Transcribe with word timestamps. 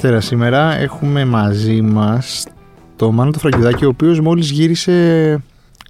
Λοιπόν, 0.00 0.10
Δευτέρα 0.20 0.20
σήμερα 0.20 0.78
έχουμε 0.80 1.24
μαζί 1.24 1.80
μας 1.82 2.44
το 2.96 3.12
Μάνο 3.12 3.30
το 3.30 3.38
Φραγκιδάκη, 3.38 3.84
ο 3.84 3.88
οποίος 3.88 4.20
μόλις 4.20 4.50
γύρισε 4.50 5.38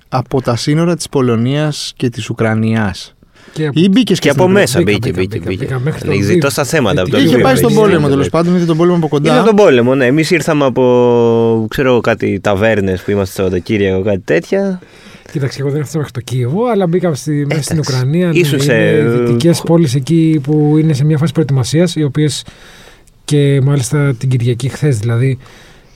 από 0.08 0.43
τα 0.43 0.57
σύνορα 0.57 0.96
της 0.96 1.08
Πολωνίας 1.08 1.93
και 1.96 2.08
της 2.08 2.30
Ουκρανίας. 2.30 3.14
Και 3.52 3.66
από- 3.66 3.80
Ή 3.80 3.89
μπήκε 3.89 4.14
Και 4.14 4.29
από 4.29 4.48
μέσα 4.48 4.79
Μπήκα, 4.82 4.90
μπήκε, 4.93 5.08
μπήκα, 5.11 5.21
μπήκε. 5.21 5.39
μπήκα, 5.39 5.48
μπήκε. 5.48 5.64
μπήκα 5.64 5.79
μέχρι 5.84 6.04
το 6.07 6.11
Έχει 6.11 6.22
Λβίβ. 6.22 6.39
τόσα 6.40 6.64
θέματα 6.64 7.00
από 7.00 7.11
το 7.11 7.17
Είχε 7.18 7.26
Λβίβ, 7.26 7.43
πάει 7.43 7.57
στον 7.57 7.71
έχει. 7.71 7.79
πόλεμο 7.79 8.08
τέλος 8.08 8.29
πάντων, 8.29 8.57
είδε 8.57 8.64
τον 8.64 8.76
πόλεμο 8.76 8.96
από 8.96 9.08
κοντά. 9.08 9.34
Είδε 9.36 9.43
τον 9.46 9.57
πόλεμο, 9.57 9.94
ναι. 9.94 10.07
Εμείς 10.07 10.31
ήρθαμε 10.31 10.64
από 10.64 11.67
ξέρω 11.70 11.89
εγώ, 11.89 12.00
κάτι 12.00 12.40
ταβέρνες 12.40 13.03
που 13.03 13.11
είμαστε 13.11 13.34
Σαββατοκύριακο, 13.43 14.03
κάτι 14.03 14.22
τέτοια. 14.25 14.81
Κοίταξε, 15.32 15.61
εγώ 15.61 15.70
δεν 15.70 15.79
έφτασα 15.81 15.96
μέχρι 15.98 16.12
το 16.12 16.20
Κίεβο, 16.20 16.64
αλλά 16.67 16.86
μπήκα 16.86 17.14
στη, 17.14 17.46
μέσα 17.48 17.62
στην 17.62 17.76
Εντάξει. 17.76 17.95
Ουκρανία. 17.96 18.31
Ήσουν 18.32 18.61
σε- 18.61 19.03
δυτικές 19.03 19.61
πόλεις 19.61 19.95
εκεί 19.95 20.40
που 20.43 20.76
είναι 20.79 20.93
σε 20.93 21.04
μια 21.04 21.18
φάση 21.18 21.32
προετοιμασίας, 21.32 21.96
οι 21.96 22.03
οποίες 22.03 22.45
και 23.29 23.61
μάλιστα 23.63 24.14
την 24.14 24.29
Κυριακή, 24.29 24.68
χθες 24.68 24.99
δηλαδή, 24.99 25.39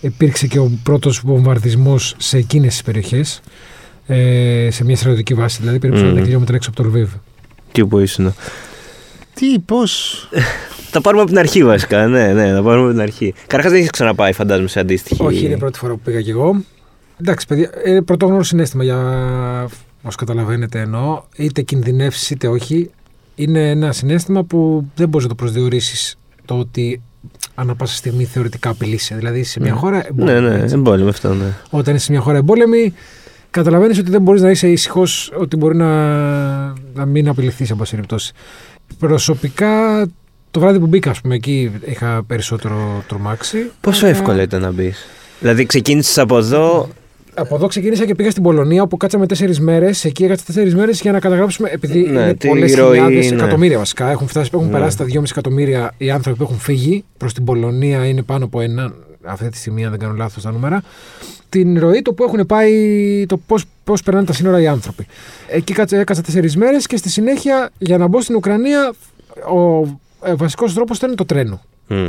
υπήρξε 0.01 0.47
και 0.47 0.59
ο 0.59 0.71
πρώτος 0.83 1.21
βομβαρδισμός 1.25 2.15
σε 2.19 2.37
εκείνες 2.37 2.73
τις 2.73 2.83
περιοχές. 2.83 3.41
Ε, 4.07 4.69
σε 4.71 4.85
μια 4.85 4.97
στρατιωτική 4.97 5.35
βάση, 5.35 5.59
δηλαδή 5.61 5.79
περίπου 5.79 5.99
40 6.01 6.03
Μμμ. 6.03 6.23
χιλιόμετρα 6.23 6.57
έξω 6.57 6.71
από 6.71 6.83
το 6.83 6.89
Λβίβ. 6.89 7.11
Τι 7.73 7.87
που 7.87 7.99
ήσουν. 7.99 8.35
Τι, 9.35 9.59
πώς; 9.59 10.29
Τα 10.93 11.01
πάρουμε 11.01 11.23
από 11.23 11.31
την 11.31 11.41
αρχή 11.41 11.65
βασικά, 11.65 12.07
ναι, 12.07 12.33
ναι, 12.33 12.53
τα 12.53 12.63
πάρουμε 12.63 12.85
από 12.85 12.91
την 12.93 13.01
αρχή. 13.01 13.35
Καταρχάς 13.41 13.71
δεν 13.71 13.79
έχεις 13.81 13.91
ξαναπάει, 13.91 14.33
φαντάζομαι, 14.33 14.69
σε 14.69 14.81
αντίστοιχη. 14.81 15.23
Όχι, 15.23 15.45
είναι 15.45 15.55
η 15.55 15.59
πρώτη 15.59 15.79
φορά 15.79 15.93
που 15.93 16.01
πήγα 16.05 16.21
κι 16.21 16.31
εγώ. 16.31 16.65
Εντάξει, 17.21 17.47
παιδιά, 17.47 17.71
είναι 17.87 18.03
πρωτόγνωρο 18.03 18.43
συνέστημα 18.43 18.85
για 18.85 18.99
όσο 20.03 20.17
καταλαβαίνετε 20.17 20.81
εννοώ. 20.81 21.23
Είτε 21.37 21.63
κινδυνεύσεις 21.63 22.31
είτε 22.31 22.49
όχι. 22.49 22.91
Είναι 23.35 23.71
ένα 23.71 23.93
συνέστημα 23.93 24.43
που 24.43 24.87
δεν 24.95 25.09
μπορείς 25.09 25.27
να 25.27 25.35
το 25.35 25.43
προσδιορίσεις 25.45 26.19
το 26.45 26.59
ότι 26.59 27.03
ανά 27.55 27.75
πάσα 27.75 27.97
στιγμή 27.97 28.25
θεωρητικά 28.25 28.71
απειλείσαι. 28.71 29.15
Δηλαδή 29.15 29.43
σε 29.43 29.61
μια 29.61 29.73
Ναι. 29.73 29.79
χώρα 29.79 29.97
Ναι, 29.97 30.05
εμπόλεμη. 30.33 30.49
ναι, 30.49 30.63
έτσι. 30.63 30.75
εμπόλεμο 30.75 31.09
αυτό, 31.09 31.35
ναι. 31.35 31.45
Όταν 31.71 31.95
είσαι 31.95 32.05
σε 32.05 32.13
μια 32.13 32.21
χώρα 32.21 32.37
εμπόλεμη, 32.37 32.95
καταλαβαίνεις 33.51 33.99
ότι 33.99 34.11
δεν 34.11 34.23
μπορείς 34.23 34.43
να 34.43 34.51
είσαι 34.51 34.69
ήσυχος, 34.69 35.33
ότι 35.39 35.57
μπορεί 35.57 35.77
να, 35.77 35.87
να 36.95 37.05
μην 37.07 37.29
απειληθείς, 37.29 37.71
εν 37.71 37.77
πάση 37.77 37.91
περιπτώσει. 37.91 38.33
Προσωπικά, 38.99 40.07
το 40.51 40.61
βράδυ 40.61 40.79
που 40.79 40.87
μπήκα, 40.87 41.11
ας 41.11 41.21
πούμε, 41.21 41.35
εκεί 41.35 41.71
είχα 41.85 42.23
περισσότερο 42.27 43.05
τρομάξει. 43.09 43.71
Πόσο 43.81 44.07
Αλλά- 44.07 44.15
εύκολο 44.17 44.41
ήταν 44.41 44.61
να 44.61 44.71
μπεις; 44.71 45.07
Δηλαδή 45.41 45.67
ξεκίνησες 45.67 46.19
από 46.19 46.39
εδώ. 46.39 46.89
Από 47.35 47.55
εδώ 47.55 47.67
ξεκίνησα 47.67 48.05
και 48.07 48.15
πήγα 48.15 48.31
στην 48.31 48.43
Πολωνία, 48.43 48.83
όπου 48.83 48.97
κάτσαμε 48.97 49.27
τέσσερις 49.27 49.61
μέρες. 49.61 50.05
Εκεί 50.05 50.25
έκατσα 50.25 50.45
τέσσερις 50.45 50.75
μέρες 50.75 51.01
για 51.01 51.13
να 51.13 51.21
καταγράψουμε. 51.21 51.69
Επειδή 51.73 51.99
Ναι, 52.01 52.21
είναι 52.21 52.35
τη 52.35 52.49
πολλές 52.49 52.75
ροή, 52.77 52.89
χιλιάδες, 52.89 53.31
ναι. 53.31 53.37
εκατομμύρια 53.37 53.79
βασικά. 53.79 54.11
Έχουν, 54.11 54.29
φτάσει, 54.29 54.51
έχουν 54.55 54.67
Ναι. 54.67 54.73
περάσει 54.73 54.97
τα 54.97 55.05
2,5 55.05 55.31
εκατομμύρια 55.31 55.95
οι 55.97 56.11
άνθρωποι 56.11 56.39
που 56.39 56.45
έχουν 56.45 56.59
φύγει. 56.59 57.05
Προς 57.17 57.33
την 57.35 57.45
Πολωνία 57.45 58.07
είναι 58.07 58.23
πάνω 58.23 58.45
από 58.45 58.61
ένα. 58.61 58.93
Αυτή 59.25 59.49
τη 59.49 59.57
στιγμή, 59.57 59.85
αν 59.85 59.91
δεν 59.91 59.99
κάνω 60.01 60.15
λάθος 60.15 60.43
τα 60.43 60.53
νούμερα. 60.53 60.83
Την 61.49 61.79
ροή, 61.79 62.03
το 62.03 62.13
που 62.13 62.25
έχουν 62.25 62.47
πάει, 62.47 62.73
το 63.29 63.37
πώς 63.37 63.65
πώς 63.85 64.03
περνάνε 64.03 64.27
τα 64.27 64.33
σύνορα 64.33 64.61
οι 64.61 64.67
άνθρωποι. 64.67 65.07
Εκεί 65.49 65.73
κάτσα, 65.73 65.97
έκατσα 65.99 66.23
τέσσερις 66.23 66.57
μέρες 66.57 66.87
και 66.87 66.97
στη 66.97 67.09
συνέχεια 67.09 67.71
για 67.79 67.99
να 67.99 68.07
μπω 68.07 68.21
στην 68.21 68.35
Ουκρανία, 68.35 68.93
ο 69.55 69.81
ε, 70.25 70.35
βασικός 70.35 70.75
τρόπος 70.75 70.97
ήταν 70.97 71.15
το 71.17 71.25
τρένο. 71.25 71.61
Μμ. 71.87 72.09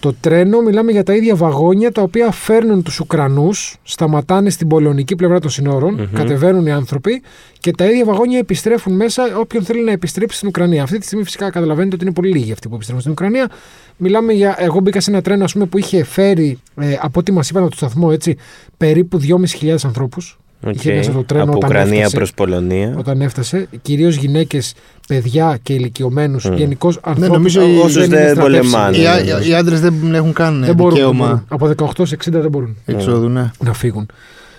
Το 0.00 0.14
τρένο, 0.20 0.60
μιλάμε 0.60 0.92
για 0.92 1.02
τα 1.02 1.14
ίδια 1.14 1.34
βαγόνια 1.34 1.92
τα 1.92 2.02
οποία 2.02 2.30
φέρνουν 2.30 2.82
τους 2.82 3.00
Ουκρανούς, 3.00 3.76
σταματάνε 3.82 4.50
στην 4.50 4.68
πολωνική 4.68 5.16
πλευρά 5.16 5.40
των 5.40 5.50
συνορων 5.50 5.94
Μμμ. 5.94 6.12
κατεβαίνουν 6.12 6.66
οι 6.66 6.72
άνθρωποι 6.72 7.22
και 7.60 7.70
τα 7.70 7.84
ίδια 7.84 8.04
βαγόνια 8.04 8.38
επιστρέφουν 8.38 8.96
μέσα 8.96 9.36
όποιον 9.38 9.64
θέλει 9.64 9.84
να 9.84 9.90
επιστρέψει 9.90 10.36
στην 10.36 10.48
Ουκρανία. 10.48 10.82
Αυτή 10.82 10.98
τη 10.98 11.06
στιγμή 11.06 11.24
φυσικά 11.24 11.50
καταλαβαίνετε 11.50 11.94
ότι 11.94 12.04
είναι 12.04 12.14
πολύ 12.14 12.30
λίγοι 12.30 12.52
αυτοί 12.52 12.68
που 12.68 12.74
επιστρέφουν 12.74 13.02
στην 13.02 13.12
Ουκρανία. 13.12 13.50
Μιλάμε 13.96 14.32
για. 14.32 14.54
Εγώ 14.58 14.80
μπήκα 14.80 15.00
σε 15.00 15.10
ένα 15.10 15.22
τρένο 15.22 15.44
ας 15.44 15.52
πούμε, 15.52 15.66
που 15.66 15.78
είχε 15.78 16.04
φέρει, 16.04 16.58
ε, 16.80 16.96
από 17.00 17.20
ό,τι 17.20 17.32
μας 17.32 17.50
είπαν 17.50 17.62
από 17.62 17.70
το 17.70 17.76
σταθμό, 17.76 18.08
έτσι, 18.12 18.36
περίπου 18.76 19.18
2.500 19.18 19.84
ανθρώπους. 19.84 20.38
Είχε 20.74 20.90
Οκ. 20.90 20.96
μέσα 20.96 21.12
το 21.12 21.22
τρένο 21.24 21.42
από 21.44 21.56
όταν 21.56 21.70
Ουκρανία 21.70 21.96
έφτασε. 21.96 22.16
προς 22.16 22.34
Πολωνία. 22.34 22.94
Όταν 22.98 23.20
έφτασε, 23.20 23.68
κυρίως 23.82 24.16
γυναίκες, 24.16 24.74
παιδιά 25.08 25.58
και 25.62 25.72
ηλικιωμένους, 25.72 26.44
Μμ. 26.44 26.54
γενικώς 26.54 26.98
ανθρώπου. 27.02 27.20
Ναι, 27.20 27.26
νομίζω 27.36 27.60
οι- 27.68 27.78
όσους 27.78 28.04
είναι 28.06 28.16
δεν 28.16 28.34
στρατεύσιμοι. 28.34 28.42
πολεμάνε. 28.72 28.96
Οι, 28.96 29.00
ναι, 29.00 29.08
α- 29.08 29.38
ναι. 29.38 29.44
οι 29.46 29.54
άντρες 29.54 29.80
δεν 29.80 30.14
έχουν 30.14 30.32
καν 30.32 30.64
Δεν 30.64 30.74
μπορούν, 30.74 30.94
δεν 30.96 31.04
δικαίωμα 31.08 31.26
μπορούν. 31.26 31.44
Από 31.48 31.66
18 31.66 32.06
σε 32.06 32.14
60 32.14 32.40
δεν 32.40 32.50
μπορούν 32.50 32.76
εξόδου, 32.86 33.28
ναι. 33.28 33.50
να 33.64 33.72
φύγουν. 33.72 34.08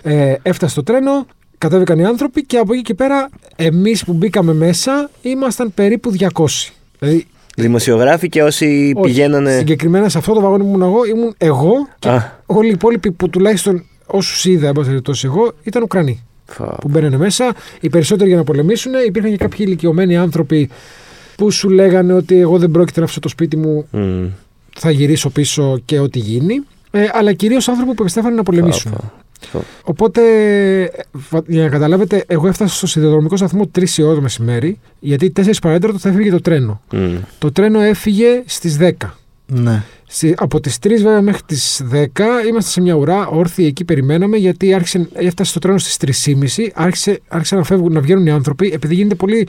Ε, 0.02 0.34
έφτασε 0.42 0.76
το 0.76 0.84
τρένο, 0.84 1.26
κατέβηκαν 1.58 2.00
οι 2.00 2.06
άνθρωποι 2.06 2.46
και 2.46 2.58
από 2.58 2.74
εκεί 2.74 2.82
και 2.82 2.94
πέρα 2.94 3.30
εμείς 3.56 4.04
που 4.04 4.14
μπήκαμε 4.14 4.54
μέσα 4.54 5.10
ήμασταν 5.22 5.74
περίπου 5.74 6.12
200. 6.12 6.72
Δηλαδή, 7.00 7.26
Δημοσιογράφοι 7.60 8.30
και 8.30 8.44
όσοι 8.44 8.94
όχι, 8.96 9.08
πηγαίνανε. 9.08 9.58
Συγκεκριμένα 9.58 10.10
σε 10.10 10.18
αυτό 10.18 10.34
το 10.34 10.42
βαγόνι 10.42 10.64
που 10.64 10.70
ήμουν 10.70 10.82
εγώ, 10.82 11.06
ήμουν 11.06 11.34
εγώ 11.38 11.72
και 12.00 12.10
Α, 12.10 12.32
όλοι 12.46 12.68
οι 12.68 12.72
υπόλοιποι 12.72 13.12
που 13.12 13.30
τουλάχιστον 13.30 13.86
όσους 14.08 14.46
είδα, 14.46 14.68
εν 14.68 14.74
πάση 14.74 14.88
περιπτώσει 14.88 15.26
εγώ, 15.26 15.54
ήταν 15.64 15.84
Ουκρανοί 15.84 16.24
φα- 16.46 16.76
που 16.76 16.88
μπαίνανε 16.90 17.18
μέσα. 17.18 17.54
Οι 17.80 17.90
περισσότεροι 17.90 18.30
για 18.30 18.38
να 18.38 18.44
πολεμήσουν. 18.44 18.92
Υπήρχαν 19.08 19.32
και 19.32 19.38
κάποιοι 19.38 19.58
ηλικιωμένοι 19.68 20.18
άνθρωποι 20.18 20.70
που 21.38 21.52
σου 21.52 21.70
λέγανε 21.70 22.14
ότι 22.14 22.40
εγώ 22.40 22.58
δεν 22.58 22.72
πρόκειται 22.72 23.00
να 23.00 23.06
αφήσω 23.06 23.20
το 23.20 23.28
σπίτι 23.28 23.58
μου, 23.58 23.88
Μμ. 23.92 24.26
θα 24.78 24.92
γυρίσω 24.92 25.30
πίσω 25.30 25.80
και 25.86 26.00
ό,τι 26.00 26.20
γίνει. 26.20 26.62
Ε, 26.92 27.06
αλλά 27.14 27.34
κυρίως 27.34 27.68
άνθρωποι 27.68 27.94
που 27.94 28.02
επιστέφανε 28.02 28.36
να 28.36 28.44
πολεμήσουν. 28.44 28.92
Φα- 28.92 29.00
φα- 29.50 29.64
Οπότε, 29.84 30.22
φα- 31.18 31.44
για 31.48 31.64
να 31.64 31.70
καταλάβετε, 31.70 32.24
εγώ 32.28 32.48
έφτασα 32.48 32.76
στο 32.76 32.88
σιδηροδρομικό 32.88 33.38
σταθμό 33.38 33.68
3 33.72 33.98
η 33.98 34.02
ώρα 34.04 34.16
το 34.16 34.22
μεσημέρι, 34.22 34.80
γιατί 35.00 35.30
4 35.32 35.62
παρέταρτο 35.62 35.98
θα 35.98 36.10
έφυγε 36.10 36.30
το 36.32 36.42
τρένο. 36.42 36.82
Μμ. 36.92 37.16
Το 37.40 37.52
τρένο 37.52 37.80
έφυγε 37.82 38.42
στις 38.46 38.78
10. 38.78 38.92
ναι. 39.46 39.84
Στη- 40.10 40.34
από 40.38 40.60
τις 40.60 40.80
3 40.80 40.90
βέβαια 41.02 41.22
μέχρι 41.22 41.42
τις 41.46 41.82
10 41.84 42.24
είμαστε 42.48 42.72
σε 42.72 42.82
μια 42.82 42.94
ουρά, 42.94 43.28
όρθιοι 43.28 43.66
εκεί 43.70 43.84
περιμέναμε, 43.86 44.38
γιατί 44.38 44.74
άρχισε, 44.74 45.08
έφτασε 45.14 45.54
το 45.54 45.60
τρένο 45.60 45.78
στις 45.78 45.98
3.30, 45.98 46.72
άρχισε, 46.74 47.20
άρχισε 47.28 47.56
να, 47.56 47.64
φεύγουν, 47.64 47.94
να 47.94 48.00
βγαίνουν 48.00 48.26
οι 48.26 48.32
άνθρωποι, 48.32 48.72
επειδή 48.74 48.96
γίνεται 48.96 49.16
πολύ 49.16 49.48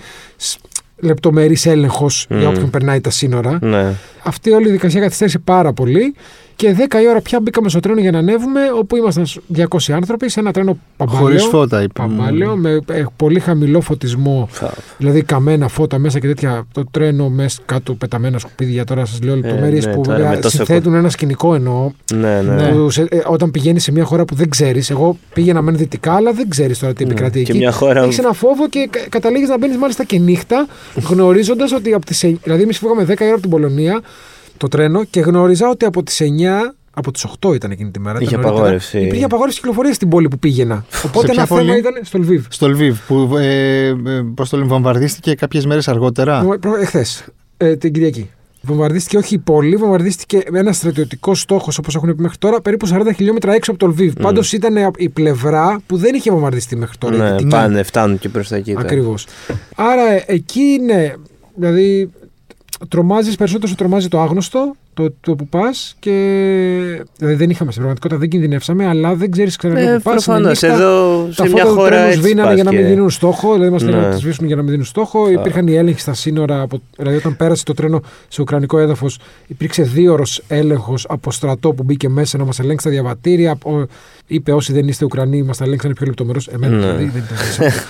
λεπτομερής 0.97 1.67
έλεγχος 1.67 2.27
για 2.29 2.39
Μμ. 2.39 2.47
όποιον 2.49 2.71
περνάει 2.71 3.01
τα 3.01 3.11
σύνορα. 3.11 3.59
Ναι. 3.63 3.95
Αυτή 4.23 4.51
όλη 4.51 4.69
η 4.69 4.71
δικασία 4.71 5.01
καθυστέρησε 5.01 5.39
πάρα 5.39 5.73
πολύ. 5.73 6.15
Και 6.59 6.77
10 6.91 6.95
η 7.03 7.09
ώρα 7.09 7.21
πια 7.21 7.41
μπήκαμε 7.41 7.69
στο 7.69 7.81
τρένο 7.81 8.01
για 8.01 8.11
να 8.11 8.19
ανέβουμε, 8.19 8.61
όπου 8.79 8.97
ήμασταν 8.97 9.27
200 9.57 9.93
άνθρωποι 9.93 10.29
σε 10.29 10.41
ένα 10.41 10.53
τρένο 10.53 10.79
Χωρίς 10.99 11.15
παμπάλαιο. 11.19 11.41
φώτα, 11.45 11.83
είπε. 11.83 11.93
Παμπάλαιο, 11.93 12.57
με 12.57 12.81
ε, 12.87 13.05
πολύ 13.17 13.41
χαμηλό 13.41 13.81
φωτισμό, 13.81 14.49
Φα- 14.51 14.73
δηλαδή 14.99 15.23
καμένα 15.23 15.69
φώτα 15.69 15.99
μέσα 15.99 16.19
και 16.19 16.27
τέτοια. 16.27 16.67
Το 16.73 16.85
τρένο 16.91 17.29
μέσα 17.29 17.61
κάτω 17.67 17.95
πεταμένα 17.95 18.39
σκουπίδια. 18.39 18.85
Τώρα 18.85 19.05
σας 19.05 19.23
λέω 19.23 19.35
λεπτομέρειες 19.37 19.87
ναι, 19.87 19.93
που 19.95 20.01
τώρα 20.01 20.17
βέβαια 20.17 20.31
με 20.33 20.37
τόσο 20.41 20.57
συνθέτουν 20.57 20.95
ένα 20.95 21.09
σκηνικό 21.11 21.55
εννοώ. 21.55 21.91
Ναι, 22.15 22.41
ναι. 22.43 22.55
Ναι. 22.55 22.69
Που 22.73 22.91
σε- 22.91 23.07
ε, 23.11 23.21
όταν 23.27 23.51
πηγαίνεις 23.51 23.83
σε 23.83 23.93
μια 23.93 24.05
χώρα 24.05 24.25
που 24.25 24.35
δεν 24.35 24.49
ξέρεις, 24.49 24.91
εγώ 24.91 25.17
πήγαινα 25.35 25.63
μεν 25.63 25.77
δυτικά, 25.77 26.13
αλλά 26.15 26.33
δεν 26.33 26.49
ξέρεις 26.49 26.79
τώρα 26.79 26.93
τι 26.93 27.05
Ναι. 27.05 27.11
επικρατεί 27.11 27.43
Και 27.43 27.51
εκεί. 27.51 27.59
μια 27.61 27.73
χώρα. 27.73 28.03
Έχεις 28.03 28.19
ένα 28.19 28.33
φόβο 28.33 28.69
και 28.69 28.89
καταλήγεις 29.09 29.49
να 29.49 29.59
μπαίνεις 29.59 29.77
μάλιστα 29.77 30.05
και 30.05 30.19
νύχτα, 30.19 30.67
γνωρίζοντας 31.11 31.73
ότι 31.73 31.93
από 31.93 32.07
τις. 32.07 32.25
Δηλαδή, 32.43 32.63
εμείς 32.63 32.79
φύγαμε 32.79 33.05
10 33.05 33.21
η 33.21 33.25
ώρα 33.25 33.33
από 33.33 33.41
την 33.41 33.51
Πολωνία 33.51 34.01
το 34.59 34.69
τρένο 34.69 35.05
και 35.05 35.21
γνώριζα 35.21 35.69
ότι 35.69 35.85
από 35.85 36.03
τις 36.03 36.21
9. 36.23 36.25
Από 36.95 37.11
τις 37.13 37.27
8 37.47 37.55
ήταν 37.55 37.71
εκείνη 37.71 37.91
τη 37.91 38.01
μέρα. 38.01 38.19
Είχε 38.21 38.25
ήταν 38.29 38.41
νωρίτερα. 38.41 38.59
απαγόρευση. 38.61 39.01
Υπήρχε 39.01 39.25
απαγόρευση 39.25 39.59
κυκλοφορίας 39.59 39.95
στην 39.97 40.09
πόλη 40.09 40.29
που 40.29 40.39
πήγαινα. 40.39 40.85
Οπότε 41.05 41.27
ποια 41.27 41.35
ένα 41.37 41.47
θέμα 41.47 41.61
πόλη; 41.61 41.79
ήταν 41.79 41.93
στο 42.03 42.19
Λβίβ. 42.19 42.47
Στο 42.51 42.69
Λβίβ, 42.69 42.99
που 43.07 43.37
ε, 43.37 43.87
ε, 43.87 43.95
πώς 44.35 44.49
το 44.49 44.57
λένε, 44.57 44.69
βομβαρδίστηκε 44.69 45.35
κάποιες 45.35 45.67
μέρες 45.67 45.89
αργότερα; 45.89 46.45
Εχθές. 46.81 47.25
Ε, 47.57 47.77
την 47.77 47.93
Κυριακή. 47.93 48.31
Βομβαρδίστηκε 48.63 49.17
όχι 49.17 49.35
η 49.35 49.39
πόλη, 49.39 49.77
βομβαρδίστηκε 49.77 50.43
ένα 50.53 50.73
στρατιωτικό 50.73 51.35
στόχος 51.35 51.79
όπως 51.79 51.95
έχουν 51.95 52.15
πει 52.17 52.23
μέχρι 52.23 52.39
τώρα, 52.39 52.61
περίπου 52.61 52.89
40 52.89 53.13
χιλιόμετρα 53.17 53.53
έξω 53.55 53.71
από 53.71 53.81
το 53.81 53.87
Λβίβ. 53.87 54.13
Mm. 54.13 54.21
Πάντως 54.23 54.53
ήταν 54.53 54.77
η 54.97 55.09
πλευρά 55.09 55.81
που 55.87 55.97
δεν 55.97 56.15
είχε 56.15 56.31
βομβαρδιστεί 56.31 56.77
μέχρι 56.77 56.97
τώρα. 56.99 57.15
η 57.15 57.19
Ναι, 57.19 57.31
δυτική. 57.31 57.49
πάνε, 57.49 57.83
φτάνουν 57.83 58.19
και 58.19 58.29
προς 58.29 58.49
τα 58.49 58.57
εκεί. 58.57 58.73
τώρα. 58.73 58.85
Ακριβώς. 58.85 59.27
Άρα 59.75 60.13
ε, 60.13 60.25
εκεί 60.27 60.61
είναι. 60.61 61.17
Δηλαδή, 61.55 62.11
τρομάζεις 62.89 63.37
περισσότερο, 63.37 63.69
σου 63.69 63.75
τρομάζει 63.75 64.09
το 64.09 64.21
άγνωστο, 64.21 64.75
το, 64.95 65.15
το 65.21 65.35
που 65.35 65.47
πας 65.49 65.97
και. 65.99 66.11
Δηλαδή, 67.19 67.37
δεν 67.37 67.51
είχαμε 67.51 67.71
στην 67.71 67.83
πραγματικότητα, 67.83 68.17
δεν 68.21 68.29
κινδυνεύσαμε, 68.29 68.87
αλλά 68.87 69.15
δεν 69.15 69.31
ξέρεις 69.31 69.57
ξανά 69.57 69.81
Ε, 69.81 69.97
που 69.97 70.03
πας. 70.03 70.25
προφανώς. 70.25 70.63
Εδώ 70.63 71.25
Τα 71.37 71.45
σε 71.47 71.53
μια 71.53 71.65
φώτα 71.65 71.69
του 71.69 71.75
χώρα 71.75 71.89
τρένου 71.89 72.07
έτσι 72.07 72.19
σβήνανε 72.19 72.55
για 72.55 72.65
να 72.65 72.71
μην 72.71 72.79
πας 72.81 72.89
και- 72.89 72.95
δίνουν 72.95 73.11
στόχο. 73.11 73.53
Δηλαδή, 73.53 73.71
μας 73.71 73.83
λέγανε 73.83 74.01
Ναι. 74.03 74.07
να 74.09 74.13
τις 74.15 74.23
σβήσουν 74.23 74.47
για 74.47 74.57
να 74.57 74.63
μην 74.63 74.71
δίνουν 74.71 74.87
στόχο. 74.87 75.31
Υπήρχαν 75.31 75.67
οι 75.67 75.75
έλεγχοι 75.75 76.01
στα 76.01 76.15
σύνορα. 76.15 76.61
Από, 76.61 76.81
δηλαδή, 76.97 77.17
όταν 77.17 77.37
πέρασε 77.37 77.65
το 77.65 77.75
τρένο 77.75 78.03
σε 78.29 78.41
ουκρανικό 78.43 78.79
έδαφος, 78.79 79.19
υπήρξε 79.47 79.83
δύο 79.83 80.13
ώρο 80.13 80.25
έλεγχος 80.49 81.07
από 81.09 81.31
στρατό 81.31 81.73
που 81.73 81.83
μπήκε 81.83 82.09
μέσα 82.09 82.39
να 82.39 82.45
μας 82.45 82.59
ελέγξει 82.59 82.85
τα 82.85 82.91
διαβατήρια. 82.93 83.59
Ο- 83.65 83.83
είπε 84.27 84.53
όσοι 84.53 84.73
δεν 84.73 84.89
είστε 84.89 85.05
Ουκρανοί, 85.05 85.43
μας 85.43 85.57
τα 85.57 85.65
ελέγξανε 85.65 85.95
πιο 85.95 86.07
λεπτομερώς. 86.07 86.49
Εμένα 86.49 86.75
Ναι. 86.77 86.81
δηλαδή 86.81 87.05
δεν 87.05 87.23
ήταν 87.27 87.39
έτσι. 87.67 87.81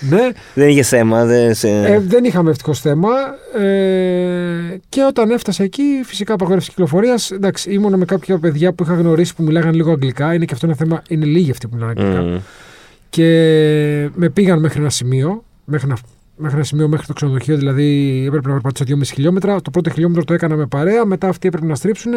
ναι, 0.00 0.28
Δεν 0.54 0.68
είχε 0.68 0.82
θέμα. 0.82 1.24
Δεν 1.24 1.54
σε... 1.54 1.68
ε, 1.68 1.98
δεν 1.98 2.24
είχαμε 2.24 2.50
ευτυχώς 2.50 2.80
θέμα. 2.80 3.08
Ε, 3.64 4.78
και 4.88 5.02
όταν 5.02 5.30
έφτασα 5.30 5.62
εκεί, 5.62 5.82
φυσικά 6.04 6.34
απαγόρευση 6.34 6.68
κυκλοφορίας. 6.68 7.30
Εντάξει, 7.30 7.70
ήμουνα 7.70 7.96
με 7.96 8.04
κάποια 8.04 8.38
παιδιά 8.38 8.72
που 8.72 8.82
είχα 8.82 8.94
γνωρίσει 8.94 9.34
που 9.34 9.42
μιλάγαν 9.42 9.74
λίγο 9.74 9.90
αγγλικά. 9.90 10.34
Είναι 10.34 10.44
και 10.44 10.54
αυτό 10.54 10.66
ένα 10.66 10.74
θέμα. 10.74 11.02
Είναι 11.08 11.24
λίγοι 11.24 11.50
αυτοί 11.50 11.68
που 11.68 11.74
μιλάνε 11.74 11.94
αγγλικά. 11.96 12.22
Μμ. 12.22 12.38
Και 13.10 13.24
με 14.14 14.28
πήγαν 14.28 14.60
μέχρι 14.60 14.80
ένα 14.80 14.90
σημείο, 14.90 15.44
μέχρι 15.64 15.88
να 15.88 15.96
μέχρι 16.40 16.56
ένα 16.56 16.64
σημείο 16.64 16.88
μέχρι 16.88 17.06
το 17.06 17.12
ξενοδοχείο, 17.12 17.56
δηλαδή 17.56 18.22
έπρεπε 18.26 18.48
να 18.48 18.52
περπατήσω 18.60 18.84
2,5 18.98 19.02
χιλιόμετρα. 19.14 19.60
Το 19.62 19.70
πρώτο 19.70 19.90
χιλιόμετρο 19.90 20.24
το 20.24 20.34
έκανα 20.34 20.56
με 20.56 20.66
παρέα, 20.66 21.04
μετά 21.04 21.28
αυτοί 21.28 21.48
έπρεπε 21.48 21.66
να 21.66 21.74
στρίψουν 21.74 22.12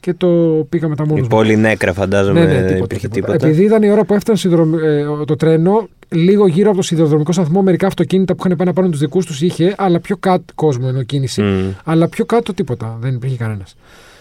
και 0.00 0.14
το 0.14 0.26
πήγα 0.68 0.88
μετά 0.88 1.06
μόνος 1.06 1.26
Η 1.26 1.28
πόλη 1.28 1.56
νέκρα, 1.56 1.92
φαντάζομαι. 1.92 2.40
Ναι, 2.40 2.46
ναι, 2.46 2.52
δεν 2.52 2.62
τίποτα, 2.66 2.84
υπήρχε 2.84 3.08
τίποτα. 3.08 3.32
τίποτα. 3.32 3.46
Επειδή 3.48 3.64
ήταν 3.66 3.82
η 3.82 3.90
ώρα 3.90 4.04
που 4.04 4.14
έφτανε 4.14 4.38
σιδηροδρομ- 4.38 4.82
ε, 4.82 5.04
το 5.26 5.36
τρένο, 5.36 5.88
λίγο 6.08 6.46
γύρω 6.46 6.68
από 6.68 6.76
το 6.76 6.82
σιδηροδρομικό 6.84 7.32
σταθμό, 7.32 7.62
μερικά 7.62 7.86
αυτοκίνητα 7.86 8.34
που 8.34 8.42
είχαν 8.44 8.56
πάει 8.56 8.66
να 8.66 8.72
πάρουν 8.72 8.90
τους 8.90 9.00
δικούς 9.00 9.26
τους 9.26 9.40
είχε, 9.40 9.74
αλλά 9.78 10.00
πιο 10.00 10.16
κάτω 10.16 10.44
κόσμο 10.54 10.86
ενώ 10.88 11.02
κίνηση. 11.02 11.42
Μμ. 11.42 11.68
Αλλά 11.84 12.08
πιο 12.08 12.24
κάτω 12.24 12.54
τίποτα. 12.54 12.96
Δεν 13.00 13.14
υπήρχε 13.14 13.36
κανένας. 13.36 13.76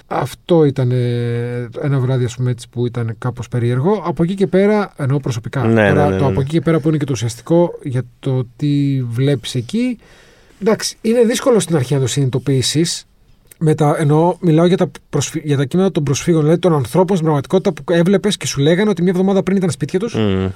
Αυτό 0.07 0.63
ήταν 0.63 0.91
ε, 0.91 1.69
ένα 1.81 1.99
βράδυ, 1.99 2.25
ας 2.25 2.35
πούμε, 2.35 2.51
έτσι, 2.51 2.69
που 2.69 2.85
ήταν 2.85 3.15
κάπως 3.17 3.47
περίεργο. 3.47 4.03
Από 4.05 4.23
εκεί 4.23 4.33
και 4.33 4.47
πέρα, 4.47 4.93
εννοώ 4.97 5.19
προσωπικά. 5.19 5.63
Ναι, 5.63 5.89
Τώρα, 5.89 6.03
ναι, 6.05 6.09
ναι, 6.09 6.17
το 6.17 6.23
ναι. 6.23 6.31
από 6.31 6.41
εκεί 6.41 6.49
και 6.49 6.61
πέρα 6.61 6.79
που 6.79 6.87
είναι 6.87 6.97
και 6.97 7.05
το 7.05 7.11
ουσιαστικό 7.11 7.79
για 7.83 8.03
το 8.19 8.47
τι 8.55 9.03
βλέπεις 9.09 9.55
εκεί. 9.55 9.97
Εντάξει, 10.61 10.97
είναι 11.01 11.23
δύσκολο 11.23 11.59
στην 11.59 11.75
αρχή 11.75 11.93
να 11.93 11.99
το 11.99 12.07
συνειδητοποιήσεις. 12.07 13.05
Μετα, 13.57 13.95
εννοώ, 13.99 14.35
μιλάω 14.39 14.65
για 14.65 14.77
τα, 14.77 14.91
προσφυ... 15.09 15.41
για 15.43 15.57
τα 15.57 15.65
κείμενα 15.65 15.91
των 15.91 16.03
προσφύγων, 16.03 16.41
δηλαδή 16.41 16.59
των 16.59 16.73
ανθρώπων 16.73 17.15
στην 17.15 17.21
πραγματικότητα 17.23 17.73
που 17.73 17.93
έβλεπες 17.93 18.37
και 18.37 18.47
σου 18.47 18.61
λέγανε 18.61 18.89
ότι 18.89 19.01
μια 19.01 19.11
εβδομάδα 19.11 19.43
πριν 19.43 19.57
ήταν 19.57 19.71
σπίτια 19.71 19.99
τους, 19.99 20.13
Μμ. 20.15 20.47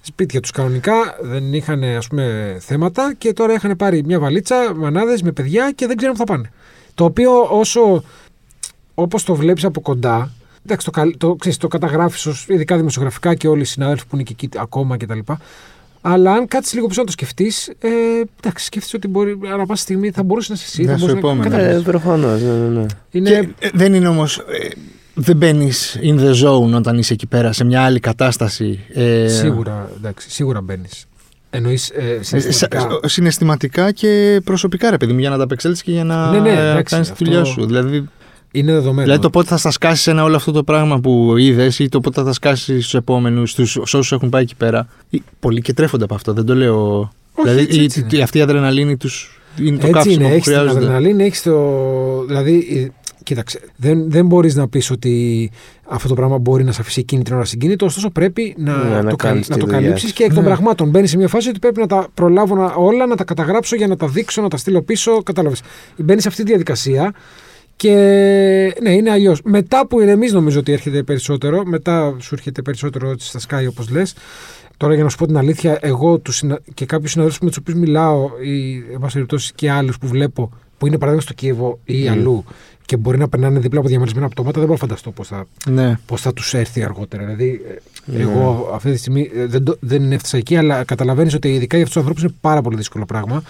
σπίτια 0.00 0.40
τους 0.40 0.50
κανονικά, 0.50 0.94
δεν 1.20 1.52
είχαν 1.52 1.82
ας 1.82 2.06
πούμε 2.06 2.56
θέματα 2.60 3.14
και 3.18 3.32
τώρα 3.32 3.52
είχαν 3.52 3.76
πάρει 3.76 4.04
μια 4.04 4.18
βαλίτσα, 4.18 4.74
μανάδες 4.76 5.22
με 5.22 5.32
παιδιά 5.32 5.72
και 5.74 5.86
δεν 5.86 5.96
ξέρουν 5.96 6.14
που 6.14 6.20
θα 6.20 6.32
πάνε. 6.32 6.50
Το 6.94 7.04
οποίο 7.04 7.30
όσο 7.50 8.02
όπως 8.98 9.24
το 9.24 9.34
βλέπεις 9.34 9.64
από 9.64 9.80
κοντά, 9.80 10.30
εντάξει, 10.66 10.84
το, 10.86 10.90
καλ- 10.90 11.16
το, 11.18 11.34
ξέρεις, 11.34 11.58
το 11.58 11.68
καταγράφεις 11.68 12.26
ως, 12.26 12.46
ειδικά 12.48 12.76
δημοσιογραφικά 12.76 13.34
και 13.34 13.48
όλοι 13.48 13.60
οι 13.60 13.64
συνάδελφοι 13.64 14.02
που 14.06 14.14
είναι 14.16 14.22
και 14.24 14.32
εκεί 14.32 14.48
ακόμα 14.56 14.96
κτλ. 14.96 15.18
Αλλά 16.00 16.32
αν 16.32 16.48
κάτσεις 16.48 16.74
λίγο 16.74 16.86
πίσω 16.86 17.00
να 17.00 17.06
το 17.06 17.12
σκεφτείς, 17.12 17.68
ε, 17.68 17.88
εντάξει, 18.40 18.64
σκέφτεσαι 18.64 18.96
ότι 18.96 19.08
μπορεί, 19.08 19.38
ανά 19.52 19.66
πάσα 19.66 19.82
στιγμή 19.82 20.10
θα 20.10 20.22
μπορούσε 20.22 20.52
να 20.52 20.58
είσαι 20.58 20.66
εσύ. 20.68 20.82
Να 20.82 20.92
θα 20.92 20.98
σου 20.98 21.04
μπορούσε 21.04 21.18
επόμενο. 21.18 21.42
κατάλαβες. 21.50 21.80
Ε, 21.80 21.84
προφανώς. 21.84 22.40
Ναι, 22.42 22.50
ναι, 22.52 22.68
ναι. 22.80 22.86
Είναι, 23.10 23.30
Και, 23.30 23.48
ε, 23.58 23.68
δεν 23.74 23.94
είναι 23.94 24.08
όμως. 24.08 24.40
δεν 25.14 25.36
μπαίνεις 25.36 25.98
in 26.02 26.18
the 26.20 26.32
zone 26.44 26.72
όταν 26.74 26.98
είσαι 26.98 27.12
εκεί 27.12 27.26
πέρα 27.26 27.52
σε 27.52 27.64
μια 27.64 27.82
άλλη 27.82 28.00
κατάσταση. 28.00 28.80
Ε, 28.94 29.28
Σίγουρα, 29.28 29.90
εντάξει, 29.96 30.30
σίγουρα 30.30 30.60
μπαίνεις. 30.60 31.06
Εννοείς 31.50 31.90
ε, 31.90 32.00
ε, 32.18 32.22
σα- 32.22 32.38
συναισθηματικά. 32.40 33.08
συναισθηματικά 33.08 33.92
και 33.92 34.40
προσωπικά, 34.44 34.90
ρε 34.90 34.96
παιδί 34.96 35.12
μου, 35.12 35.18
για 35.18 35.30
να 35.30 35.36
τα 35.36 35.42
απεξέλθεις 35.42 35.82
και 35.82 35.90
για 35.92 36.04
να 36.04 36.30
Ναι, 36.30 36.38
ναι, 36.40 36.48
ε, 36.50 36.70
εντάξει, 36.70 36.94
κάνεις 36.94 37.06
τη 37.06 37.12
αυτό- 37.12 37.24
δουλειά 37.24 37.44
σου. 37.44 37.66
Δηλαδή, 37.66 38.08
Είναι 38.58 38.72
δεδομένο. 38.72 39.02
δηλαδή 39.02 39.20
το 39.20 39.30
πότε 39.30 39.48
θα 39.48 39.56
στα 39.56 39.70
σκάσει 39.70 40.10
ένα 40.10 40.22
όλο 40.24 40.36
αυτό 40.36 40.52
το 40.52 40.62
πράγμα 40.64 41.00
που 41.00 41.36
είδες 41.36 41.78
ή 41.78 41.88
το 41.88 42.00
πότε 42.00 42.20
θα 42.20 42.26
τα 42.26 42.32
σκάσει 42.32 42.80
στους 42.80 42.94
επόμενους, 42.94 43.50
στους 43.50 43.76
όσους 43.76 44.12
έχουν 44.12 44.28
πάει 44.28 44.42
εκεί 44.42 44.54
πέρα. 44.56 44.88
Ή- 45.10 45.22
Πολλοί 45.40 45.60
και 45.60 45.72
τρέφονται 45.72 46.04
από 46.04 46.14
αυτό, 46.14 46.32
δεν 46.32 46.44
το 46.44 46.54
λέω. 46.54 46.98
Όχι, 47.32 47.48
δηλαδή 47.48 47.60
έτσι, 47.62 47.80
η- 47.80 47.84
έτσι 47.84 48.00
είναι. 48.00 48.08
η- 48.18 48.20
αυτή 48.22 48.38
η 48.38 48.40
αδρεναλίνη 48.40 48.96
τους 48.96 49.40
είναι 49.58 49.70
το 49.70 49.74
Έτσι 49.86 49.90
κάψιμο 49.90 50.14
είναι, 50.14 50.24
που 50.24 50.30
έχεις 50.32 50.44
την 50.44 50.52
χρειάζεται. 50.54 50.78
αδρεναλίνη, 50.78 51.24
έχεις 51.24 51.42
το. 51.42 52.24
Δηλαδή, 52.26 52.66
ε, 52.84 52.88
κοίταξε, 53.22 53.60
δεν, 53.76 54.10
δεν 54.10 54.26
μπορείς 54.26 54.54
να 54.54 54.68
πεις 54.68 54.90
ότι 54.90 55.50
αυτό 55.88 56.08
το 56.08 56.14
πράγμα 56.14 56.38
μπορεί 56.38 56.64
να 56.64 56.72
σε 56.72 56.80
αφήσει 56.80 57.00
εκείνη 57.00 57.22
την 57.22 57.34
ώρα 57.34 57.44
συγκίνητο, 57.44 57.84
ωστόσο 57.86 58.10
πρέπει 58.10 58.54
να, 58.58 58.76
Ναι, 58.76 58.90
να 58.94 58.96
το, 59.00 59.02
καλ- 59.02 59.16
κάνεις 59.16 59.48
να 59.48 59.54
τη 59.54 59.60
το 59.60 59.66
δουλειά 59.66 59.80
καλύψεις 59.82 60.08
σου. 60.08 60.14
και 60.14 60.24
εκ 60.24 60.32
των 60.34 60.42
Ναι. 60.42 60.48
πραγμάτων. 60.48 60.88
Μπαίνεις 60.88 61.10
σε 61.10 61.16
μια 61.16 61.28
φάση 61.28 61.48
ότι 61.48 61.58
πρέπει 61.58 61.80
να 61.80 61.86
τα 61.86 62.08
προλάβω 62.14 62.54
να- 62.56 62.74
όλα, 62.74 63.06
να 63.06 63.14
τα 63.16 63.24
καταγράψω 63.24 63.76
για 63.76 63.86
να 63.86 63.96
τα 63.96 64.06
δείξω, 64.06 64.42
να 64.42 64.48
τα 64.48 64.56
στείλω 64.56 64.82
πίσω. 64.82 65.22
Κατάλαβες. 65.22 65.60
Μπαίνεις 65.96 66.22
σε 66.22 66.28
αυτή 66.28 66.42
τη 66.42 66.48
διαδικασία 66.48 67.12
και 67.76 67.92
ναι, 68.82 68.90
είναι 68.92 69.10
αλλιώς. 69.10 69.40
Μετά 69.44 69.86
που 69.86 70.00
ηρεμείς, 70.00 70.32
νομίζω 70.32 70.58
ότι 70.58 70.72
έρχεται 70.72 71.02
περισσότερο, 71.02 71.62
μετά 71.66 72.16
σου 72.20 72.34
έρχεται 72.34 72.62
περισσότερο 72.62 73.10
έτσι 73.10 73.26
στα 73.28 73.38
σκάι, 73.38 73.66
όπως 73.66 73.88
λες. 73.90 74.14
Τώρα 74.76 74.94
για 74.94 75.02
να 75.04 75.08
σου 75.08 75.16
πω 75.16 75.26
την 75.26 75.36
αλήθεια, 75.36 75.78
εγώ 75.82 76.18
τους 76.18 76.36
συνα... 76.36 76.58
και 76.74 76.86
κάποιους 76.86 77.10
συναδέλφους 77.10 77.40
με 77.42 77.48
τους 77.48 77.56
οποίους 77.56 77.78
μιλάω, 77.78 78.30
ή 78.42 78.74
εν 78.92 78.98
πάση 79.00 79.12
περιπτώσει 79.12 79.52
και 79.54 79.70
άλλους 79.70 79.98
που 79.98 80.06
βλέπω, 80.06 80.50
που 80.78 80.86
είναι 80.86 80.98
παράδειγμα 80.98 81.22
στο 81.22 81.34
Κίεβο 81.34 81.78
ή 81.84 82.08
Μμ. 82.08 82.10
αλλού 82.12 82.44
και 82.84 82.96
μπορεί 82.96 83.18
να 83.18 83.28
περνάνε 83.28 83.58
δίπλα 83.58 83.78
από 83.78 83.88
διαμερισμένα 83.88 84.28
πτώματα, 84.28 84.58
δεν 84.60 84.68
μπορώ 84.68 84.78
να 84.80 84.86
φανταστώ 84.86 85.10
πώς 85.10 85.28
θα, 85.28 85.46
Ναι. 85.70 85.98
πώς 86.06 86.20
θα 86.20 86.32
τους 86.32 86.54
έρθει 86.54 86.82
αργότερα. 86.82 87.22
Δηλαδή, 87.24 87.60
ε, 87.68 88.16
Ναι. 88.16 88.20
εγώ 88.22 88.70
αυτή 88.74 88.90
τη 88.92 88.96
στιγμή 88.98 89.30
ε, 89.36 89.46
δεν, 89.46 89.64
το- 89.64 89.76
δεν 89.80 90.12
έφτασα 90.12 90.36
εκεί, 90.36 90.56
αλλά 90.56 90.84
καταλαβαίνεις 90.84 91.34
ότι 91.34 91.48
ειδικά 91.48 91.76
για 91.76 91.86
αυτούς 91.86 91.88
τους 91.92 91.96
ανθρώπους 91.96 92.22
είναι 92.22 92.32
πάρα 92.40 92.62
πολύ 92.62 92.76
δύσκολο 92.76 93.04
πράγμα. 93.04 93.42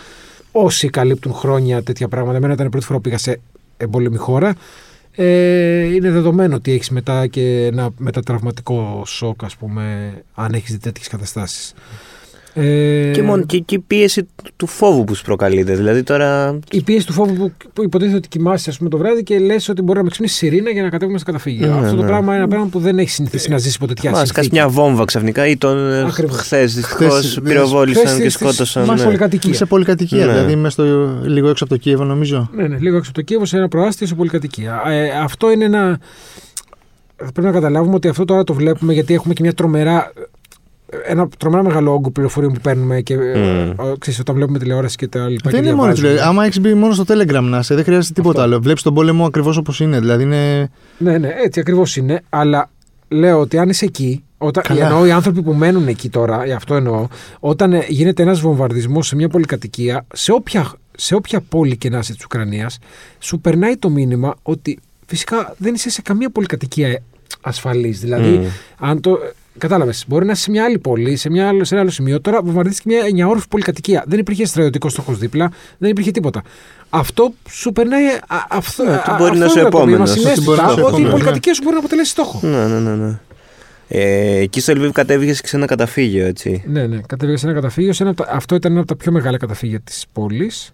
Όσοι 0.53 0.89
καλύπτουν 0.91 1.33
χρόνια 1.33 1.83
τέτοια 1.83 2.09
πράγματα, 2.09 2.37
εμένα 2.37 2.53
ήταν 2.53 2.67
η 2.67 2.69
πρώτη 2.69 2.85
φορά 2.87 2.99
που 2.99 3.05
πήγα 3.05 3.19
σε 3.19 3.41
εμπόλεμη 3.77 4.17
χώρα. 4.17 4.55
Ε, 5.19 5.95
είναι 5.95 6.11
δεδομένο 6.11 6.55
ότι 6.55 6.73
έχεις 6.73 6.91
μετά 6.91 7.27
και 7.27 7.65
ένα 7.67 7.91
μετατραυματικό 7.99 9.03
σοκ, 9.07 9.45
ας 9.45 9.57
πούμε, 9.57 10.15
αν 10.35 10.53
έχεις 10.53 10.73
δει 10.73 10.79
τέτοιες 10.79 11.09
καταστάσεις. 11.09 11.75
Ε, 12.59 13.11
Και, 13.15 13.23
μόνο, 13.23 13.45
και, 13.45 13.59
και 13.59 13.75
η 13.75 13.79
πίεση 13.79 14.23
του, 14.23 14.45
του 14.57 14.67
φόβου 14.67 15.05
που 15.05 15.15
σου 15.15 15.25
προκαλείται. 15.25 15.75
Δηλαδή 15.75 16.03
τώρα. 16.03 16.59
η 16.71 16.83
πίεση 16.83 17.07
του 17.07 17.13
φόβου 17.13 17.35
που, 17.35 17.53
που 17.73 17.83
υποτίθεται 17.83 18.17
ότι 18.17 18.29
κοιμάσαι 18.29 18.71
ας 18.71 18.77
πούμε, 18.79 18.89
το 18.91 18.99
βράδυ 18.99 19.23
και 19.23 19.39
λες 19.39 19.69
ότι 19.69 19.83
μπορεί 19.83 19.99
να 19.99 20.05
με 20.05 20.11
ξυπνήσει 20.11 20.35
σιρήνα 20.37 20.71
για 20.71 20.83
να 20.83 20.89
κατέβουμε 20.89 21.19
στο 21.19 21.27
καταφύγιο. 21.27 21.67
Ναι, 21.67 21.73
Αυτό 21.85 21.97
το 21.97 22.03
ναι. 22.03 22.07
πράγμα 22.09 22.27
είναι 22.33 22.37
ένα 22.37 22.49
πράγμα 22.49 22.67
που 22.67 22.79
δεν 22.79 22.99
έχει 22.99 23.11
συνηθίσει 23.11 23.51
να 23.51 23.59
ζήσει 23.59 23.79
ποτέ 23.79 23.95
τέτοια 23.95 24.11
Μα 24.11 24.17
συνθήκη. 24.17 24.35
σκάσει 24.39 24.49
μια 24.53 24.69
βόμβα 24.69 25.05
ξαφνικά 25.05 25.47
ή 25.47 25.57
τον 25.57 26.05
Ακριβώς. 26.07 26.37
χθες 26.37 26.75
δυστυχώς 26.75 27.07
Χθες, 27.19 27.41
πυροβόλησαν 27.45 28.07
χθες 28.07 28.13
και 28.23 28.29
στις- 28.29 28.33
σκότωσαν. 28.35 28.85
μας 28.85 28.99
ναι. 28.99 29.05
πολυκατοικία. 29.07 29.55
Σε 29.55 29.65
πολυκατοικία, 29.65 30.27
Ναι. 30.27 30.33
δηλαδή 30.33 30.53
είμαι 30.53 30.71
στο, 30.71 30.85
λίγο 31.25 31.49
έξω 31.49 31.65
από 31.65 31.73
το 31.75 31.81
Κίεβο, 31.81 32.05
νομίζω. 32.05 32.51
Ναι, 32.55 32.67
ναι, 32.69 32.77
λίγο 32.79 32.97
έξω 32.97 33.11
από 33.11 33.19
το 33.19 33.25
Κίεβο 33.25 33.45
σε 33.45 33.57
ένα 33.57 33.69
προάστιο 33.69 34.07
σε 34.07 34.15
πολυκατοικία. 34.15 34.83
Ε, 34.87 35.09
αυτό 35.11 35.51
είναι 35.53 35.65
ένα. 35.65 35.99
Πρέπει 37.17 37.41
να 37.41 37.53
καταλάβουμε 37.53 37.95
ότι 37.95 38.09
αυτό 38.09 38.25
τώρα 38.25 38.45
το 38.45 38.55
βλέπουμε 38.55 38.93
γιατί 38.93 39.15
έχουμε 39.15 39.35
και 39.35 39.43
μια 39.43 39.55
τρομερά. 39.55 40.13
Ένα 41.07 41.29
τρομερά 41.39 41.63
μεγάλο 41.63 41.93
όγκο 41.93 42.11
πληροφοριών 42.11 42.53
που 42.53 42.61
παίρνουμε 42.61 43.01
και 43.01 43.17
Mm. 43.17 43.71
mm. 43.81 43.95
ξέρεις, 43.99 44.21
όταν 44.21 44.35
βλέπουμε 44.35 44.59
τηλεόραση 44.59 44.97
και 44.97 45.09
τα 45.09 45.29
λοιπά. 45.29 45.51
δεν 45.51 45.61
και 45.61 45.67
είναι 45.67 45.77
μόνο 45.77 45.93
διαβάζουμε. 45.93 46.09
τηλεόραση. 46.09 46.29
Άμα 46.29 46.45
έχεις 46.45 46.61
μπει 46.61 46.75
μόνο 46.75 46.93
στο 46.95 47.05
Telegram 47.09 47.43
να 47.43 47.59
είσαι, 47.59 47.75
δεν 47.75 47.85
χρειάζεται 47.85 48.13
τίποτα 48.15 48.41
Αυτό. 48.43 48.53
άλλο. 48.53 48.63
Βλέπεις 48.63 48.83
τον 48.83 48.95
πόλεμο 48.95 49.27
ακριβώς 49.27 49.57
όπως 49.57 49.81
είναι. 49.81 49.99
Δηλαδή 50.01 50.23
είναι. 50.23 50.71
Ναι, 50.99 51.19
ναι, 51.19 51.29
έτσι 51.45 51.61
ακριβώς 51.61 51.97
είναι. 51.97 52.23
Αλλά 52.29 52.71
λέω 53.09 53.41
ότι 53.41 53.59
αν 53.59 53.69
είσαι 53.69 53.85
εκεί, 53.85 54.25
όταν, 54.39 54.63
Καλά. 54.67 54.87
εννοώ 54.87 55.07
οι 55.07 55.11
άνθρωποι 55.11 55.43
που 55.43 55.53
μένουν 55.55 55.89
εκεί 55.89 56.09
τώρα, 56.09 56.47
γι' 56.47 56.53
αυτό 56.53 56.75
εννοώ, 56.75 57.07
όταν 57.41 57.73
ε, 57.73 57.85
γίνεται 57.89 58.23
ένας 58.23 58.41
βομβαρδισμός 58.41 59.07
σε 59.07 59.17
μια 59.17 59.29
πολυκατοικία, 59.29 60.07
σε 60.15 60.33
όποια, 60.33 60.73
σε 60.97 61.15
όποια 61.15 61.41
πόλη 61.41 61.77
και 61.77 61.91
να 61.91 61.99
είσαι 61.99 62.15
της 62.15 62.25
Ουκρανίας, 62.25 62.79
σου 63.19 63.41
περνάει 63.41 63.77
το 63.77 63.89
μήνυμα 63.91 64.35
ότι 64.43 64.79
φυσικά 65.07 65.55
δεν 65.59 65.75
είσαι 65.75 65.91
σε 65.91 66.03
καμία 66.03 66.31
πολυκατοικία 66.31 67.03
ασφαλής. 67.41 68.01
Δηλαδή, 68.01 68.29
Μμ. 68.39 68.45
αν 68.79 69.01
το. 69.01 69.19
Κατάλαβες, 69.59 70.05
μπορεί 70.07 70.25
να 70.25 70.33
είσαι 70.33 70.43
σε 70.43 70.51
μια 70.51 70.65
άλλη 70.65 70.79
πόλη, 70.79 71.17
σε, 71.17 71.31
μια, 71.31 71.49
άλλο- 71.49 71.65
σε 71.65 71.75
ένα 71.75 71.83
άλλο 71.83 71.93
σημείο. 71.93 72.21
Τώρα 72.21 72.41
βομβαρδίστηκε 72.43 72.89
μια 72.89 73.05
εννιαόροφη 73.07 73.49
πολυκατοικία. 73.49 74.05
Δεν 74.07 74.19
υπήρχε 74.19 74.45
στρατιωτικός 74.47 74.93
στόχος 74.93 75.19
δίπλα, 75.19 75.51
δεν 75.79 75.91
υπήρχε 75.91 76.11
τίποτα. 76.11 76.43
Αυτό 76.91 77.33
σου 77.51 77.73
περνάει. 77.73 78.05
α- 78.07 78.47
αυτό, 78.49 78.85
Ναι, 78.85 78.91
α- 78.91 78.95
αυτό 78.95 79.17
μπορεί 79.17 79.31
αυτό 79.31 79.45
να 79.45 79.49
σου 79.51 79.59
είναι 79.59 79.69
το 79.69 79.79
μήνυμα, 79.79 80.03
επόμενος. 80.05 80.11
Αυτό 80.11 80.43
μπορεί 80.43 80.59
να 80.59 80.65
συνέστητα 80.65 80.69
σου 80.69 80.73
ότι 80.73 80.81
η 80.81 80.81
επόμενος, 80.87 81.11
πολυκατοικία 81.11 81.55
σου 81.55 81.61
μπορεί 81.63 81.75
να 81.75 81.81
αποτελέσει 81.81 82.11
στόχο. 82.11 82.41
Ναι, 82.43 82.67
ναι, 82.67 82.79
ναι. 82.81 82.95
ναι. 82.95 83.19
Ε, 83.89 84.37
εκεί 84.39 84.61
στο 84.61 84.73
Λιβύβ 84.73 84.91
κατέβηκες 84.93 85.41
σε 85.45 85.57
ένα 85.57 85.67
καταφύγιο, 85.67 86.27
έτσι. 86.27 86.63
Ναι, 86.67 86.87
ναι. 86.87 87.01
Κατέβηκα 87.07 87.39
σε 87.39 87.47
ένα 87.47 87.55
καταφύγιο. 87.55 87.93
Σε 87.93 88.03
ένα 88.03 88.13
από 88.13 88.25
τα- 88.25 88.33
αυτό 88.33 88.55
ήταν 88.55 88.71
ένα 88.73 88.81
από 88.81 88.89
τα 88.89 88.97
πιο 88.97 89.13
μεγάλα 89.13 89.37
καταφύγια 89.39 89.81
της 89.81 90.05
πόλης. 90.13 90.73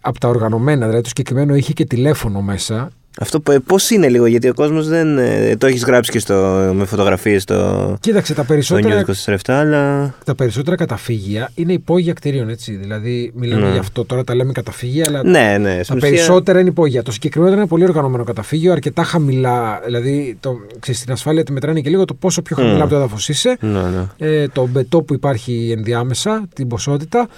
Από 0.00 0.20
τα 0.20 0.28
οργανωμένα, 0.28 0.84
δηλαδή 0.84 1.02
το 1.02 1.08
συγκεκριμένο 1.08 1.54
είχε 1.54 1.72
και 1.72 1.84
τηλέφωνο 1.84 2.40
μέσα. 2.40 2.90
Αυτό 3.20 3.40
πώς 3.66 3.90
είναι 3.90 4.08
λίγο, 4.08 4.26
γιατί 4.26 4.48
ο 4.48 4.54
κόσμος 4.54 4.88
δεν. 4.88 5.18
ε, 5.18 5.56
το 5.56 5.66
έχεις 5.66 5.84
γράψει 5.84 6.10
και 6.10 6.18
στο, 6.18 6.34
με 6.74 6.84
φωτογραφίες 6.84 7.42
στο, 7.42 7.96
Κοίταξε, 8.00 8.34
τα 8.34 8.42
στο 8.42 8.52
περισσότερα, 8.52 9.04
News 9.06 9.30
24 9.32 9.36
αλλά. 9.46 10.14
τα 10.24 10.34
περισσότερα 10.34 10.76
καταφύγια 10.76 11.50
είναι 11.54 11.72
υπόγεια 11.72 12.12
κτηρίων, 12.12 12.48
έτσι. 12.48 12.72
Δηλαδή, 12.72 13.32
μιλάμε 13.34 13.66
Ναι. 13.66 13.72
γι' 13.72 13.78
αυτό. 13.78 14.04
Τώρα 14.04 14.24
τα 14.24 14.34
λέμε 14.34 14.52
καταφύγια, 14.52 15.04
αλλά 15.08 15.22
Ναι, 15.24 15.56
ναι. 15.60 15.76
τα 15.76 15.82
στην 15.84 15.96
ουσία- 15.96 16.08
περισσότερα 16.10 16.60
είναι 16.60 16.68
υπόγεια. 16.68 17.02
Το 17.02 17.12
συγκεκριμένο 17.12 17.50
ήταν 17.50 17.60
ένα 17.62 17.70
πολύ 17.70 17.84
οργανωμένο 17.84 18.24
καταφύγιο, 18.24 18.72
αρκετά 18.72 19.02
χαμηλά. 19.04 19.80
Δηλαδή, 19.84 20.36
το, 20.40 20.56
ξέρεις, 20.80 21.00
στην 21.00 21.12
ασφάλεια 21.12 21.44
τη 21.44 21.52
μετράνε 21.52 21.80
και 21.80 21.90
λίγο 21.90 22.04
το 22.04 22.14
πόσο 22.14 22.42
πιο 22.42 22.56
χαμηλά 22.56 22.74
Μμ. 22.76 22.80
από 22.80 22.90
το 22.90 22.96
έδαφος 22.96 23.28
είσαι. 23.28 23.56
Ναι, 23.60 23.80
ναι. 23.80 24.28
ε, 24.28 24.48
το 24.48 24.66
μπετό 24.66 25.02
που 25.02 25.14
υπάρχει 25.14 25.74
ενδιάμεσα, 25.76 26.48
την 26.54 26.68
ποσότητα. 26.68 27.28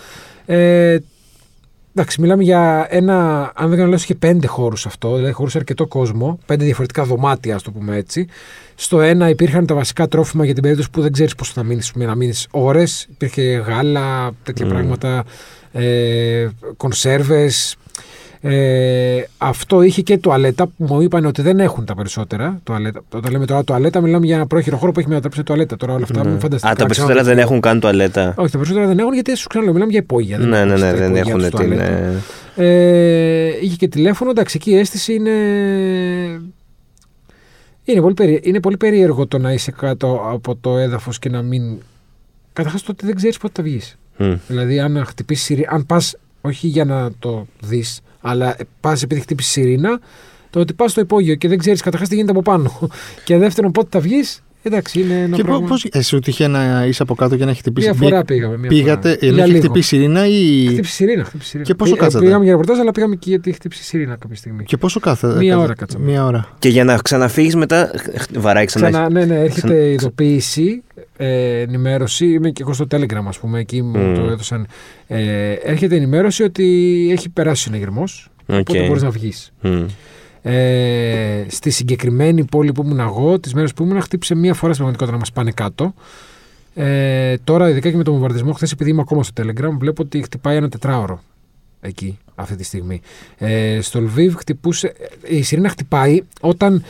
Ε, 0.47 0.97
εντάξει, 1.94 2.20
μιλάμε 2.20 2.42
για 2.42 2.87
ένα, 2.90 3.40
αν 3.54 3.68
δεν 3.68 3.78
κάνω 3.78 3.90
λάθος, 3.90 4.04
είχε 4.04 4.14
πέντε 4.14 4.46
χώρους 4.46 4.87
αυτό, 4.87 5.14
δηλαδή 5.14 5.32
χωρούσε 5.32 5.58
αρκετό 5.58 5.87
κόσμο, 5.87 6.38
πέντε 6.46 6.64
διαφορετικά 6.64 7.04
δωμάτια, 7.04 7.54
ας 7.54 7.62
το 7.62 7.70
πούμε 7.70 7.96
έτσι. 7.96 8.26
Στο 8.75 9.00
ένα 9.00 9.28
υπήρχαν 9.28 9.66
τα 9.66 9.75
βασικά 9.75 10.08
τρόφιμα 10.08 10.44
για 10.44 10.54
την 10.54 10.62
περίπτωση 10.62 10.90
που 10.90 11.00
δεν 11.00 11.12
ξέρεις 11.12 11.34
πώς 11.34 11.52
θα 11.52 11.62
μείνεις, 11.62 11.92
να 11.94 12.14
μείνεις 12.14 12.46
ώρες. 12.50 13.06
Υπήρχε 13.11 13.42
γάλα, 13.42 14.30
τέτοια 14.42 14.66
Μμ. 14.66 14.68
πράγματα, 14.68 15.25
ε, 15.72 16.49
κονσέρβες, 16.76 17.76
ε, 18.44 19.22
αυτό 19.38 19.82
είχε 19.82 20.02
και 20.02 20.18
τουαλέτα 20.18 20.66
που 20.66 20.72
μου 20.84 21.00
είπαν 21.00 21.25
ότι 21.25 21.42
δεν 21.42 21.61
έχουν 21.61 21.84
τα 21.84 21.94
περισσότερα. 21.94 22.61
Τουαλέτα. 22.64 23.00
Όταν 23.14 23.32
λέμε 23.32 23.46
τώρα 23.46 23.64
τουαλέτα, 23.64 24.00
μιλάμε 24.00 24.26
για 24.26 24.34
ένα 24.37 24.46
πρόχειρο 24.46 24.76
χώρο 24.76 24.92
που 24.92 24.99
έχει 24.99 25.08
μετατρέψει 25.08 25.38
σε 25.38 25.44
τουαλέτα. 25.44 25.76
Τώρα 25.76 25.92
όλα 25.92 26.02
αυτά 26.04 26.25
Ναι. 26.25 26.30
μην 26.30 26.40
φανταστείτε. 26.40 26.72
Α, 26.72 26.75
τα 26.76 26.82
κάτι 26.82 26.94
σαν 26.94 27.06
περισσότερα 27.06 27.20
να- 27.28 27.34
δεν 27.34 27.38
έχουν 27.46 27.61
καν 27.61 27.80
τουαλέτα. 27.80 28.34
Όχι, 28.37 28.50
τα 28.50 28.56
περισσότερα 28.58 28.87
δεν 28.87 28.99
έχουν 28.99 29.12
γιατί 29.12 29.37
σου 29.37 29.49
ξαναλέω, 29.49 29.72
μιλάμε 29.72 29.90
για 29.92 30.00
υπόγεια. 30.00 30.38
Ναι, 30.38 30.46
ναι, 30.46 30.56
έχουν 30.58 30.68
ναι, 30.70 30.76
στα 30.76 30.92
δεν 30.94 31.04
υπόγεια 31.14 31.20
έχουν 31.20 31.40
τους 31.40 31.49
την. 31.49 31.58
τουαλέτα. 31.58 31.84
ε, 31.84 32.22
Ε, 32.56 33.58
είχε 33.62 33.76
και 33.76 33.88
τηλέφωνο, 33.88 34.30
εντάξει, 34.30 34.56
εκεί 34.61 34.70
η 34.70 34.78
αίσθηση 34.78 35.14
είναι. 35.14 35.30
Είναι 37.84 38.00
πολύ, 38.00 38.14
περί... 38.14 38.40
είναι 38.44 38.61
πολύ 38.61 38.76
περίεργο 38.76 39.26
το 39.26 39.38
να 39.38 39.52
είσαι 39.52 39.70
κάτω 39.70 40.20
από 40.32 40.56
το 40.56 40.78
έδαφος 40.78 41.18
και 41.18 41.28
να 41.28 41.42
μην. 41.42 41.62
Καταρχάς 42.52 42.82
το 42.82 42.92
ότι 42.92 43.06
δεν 43.06 43.14
ξέρεις 43.14 43.38
πότε 43.38 43.52
θα 43.56 43.62
βγεις. 43.62 43.99
Μμ. 44.16 44.32
Δηλαδή, 44.49 44.80
αν 44.80 45.04
χτυπήσεις 45.06 45.44
σιρήνα, 45.44 45.68
αν 45.70 45.87
πας 45.87 46.16
όχι 46.40 46.66
για 46.66 46.84
να 46.84 47.11
το 47.18 47.46
δεις, 47.61 48.00
αλλά 48.23 48.57
πας 48.81 49.02
επειδή 49.02 49.21
χτύπησες 49.21 49.52
σιρήνα, 49.52 50.00
το 50.50 50.61
ότι 50.61 50.73
πας 50.73 50.91
στο 50.91 51.00
υπόγειο 51.00 51.35
και 51.35 51.49
δεν 51.49 51.59
ξέρεις 51.59 51.81
καταρχάς 51.81 52.09
τι 52.09 52.14
γίνεται 52.14 52.33
από 52.33 52.43
πάνω. 52.43 52.88
και 53.25 53.38
δεύτερον, 53.38 53.73
πότε 53.73 53.88
θα 53.91 54.00
βγεις, 54.00 54.43
εντάξει, 54.62 55.00
είναι 55.00 55.14
ένα 55.14 55.37
Και 55.37 55.42
πράγμα. 55.42 55.66
πώ. 55.66 55.75
Εσύ 55.92 56.09
σου 56.09 56.19
τυχαία 56.19 56.49
να 56.49 56.85
είσαι 56.87 57.02
από 57.02 57.14
κάτω 57.14 57.37
και 57.37 57.45
να 57.45 57.50
έχει 57.50 57.59
χτυπήσει. 57.59 57.88
Μία 57.88 57.97
φορά 58.09 58.25
πήγαμε. 58.25 58.57
Μία 58.57 58.69
Πήγατε, 58.69 59.09
φορά. 59.09 59.19
ενώ 59.23 59.35
Για 59.35 59.42
έχει 59.45 59.52
λίγο. 59.52 59.62
χτυπήσει 59.64 59.97
η 59.97 59.99
σιρήνα 59.99 60.26
ή. 60.26 60.66
Χτύπησε 60.66 60.92
σιρήνα, 60.95 61.25
χτύπησε 61.25 61.49
σιρήνα. 61.49 61.66
Και 61.69 61.75
πόσο 61.75 61.92
Πή- 61.92 62.00
κάτσατε; 62.00 62.25
Πήγαμε 62.25 62.42
για 62.45 62.52
ρεπορτάζ, 62.52 62.78
αλλά 62.78 62.90
πήγαμε 62.90 63.14
και 63.16 63.28
γιατί 63.31 63.52
χτύπησε 63.52 63.83
σιρήνα 63.83 64.16
κάποια 64.16 64.37
στιγμή. 64.37 64.64
Και 64.64 64.76
πόσο 64.76 65.00
κάθε. 65.00 65.26
Μία 65.26 65.50
κάθε- 65.52 65.64
ώρα 65.64 65.75
κάτσαμε. 65.75 66.04
Μία 66.04 66.25
ώρα. 66.25 66.49
Και 66.59 66.69
για 66.69 66.85
να 66.85 66.97
ξαναφύγεις 66.97 67.57
μετά, 67.57 67.90
χ- 68.19 68.38
βαράει 68.38 68.64
ξανά. 68.64 68.90
Ξανά, 68.90 69.11
ναι, 69.11 69.25
ναι, 69.25 69.35
έρχεται 69.40 69.66
Ξανα- 69.66 69.75
ειδοποίηση, 69.87 70.83
ε, 71.16 71.61
ενημέρωση. 71.61 72.26
Είμαι 72.26 72.50
και 72.50 72.62
εγώ 72.62 72.73
στο 72.73 72.87
Telegram, 72.90 73.25
ας 73.28 73.38
πούμε, 73.38 73.59
εκεί 73.61 73.83
μου 73.83 73.99
Μμ. 73.99 74.14
το 74.14 74.21
έδωσαν. 74.31 74.66
Ε, 75.07 75.52
έρχεται 75.52 75.97
ενημέρωση 75.97 76.42
ότι 76.42 76.64
έχει 77.12 77.28
περάσει 77.28 77.62
ο 77.62 77.64
συναγερμός. 77.64 78.31
Οκ. 78.47 78.59
Οπότε 78.59 78.87
μπορείς 78.87 79.02
να 79.02 79.11
βγεις. 79.11 79.52
Μμ. 79.61 79.85
Ε, 80.42 81.44
στη 81.49 81.70
συγκεκριμένη 81.70 82.44
πόλη 82.44 82.72
που 82.72 82.82
ήμουν 82.82 83.00
εγώ, 83.00 83.40
τις 83.40 83.54
μέρες 83.54 83.72
που 83.72 83.82
ήμουν, 83.82 84.00
χτύπησε 84.00 84.34
μία 84.34 84.54
φορά 84.54 84.72
στην 84.72 84.84
πραγματικότητα 84.84 85.12
να 85.12 85.18
μας 85.18 85.32
πάνε 85.32 85.50
κάτω. 85.50 85.94
Ε, 86.75 87.37
τώρα, 87.44 87.68
ειδικά 87.68 87.90
και 87.90 87.96
με 87.96 88.02
τον 88.02 88.12
βομβαρδισμό, 88.12 88.52
χθες 88.52 88.72
επειδή 88.72 88.90
είμαι 88.90 89.00
ακόμα 89.00 89.22
στο 89.22 89.42
Telegram, 89.42 89.76
βλέπω 89.78 90.02
ότι 90.02 90.22
χτυπάει 90.22 90.56
ένα 90.56 90.68
τετράωρο 90.68 91.20
εκεί 91.80 92.18
αυτή 92.34 92.56
τη 92.56 92.64
στιγμή. 92.64 93.00
Ε, 93.38 93.78
στο 93.80 94.00
Λβίβ 94.00 94.34
χτυπούσε. 94.34 94.92
Η 95.26 95.42
σιρήνα 95.42 95.68
χτυπάει 95.68 96.22
όταν 96.40 96.84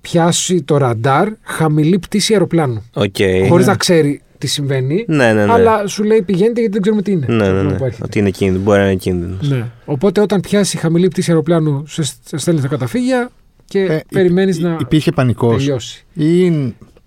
πιάσει 0.00 0.62
το 0.62 0.76
ραντάρ 0.76 1.28
χαμηλή 1.42 1.98
πτήση 1.98 2.32
αεροπλάνου. 2.32 2.82
Οκ. 2.92 3.16
Χωρίς 3.48 3.66
να 3.66 3.76
ξέρει 3.76 4.20
τι 4.38 4.46
συμβαίνει. 4.46 5.04
Ναι, 5.08 5.32
ναι, 5.32 5.44
ναι. 5.46 5.52
Αλλά 5.52 5.86
σου 5.86 6.02
λέει 6.04 6.22
πηγαίνετε 6.22 6.60
γιατί 6.60 6.72
δεν 6.72 6.80
ξέρουμε 6.82 7.02
τι 7.02 7.10
είναι. 7.12 7.26
Ναι, 7.28 7.36
το 7.36 7.44
ναι, 7.44 7.50
πλάνο 7.50 7.70
ναι. 7.70 7.76
που 7.76 7.84
έρχεται. 7.84 8.04
Ότι 8.04 8.18
είναι 8.18 8.30
κίνδυνο. 8.30 8.62
Μπορεί 8.62 8.78
να 8.78 8.84
είναι 8.84 8.94
κίνδυνος. 8.94 9.48
Ναι. 9.48 9.64
Οπότε 9.84 10.20
όταν 10.20 10.40
πιάσει 10.40 10.76
χαμηλή 10.76 11.08
πτήση 11.08 11.30
αεροπλάνου, 11.30 11.84
σε 11.86 12.02
σε 12.02 12.36
στέλνει 12.36 12.60
στα 12.60 12.68
καταφύγια 12.68 13.30
και 13.64 13.80
Ε, 13.80 14.00
περιμένεις 14.12 14.56
υ- 14.58 14.62
να 14.62 14.76
Υπήρχε 14.80 15.12
πανικός. 15.12 15.56
τελειώσει. 15.56 16.04
Ή. 16.14 16.46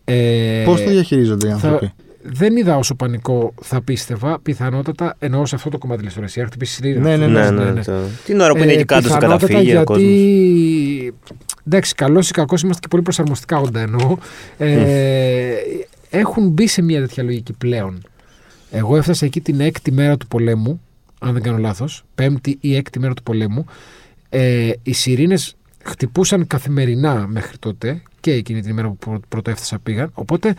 Ε, 0.05 0.63
Πώς 0.65 0.83
το 0.83 0.89
διαχειρίζονται 0.89 1.47
οι 1.47 1.49
θα- 1.49 1.55
άνθρωποι; 1.55 1.91
δεν 2.23 2.57
είδα 2.57 2.77
όσο 2.77 2.95
πανικό 2.95 3.53
θα 3.61 3.81
πίστευα. 3.81 4.39
Πιθανότατα 4.43 5.15
εννοώ 5.19 5.45
σε 5.45 5.55
αυτό 5.55 5.69
το 5.69 5.77
κομμάτι 5.77 6.01
τη 6.01 6.07
ιστορία. 6.07 6.45
Χτυπήσει 6.45 6.73
σιρήνα. 6.73 6.99
Ναι, 6.99 7.17
ναι, 7.17 7.25
Ναι, 7.27 7.49
ναι, 7.49 7.71
ναι. 7.71 7.83
το- 7.83 7.91
Την 8.25 8.39
ώρα 8.39 8.51
που 8.53 8.57
είναι 8.63 8.71
Ε, 8.71 8.75
εκεί 8.75 8.85
κάτω 8.85 9.07
στα 9.07 9.15
πιθανότατα 9.17 9.47
καταφύγια 9.47 9.81
ο 9.81 9.83
κόσμος. 9.83 10.05
γιατί. 10.07 11.13
Εντάξει, 11.67 11.95
καλός 11.95 12.29
ή 12.29 12.31
κακός 12.31 12.61
είμαστε 12.61 12.79
και 12.81 12.87
πολύ 12.87 13.03
προσαρμοστικά 13.03 13.57
όντα 13.59 13.79
εννοώ. 13.79 14.17
Ε, 14.57 14.67
έχουν 16.11 16.49
μπει 16.49 16.67
σε 16.67 16.81
μια 16.81 16.99
τέτοια 16.99 17.23
λογική 17.23 17.53
πλέον. 17.53 18.01
Εγώ 18.71 18.95
έφτασα 18.97 19.25
εκεί 19.25 19.41
την 19.41 19.59
έκτη 19.59 19.91
μέρα 19.91 20.17
του 20.17 20.27
πολέμου, 20.27 20.81
αν 21.19 21.33
δεν 21.33 21.41
κάνω 21.41 21.57
λάθος, 21.57 22.03
πέμπτη 22.15 22.57
ή 22.61 22.75
έκτη 22.75 22.99
μέρα 22.99 23.13
του 23.13 23.23
πολέμου. 23.23 23.65
Ε, 24.29 24.71
οι 24.83 24.93
σιρήνες 24.93 25.55
χτυπούσαν 25.83 26.47
καθημερινά 26.47 27.27
μέχρι 27.27 27.57
τότε 27.57 28.01
και 28.19 28.31
εκείνη 28.31 28.61
την 28.61 28.69
ημέρα 28.69 28.87
που 28.87 28.97
πρω- 28.97 29.21
πρώτα 29.29 29.51
έφτασα 29.51 29.79
πήγαν. 29.79 30.11
Οπότε 30.13 30.55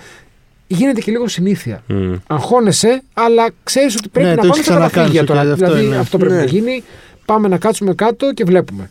γίνεται 0.66 1.00
και 1.00 1.10
λίγο 1.10 1.28
συνήθεια. 1.28 1.82
Μμ. 1.86 2.14
Αγχώνεσαι, 2.26 3.02
αλλά 3.14 3.48
ξέρεις 3.64 3.96
ότι 3.96 4.08
πρέπει 4.08 4.28
Ναι, 4.28 4.34
να 4.34 4.40
το 4.42 4.48
πάμε 4.48 4.52
έχεις 4.54 4.64
στα 4.64 4.74
ξανακάνει 4.74 5.14
καταφύγια 5.14 5.20
σου 5.20 5.26
και 5.26 5.32
τώρα. 5.32 5.52
αυτό 5.52 5.64
δηλαδή 5.64 5.84
είναι. 5.86 5.96
αυτό 5.96 6.18
πρέπει 6.18 6.32
Ναι. 6.34 6.38
να 6.40 6.44
γίνει. 6.46 6.82
Πάμε 7.24 7.48
να 7.48 7.58
κάτσουμε 7.58 7.94
κάτω 7.94 8.32
και 8.34 8.44
βλέπουμε. 8.44 8.90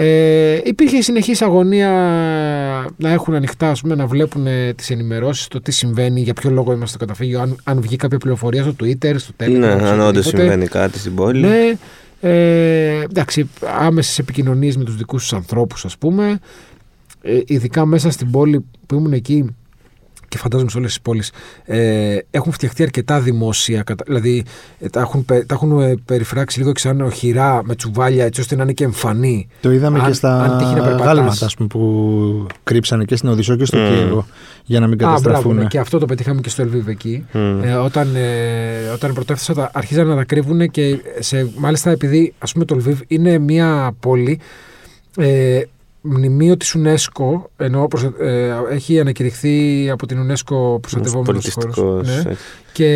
Ε, 0.00 0.60
υπήρχε 0.64 1.02
συνεχής 1.02 1.42
αγωνία 1.42 1.90
να 2.96 3.10
έχουν 3.10 3.34
ανοιχτά, 3.34 3.70
ας 3.70 3.80
πούμε, 3.80 3.94
να 3.94 4.06
βλέπουν 4.06 4.46
τις 4.74 4.90
ενημερώσεις, 4.90 5.48
το 5.48 5.60
τι 5.60 5.72
συμβαίνει, 5.72 6.20
για 6.20 6.34
ποιο 6.34 6.50
λόγο 6.50 6.72
είμαστε 6.72 6.96
στο 6.96 6.98
καταφύγιο, 6.98 7.40
αν, 7.40 7.56
αν 7.64 7.80
βγει 7.80 7.96
κάποια 7.96 8.18
πληροφορία 8.18 8.62
στο 8.62 8.74
Twitter, 8.80 9.14
στο 9.16 9.32
Telegram. 9.36 9.58
Ναι, 9.58 9.76
στο 9.78 9.86
αν 9.86 10.00
όντως 10.00 10.08
οτιδήποτε. 10.08 10.36
συμβαίνει 10.36 10.66
κάτι 10.66 10.98
στην 10.98 11.14
πόλη. 11.14 11.40
Ναι. 11.40 11.78
Ε, 12.20 13.02
εντάξει, 13.02 13.50
άμεσες 13.80 14.18
επικοινωνίες 14.18 14.76
με 14.76 14.84
τους 14.84 14.96
δικούς 14.96 15.22
τους 15.22 15.32
ανθρώπους, 15.32 15.84
ας 15.84 15.98
πούμε. 15.98 16.38
Ε, 17.22 17.40
ειδικά 17.46 17.86
μέσα 17.86 18.10
στην 18.10 18.30
πόλη 18.30 18.64
που 18.86 18.94
ήμουν 18.94 19.12
εκεί 19.12 19.56
και 20.28 20.38
φαντάζομαι 20.38 20.70
σε 20.70 20.76
όλες 20.78 20.88
τις 20.90 21.00
πόλεις, 21.00 21.32
ε, 21.64 22.16
έχουν 22.30 22.52
φτιαχτεί 22.52 22.82
αρκετά 22.82 23.20
δημόσια. 23.20 23.82
κατα- 23.82 24.04
Δηλαδή, 24.06 24.44
ε, 24.78 24.88
τα 24.88 25.00
έχουν, 25.00 25.24
πε- 25.24 25.46
τα 25.46 25.54
έχουν 25.54 25.80
ε, 25.80 25.94
περιφράξει 26.04 26.58
λίγο 26.58 26.72
και 26.72 26.80
σαν 26.80 27.00
οχυρά 27.00 27.60
με 27.64 27.74
τσουβάλια, 27.74 28.24
έτσι 28.24 28.40
ώστε 28.40 28.56
να 28.56 28.62
είναι 28.62 28.72
και 28.72 28.84
εμφανή. 28.84 29.48
Το 29.60 29.70
είδαμε 29.72 29.98
Αν- 29.98 30.06
και 30.06 30.12
στα 30.12 30.42
αν 30.42 30.58
τύχει 30.58 30.74
να 30.74 30.82
περπατάς. 30.82 31.06
γάλματα 31.06 31.44
ας 31.46 31.54
πούμε, 31.54 31.68
που 31.68 32.46
κρύψανε 32.64 33.04
και 33.04 33.16
στην 33.16 33.28
Οδυσσό 33.28 33.56
και 33.56 33.64
στο 33.64 33.76
Μμ. 33.78 33.86
Κίεβο 33.88 34.26
για 34.64 34.80
να 34.80 34.86
μην 34.86 34.94
Α, 34.94 34.98
μπράβο, 34.98 35.16
καταστραφούν. 35.22 35.56
ναι, 35.56 35.64
και 35.64 35.78
αυτό 35.78 35.98
το 35.98 36.06
πετύχαμε 36.06 36.40
και 36.40 36.48
στο 36.48 36.62
Ελβίβ 36.62 36.88
εκεί. 36.88 37.24
Μμ. 37.32 37.62
Ε, 37.62 37.74
όταν, 37.74 38.08
ε, 38.16 38.88
όταν 38.94 39.12
πρωτεύθυσα, 39.12 39.54
τα 39.54 39.70
αρχίζαν 39.74 40.06
να 40.06 40.14
τα 40.16 40.24
κρύβουν 40.24 40.70
και 40.70 40.98
σε, 41.18 41.50
μάλιστα 41.56 41.90
επειδή 41.90 42.34
ας 42.38 42.52
πούμε 42.52 42.64
το 42.64 42.74
Λβίβ 42.74 43.00
είναι 43.06 43.38
μια 43.38 43.94
πόλη 44.00 44.40
ε, 45.16 45.60
μνημείο 46.00 46.56
της 46.56 46.76
UNESCO 46.78 47.42
ενώ 47.56 47.88
προσα- 47.88 48.14
ε, 48.20 48.52
έχει 48.70 49.00
ανακηρυχθεί 49.00 49.88
από 49.90 50.06
την 50.06 50.18
UNESCO 50.20 50.80
προστατευόμενος 50.80 51.52
χώρος 51.52 51.64
Πολιτιστικός, 51.74 52.06
ναι, 52.06 52.30
έτσι. 52.30 52.42
και 52.72 52.88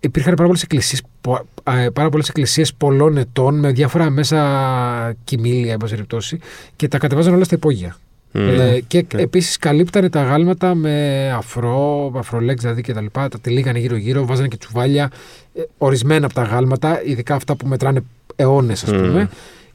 υπήρχαν 0.00 0.34
πάρα 0.34 0.46
πολλές 0.46 0.62
εκκλησίες, 0.62 1.02
πο- 1.20 1.44
α, 1.62 1.92
πάρα 1.92 2.08
πολλές 2.08 2.28
εκκλησίες 2.28 2.74
πολλών 2.74 3.16
ετών 3.16 3.58
με 3.58 3.72
διάφορα 3.72 4.10
μέσα 4.10 5.14
κοιμήλια 5.24 5.72
εν 5.72 5.78
πάση 5.78 5.92
περιπτώσει, 5.94 6.38
και 6.76 6.88
τα 6.88 6.98
κατεβάζαν 6.98 7.34
όλα 7.34 7.44
στα 7.44 7.54
υπόγεια. 7.54 7.96
Μμ. 8.32 8.48
Ε, 8.48 8.80
και 8.86 9.06
Ναι. 9.14 9.22
επίσης 9.22 9.56
καλύπτανε 9.56 10.08
τα 10.08 10.22
γάλματα 10.22 10.74
με 10.74 11.28
αφρό, 11.36 12.12
αφρολέξ 12.16 12.62
δηλαδή 12.62 12.82
και 12.82 12.92
τα 12.92 13.00
λοιπά. 13.00 13.28
Τα 13.28 13.38
τυλίγανε 13.40 13.78
γύρω-γύρω, 13.78 14.26
βάζανε 14.26 14.48
και 14.48 14.56
τσουβάλια. 14.56 15.10
ε, 15.54 15.62
ορισμένα 15.78 16.24
από 16.26 16.34
τα 16.34 16.42
γάλματα, 16.42 17.02
ειδικά 17.04 17.34
αυτά 17.34 17.56
που 17.56 17.66
μετράνε 17.66 18.02
αιώνες, 18.36 18.82
ας 18.84 18.92
Μμ. 18.92 18.96
πούμε, 18.96 19.10
για, 19.10 19.30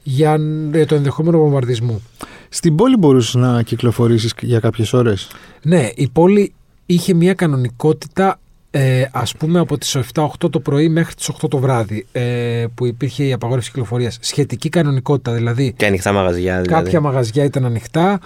για 0.08 0.38
το 0.86 0.94
ενδεχόμενο 0.94 1.38
βομβαρδισμού. 1.38 2.02
Στην 2.48 2.74
πόλη 2.76 2.96
μπορούσες 2.96 3.34
να 3.34 3.62
κυκλοφορήσεις 3.62 4.32
για 4.40 4.60
κάποιες 4.60 4.92
ώρες; 4.92 5.28
Ναι, 5.62 5.88
η 5.94 6.08
πόλη 6.08 6.52
είχε 6.86 7.14
μια 7.14 7.34
κανονικότητα 7.34 8.38
ε, 8.70 9.04
ας 9.12 9.36
πούμε 9.36 9.58
από 9.58 9.78
τις 9.78 9.96
7-8 10.14 10.26
το 10.50 10.60
πρωί 10.60 10.88
μέχρι 10.88 11.14
τις 11.14 11.30
8 11.42 11.48
το 11.50 11.58
βράδυ 11.58 12.06
ε, 12.12 12.64
που 12.74 12.86
υπήρχε 12.86 13.24
η 13.24 13.32
απαγόρευση 13.32 13.70
κυκλοφορίας. 13.70 14.18
Σχετική 14.20 14.68
κανονικότητα, 14.68 15.32
δηλαδή 15.32 15.74
Και 15.76 15.86
ανοιχτά 15.86 16.12
μαγαζιά. 16.12 16.52
Δηλαδή. 16.60 16.68
κάποια 16.82 17.00
μαγαζιά 17.00 17.44
ήταν 17.44 17.64
ανοιχτά. 17.64 18.18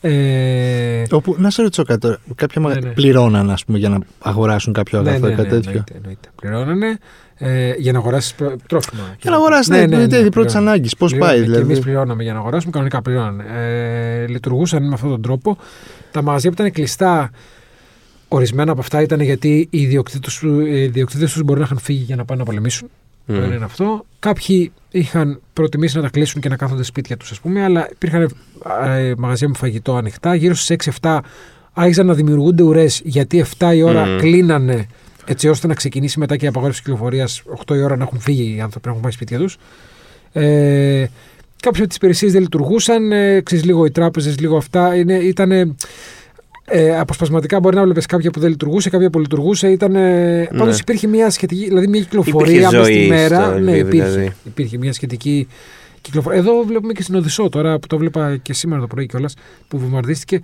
Ε, 0.00 1.02
Όπου, 1.10 1.34
να 1.38 1.50
σε 1.50 1.62
ρωτήσω 1.62 1.82
κάτι 1.84 2.00
τώρα. 2.00 2.18
Κάποια 2.34 2.60
Ναι, 2.60 2.66
μαγα- 2.68 2.80
ναι. 2.80 2.90
πληρώναν 2.90 3.50
ας 3.50 3.64
πούμε, 3.64 3.78
για 3.78 3.88
να 3.88 3.98
αγοράσουν 4.18 4.72
κάποιο 4.72 5.02
ναι, 5.02 5.08
αγαθό 5.08 5.26
ναι, 5.26 5.32
ή 5.32 5.36
ναι, 5.36 5.42
κάτι 5.42 5.48
τέτοιο; 5.54 5.70
εννοείται, 5.70 5.94
εννοείται. 5.96 6.28
Πληρώνανε 6.36 6.98
ε, 7.38 7.72
για 7.78 7.92
να 7.92 7.98
αγοράσεις 7.98 8.34
τρόφιμα. 8.68 9.02
Για 9.20 9.30
να 9.30 9.36
αγοράσεις 9.36 9.68
Ναι, 9.68 9.76
ναι, 9.78 9.86
ναι, 9.86 9.96
ναι, 9.96 10.06
ναι, 10.06 10.18
ναι, 10.18 10.30
πρώτης 10.30 10.30
πληρώνανε. 10.30 10.70
ανάγκης. 10.70 10.96
Πώς 10.96 11.10
Πληρώνανε 11.10 11.36
πάει 11.36 11.44
Και 11.46 11.50
δηλαδή; 11.52 11.72
εμείς 11.72 11.84
πληρώναμε 11.84 12.22
για 12.22 12.32
να 12.32 12.38
αγοράσουμε, 12.38 12.72
κανονικά 12.72 13.02
πληρώνανε. 13.02 13.44
Ε, 14.22 14.26
λειτουργούσαν 14.26 14.86
με 14.88 14.94
αυτόν 14.94 15.10
τον 15.10 15.22
τρόπο. 15.22 15.58
Τα 16.10 16.22
μαγαζιά 16.22 16.50
που 16.50 16.56
ήταν 16.60 16.72
κλειστά, 16.72 17.30
ορισμένα 18.28 18.72
από 18.72 18.80
αυτά 18.80 19.02
ήταν 19.02 19.20
γιατί 19.20 19.68
οι 19.70 19.80
ιδιοκτήτες 19.80 21.32
του 21.32 21.42
μπορεί 21.44 21.58
να 21.58 21.64
είχαν 21.64 21.78
φύγει 21.78 22.02
για 22.02 22.16
να 22.16 22.24
πάνε 22.24 22.40
να 22.40 22.46
πολεμήσουν. 22.46 22.88
Μμ. 23.26 23.34
Το 23.36 23.42
ένα 23.42 23.54
είναι 23.54 23.64
αυτό. 23.64 24.04
Κάποιοι 24.18 24.72
είχαν 24.90 25.40
προτιμήσει 25.52 25.96
να 25.96 26.02
τα 26.02 26.08
κλείσουν 26.08 26.40
και 26.40 26.48
να 26.48 26.56
κάθονται 26.56 26.82
σπίτια 26.82 27.16
τους, 27.16 27.30
ας 27.30 27.40
πούμε, 27.40 27.62
αλλά 27.64 27.88
υπήρχαν 27.92 28.30
ε, 28.86 29.12
μαγαζιά 29.18 29.48
με 29.48 29.54
φαγητό 29.54 29.94
ανοιχτά. 29.96 30.34
Γύρω 30.34 30.54
στις 30.54 30.90
6-7 31.00 31.18
άρχισαν 31.72 32.06
να 32.06 32.14
δημιουργούνται 32.14 32.62
ουρές 32.62 33.00
γιατί 33.04 33.44
7 33.58 33.72
η 33.74 33.82
ώρα 33.82 34.06
Μμ. 34.06 34.16
κλείνανε 34.18 34.86
έτσι 35.26 35.48
ώστε 35.48 35.66
να 35.66 35.74
ξεκινήσει 35.74 36.18
μετά 36.18 36.36
και 36.36 36.44
η 36.44 36.48
απαγόρευση 36.48 36.82
κυκλοφορίας 36.82 37.42
8 37.66 37.74
η 37.76 37.82
ώρα 37.82 37.96
να 37.96 38.02
έχουν 38.04 38.20
φύγει 38.20 38.54
οι 38.56 38.60
άνθρωποι 38.60 38.86
να 38.86 38.90
έχουν 38.90 39.02
πάει 39.02 39.12
σπίτια 39.12 39.38
τους. 39.38 39.56
Ε, 40.32 41.04
Κάποιες 41.60 41.80
από 41.80 41.88
τις 41.88 41.96
υπηρεσίες 41.96 42.32
δεν 42.32 42.40
λειτουργούσαν. 42.40 43.12
Ε, 43.12 43.40
ξέρεις, 43.40 43.64
λίγο 43.64 43.84
οι 43.84 43.90
τράπεζες, 43.90 44.38
λίγο 44.38 44.56
αυτά. 44.56 44.96
Είναι, 44.96 45.14
ήτανε, 45.14 45.74
ε, 46.64 46.98
αποσπασματικά 46.98 47.60
μπορεί 47.60 47.76
να 47.76 47.82
βλέπεις 47.82 48.06
κάποια 48.06 48.30
που 48.30 48.40
δεν 48.40 48.50
λειτουργούσε, 48.50 48.90
κάποια 48.90 49.10
που 49.10 49.18
λειτουργούσε. 49.18 49.68
Ήταν, 49.70 49.94
ε, 49.96 50.38
Ναι. 50.38 50.58
Πάντως 50.58 50.78
υπήρχε 50.80 51.06
μια 51.06 51.30
σχετική, 51.30 51.64
δηλαδή 51.64 51.86
μια 51.86 52.00
κυκλοφορία 52.00 52.52
Υπήρχε 52.54 52.76
μέσα 52.76 52.84
στη 52.84 52.92
ζωή 52.92 53.08
μέρα. 53.08 53.44
στο 53.44 53.58
ναι, 53.58 53.70
Λβίβ, 53.72 53.86
υπήρχε, 53.86 54.08
δηλαδή. 54.10 54.32
υπήρχε 54.44 54.78
μια 54.78 54.92
σχετική 54.92 55.48
κυκλοφορία. 56.00 56.38
Εδώ 56.38 56.62
βλέπουμε 56.66 56.92
και 56.92 57.02
στην 57.02 57.14
Οδυσσό 57.14 57.48
τώρα 57.48 57.78
που 57.78 57.86
το 57.86 57.98
βλέπα 57.98 58.36
και 58.36 58.52
σήμερα 58.52 58.80
το 58.80 58.86
πρωί 58.86 59.06
κιόλας 59.06 59.34
που 59.68 59.78
βομβαρδίστηκε. 59.78 60.40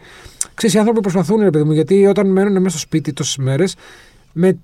Ξέρεις, 0.55 0.75
οι 0.75 0.79
άνθρωποι 0.79 1.01
προσπαθούν, 1.01 1.41
ρε 1.41 1.51
παιδί 1.51 1.65
μου, 1.65 1.73
γιατί 1.73 2.07
όταν 2.07 2.27
μένουν 2.27 2.53
μέσα 2.53 2.69
στο 2.69 2.79
σπίτι 2.79 3.13
τόσες 3.13 3.37
μέρες, 3.37 3.75
με 4.33 4.59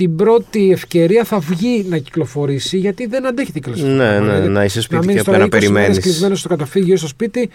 την 0.00 0.16
πρώτη 0.16 0.70
ευκαιρία 0.70 1.24
θα 1.24 1.38
βγει 1.38 1.84
να 1.88 1.98
κυκλοφορήσει 1.98 2.78
γιατί 2.78 3.06
δεν 3.06 3.26
αντέχει 3.26 3.52
την 3.52 3.62
κλειστή. 3.62 3.86
Ναι, 3.86 4.18
ναι, 4.20 4.38
να 4.38 4.64
είσαι 4.64 4.80
σπίτι 4.80 5.00
και 5.00 5.06
μείνεις 5.06 5.20
απλά 5.20 5.32
τώρα 5.32 5.38
να 5.38 5.44
20 5.44 5.50
μέρες 5.50 5.70
περιμένει. 5.70 5.98
κλεισμένος 5.98 6.38
στο 6.38 6.48
καταφύγιο 6.48 6.94
ή 6.94 6.96
στο 6.96 7.06
σπίτι, 7.06 7.50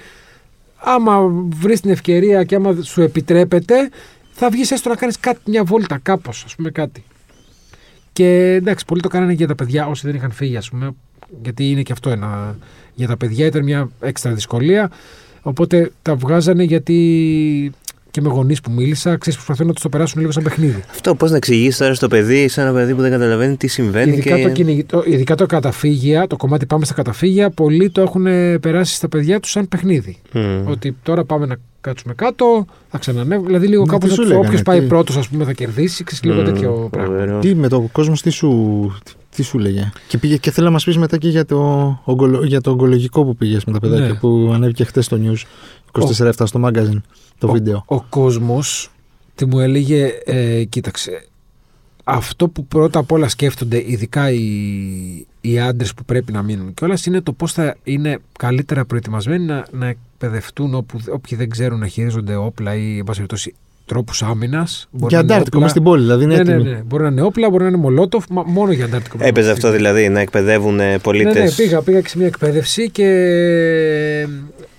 άμα 0.76 1.20
βρεις 1.60 1.80
την 1.80 1.92
ευκαιρία 1.92 2.44
και 2.44 2.56
άμα 2.56 2.78
σου 2.82 3.02
επιτρέπεται, 3.02 3.90
θα 4.32 4.50
βγεις 4.50 4.72
έστω 4.72 4.90
να 4.90 4.96
κάνεις 4.96 5.20
κάτι, 5.20 5.40
μια 5.46 5.64
βόλτα 5.64 6.00
κάπως, 6.04 6.44
ας 6.46 6.56
πούμε 6.56 6.70
κάτι. 6.70 7.04
Και 8.14 8.54
εντάξει, 8.54 8.86
πολλοί 8.86 9.02
το 9.02 9.08
κάνανε 9.08 9.34
για 9.34 9.48
τα 9.48 9.56
παιδιά 9.56 9.88
όσοι 9.88 10.08
δεν 10.08 10.16
είχαν 10.16 10.32
φύγει, 10.32 10.58
ας 10.58 10.70
πούμε. 10.70 10.96
Γιατί 11.44 11.70
είναι 11.70 11.82
και 11.82 11.92
αυτό 11.92 12.10
ένα. 12.10 12.58
Για 12.94 13.08
τα 13.08 13.18
παιδιά 13.18 13.46
ήταν 13.46 13.64
μια 13.64 13.90
έξτρα 14.00 14.32
δυσκολία. 14.32 14.92
Οπότε 15.42 15.92
τα 16.02 16.16
βγάζανε 16.16 16.64
γιατί 16.64 17.72
και 18.16 18.22
με 18.22 18.30
γονείς 18.30 18.62
που 18.62 18.72
μίλησα, 18.72 19.18
ξέρεις, 19.18 19.36
προσπαθούν 19.40 19.68
να 19.68 19.74
τους 19.74 19.82
το 19.82 19.90
περάσουν 19.90 20.20
λίγο 20.20 20.32
σαν 20.32 20.44
παιχνίδι. 20.44 20.84
Αυτό 20.92 21.16
πώς 21.16 21.32
να 21.32 21.38
εξηγήσεις 21.38 21.78
τώρα 21.78 21.94
στο 21.94 22.08
παιδί, 22.08 22.48
σε 22.48 22.62
ένα 22.62 22.74
παιδί 22.74 22.94
που 22.96 23.02
δεν 23.02 23.12
καταλαβαίνει 23.12 23.58
τι 23.58 23.68
συμβαίνει. 23.68 24.12
Ειδικά, 24.12 24.36
και... 24.38 24.44
το 24.44 24.50
κυνηγητό, 24.50 25.04
ειδικά 25.06 25.36
το 25.36 25.46
καταφύγια, 25.46 26.28
το 26.28 26.36
κομμάτι 26.36 26.66
πάμε 26.66 26.86
στα 26.86 26.94
καταφύγια, 26.94 27.50
πολλοί 27.50 27.90
το 27.90 28.02
έχουν 28.02 28.24
περάσει 28.60 28.96
στα 28.96 29.08
παιδιά 29.10 29.40
τους 29.40 29.52
σαν 29.52 29.68
παιχνίδι. 29.68 30.18
Μμ. 30.34 30.68
Ότι 30.68 30.96
τώρα 31.04 31.24
πάμε 31.26 31.46
να 31.46 31.56
κάτσουμε 31.82 32.14
κάτω, 32.14 32.66
θα 32.90 32.98
ξανανεύουμε. 32.98 33.48
Δηλαδή 33.48 33.68
λίγο 33.68 33.86
Μα 33.86 33.92
κάπω 33.92 34.08
τι 34.08 34.14
σου 34.14 34.22
λέγανε, 34.24 34.46
όποιος 34.48 34.62
πάει 34.62 34.80
τι- 34.80 34.86
πρώτος, 34.86 35.18
ας 35.18 35.28
πούμε, 35.28 35.44
θα 35.44 35.54
κερδίσει. 35.54 36.04
Ξέρεις, 36.04 36.24
λίγο 36.26 36.42
Μμ, 36.42 36.54
τέτοιο 36.54 36.88
πράγμα. 36.92 37.12
φοβερό. 37.16 37.40
Τι 37.40 37.56
με 37.56 37.68
το 37.68 37.90
κόσμο 37.92 38.14
τι 38.24 38.30
σου, 38.30 38.50
τι 39.36 39.44
σου 39.44 39.58
λέγε; 39.58 39.92
Και, 40.08 40.18
πήγε, 40.18 40.38
και 40.38 40.52
θέλω 40.52 40.66
να 40.66 40.72
μας 40.74 40.84
πεις 40.84 40.98
μετά 40.98 41.18
και 41.18 41.30
για 41.30 41.46
το, 41.46 41.58
ογκολο- 42.04 42.44
για 42.46 42.62
το 42.62 42.70
ογκολογικό 42.72 43.26
που 43.26 43.36
πήγες 43.36 43.66
με 43.66 43.74
τα 43.74 43.80
παιδάκια 43.80 44.08
Ναι. 44.08 44.14
που 44.14 44.52
ανέβηκε 44.54 44.84
χθες 44.84 45.06
στο 45.06 45.20
news 45.24 45.38
24-7 45.92 46.46
στο 46.46 46.62
magazine 46.66 47.02
το 47.38 47.48
Ο- 47.48 47.52
βίντεο. 47.52 47.84
Ο 47.88 48.02
κόσμος 48.02 48.90
τι 49.36 49.46
μου 49.46 49.60
έλεγε, 49.60 50.12
ε, 50.26 50.64
κοίταξε, 50.64 51.28
αυτό 52.04 52.48
που 52.50 52.66
πρώτα 52.66 53.00
απ' 53.00 53.12
όλα 53.12 53.28
σκέφτονται, 53.28 53.84
ειδικά 53.92 54.32
οι, 54.32 54.46
οι 55.42 55.60
άντρες 55.60 55.94
που 55.94 56.06
πρέπει 56.06 56.32
να 56.32 56.42
μείνουν 56.42 56.74
κιόλας, 56.74 57.06
είναι 57.06 57.22
το 57.22 57.34
πώς 57.34 57.54
θα 57.54 57.76
είναι 57.84 58.18
καλύτερα 58.40 58.86
προετοιμασμένοι 58.86 59.46
να, 59.46 59.66
να 59.72 59.88
εκπαιδευτούν 59.88 60.74
όπου, 60.76 61.00
όποιοι 61.12 61.38
δεν 61.38 61.50
ξέρουν 61.50 61.80
να 61.80 61.88
χειρίζονται 61.88 62.36
όπλα 62.36 62.76
ή, 62.76 62.98
εν 62.98 63.04
πάση 63.04 63.16
περιπτώσει, 63.18 63.54
τρόπους 63.86 64.24
άμυνας. 64.24 64.90
Και 65.08 65.16
αντάρτικο 65.16 65.58
μέσα 65.58 65.70
στην 65.70 65.84
πόλη, 65.84 66.02
δηλαδή 66.02 66.24
είναι 66.24 66.36
Ναι, 66.36 66.44
ναι, 66.44 66.54
έτοιμη. 66.54 66.70
ναι. 66.70 66.82
Μπορεί 66.86 67.04
να 67.04 67.10
είναι 67.10 67.22
όπλα, 67.22 67.50
μπορεί 67.50 67.64
να 67.64 67.70
είναι 67.70 67.78
μολότοφ, 67.78 68.26
μα 68.30 68.44
μόνο 68.46 68.72
για 68.72 68.86
αντάρτικο. 68.86 69.18
Έπαιζε 69.22 69.52
αυτό 69.52 69.72
δηλαδή, 69.72 70.10
να 70.10 70.20
εκπαιδεύουν 70.20 70.80
πολίτες. 71.02 71.34
Ναι, 71.34 71.40
ναι, 71.42 71.50
πήγα, 71.52 71.82
πήγα 71.82 72.02
και 72.02 72.08
σε 72.10 72.18
μια 72.18 72.28
εκπαίδευση 72.28 72.90
και 72.90 73.06
ε, 73.06 74.28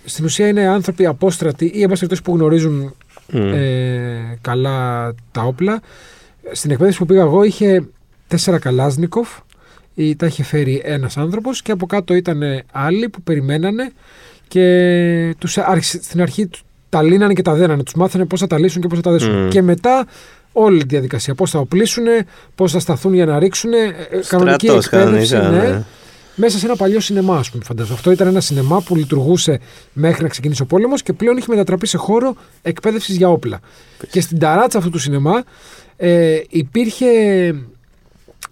στην 0.04 0.24
ουσία 0.24 0.48
είναι 0.48 0.66
άνθρωποι 0.66 1.06
απόστρατοι 1.06 1.64
ή 1.64 1.82
εν 1.82 1.88
πάση 1.88 2.06
περιπτώσει 2.06 2.22
που 2.22 2.34
γνωρίζουν 2.34 2.94
ε, 3.32 4.36
καλά 4.40 5.12
τα 5.32 5.42
όπλα. 5.42 5.80
Στην 6.52 6.70
εκπαίδευση 6.70 6.98
που 6.98 7.06
πήγα 7.06 7.20
εγώ 7.20 7.42
είχε 7.42 7.88
τέσσερα 8.26 8.58
καλάσνικοφ, 8.58 9.28
ή 9.94 10.16
τα 10.16 10.26
είχε 10.26 10.42
φέρει 10.42 10.82
ένας 10.84 11.16
άνθρωπος 11.16 11.62
και 11.62 11.72
από 11.72 11.86
κάτω 11.86 12.14
ήταν 12.14 12.42
άλλοι 12.72 13.08
που 13.08 13.22
περιμένανε 13.22 13.92
και 14.48 15.34
τους 15.38 15.58
άρχισε, 15.58 16.02
στην 16.02 16.20
αρχή 16.22 16.46
του- 16.46 16.60
τα 16.88 17.02
λύνανε 17.02 17.32
και 17.32 17.42
τα 17.42 17.54
δένανε, 17.54 17.82
τους 17.82 17.94
μάθανε 17.94 18.24
πώς 18.24 18.40
θα 18.40 18.46
τα 18.46 18.58
λύσουν 18.58 18.82
και 18.82 18.88
πώς 18.88 18.96
θα 18.96 19.02
τα 19.02 19.10
δέσουν. 19.10 19.44
Μμ. 19.44 19.48
Και 19.48 19.62
μετά 19.62 20.06
όλη 20.52 20.78
τη 20.78 20.86
διαδικασία, 20.86 21.34
πώς 21.34 21.50
θα 21.50 21.58
οπλίσουν, 21.58 22.04
πώς 22.54 22.72
θα 22.72 22.78
σταθούν 22.78 23.14
για 23.14 23.26
να 23.26 23.38
ρίξουν, 23.38 23.72
ε, 23.72 23.76
ε, 24.10 24.20
κανονική 24.28 24.66
Στρατός 24.66 24.84
εκπαίδευση, 24.86 25.32
κανονικά, 25.32 25.62
ναι 25.64 25.68
ναι. 25.68 25.82
μέσα 26.34 26.58
σε 26.58 26.66
ένα 26.66 26.76
παλιό 26.76 27.00
σινεμά, 27.00 27.36
ας 27.38 27.50
πούμε. 27.50 27.64
Φαντάζομαι. 27.64 27.94
Αυτό 27.94 28.10
ήταν 28.10 28.26
ένα 28.26 28.40
σινεμά 28.40 28.80
που 28.82 28.96
λειτουργούσε 28.96 29.60
μέχρι 29.92 30.22
να 30.22 30.28
ξεκινήσει 30.28 30.62
ο 30.62 30.66
πόλεμος 30.66 31.02
και 31.02 31.12
πλέον 31.12 31.36
είχε 31.36 31.46
μετατραπεί 31.48 31.86
σε 31.86 31.96
χώρο 31.96 32.34
εκπαίδευσης 32.62 33.16
για 33.16 33.28
όπλα. 33.28 33.60
Και 34.10 34.20
στην 34.20 34.38
ταράτσα 34.38 34.78
αυτού 34.78 34.90
του 34.90 34.98
σινεμά 34.98 35.44
ε, 35.96 36.40
υπήρχε, 36.48 37.06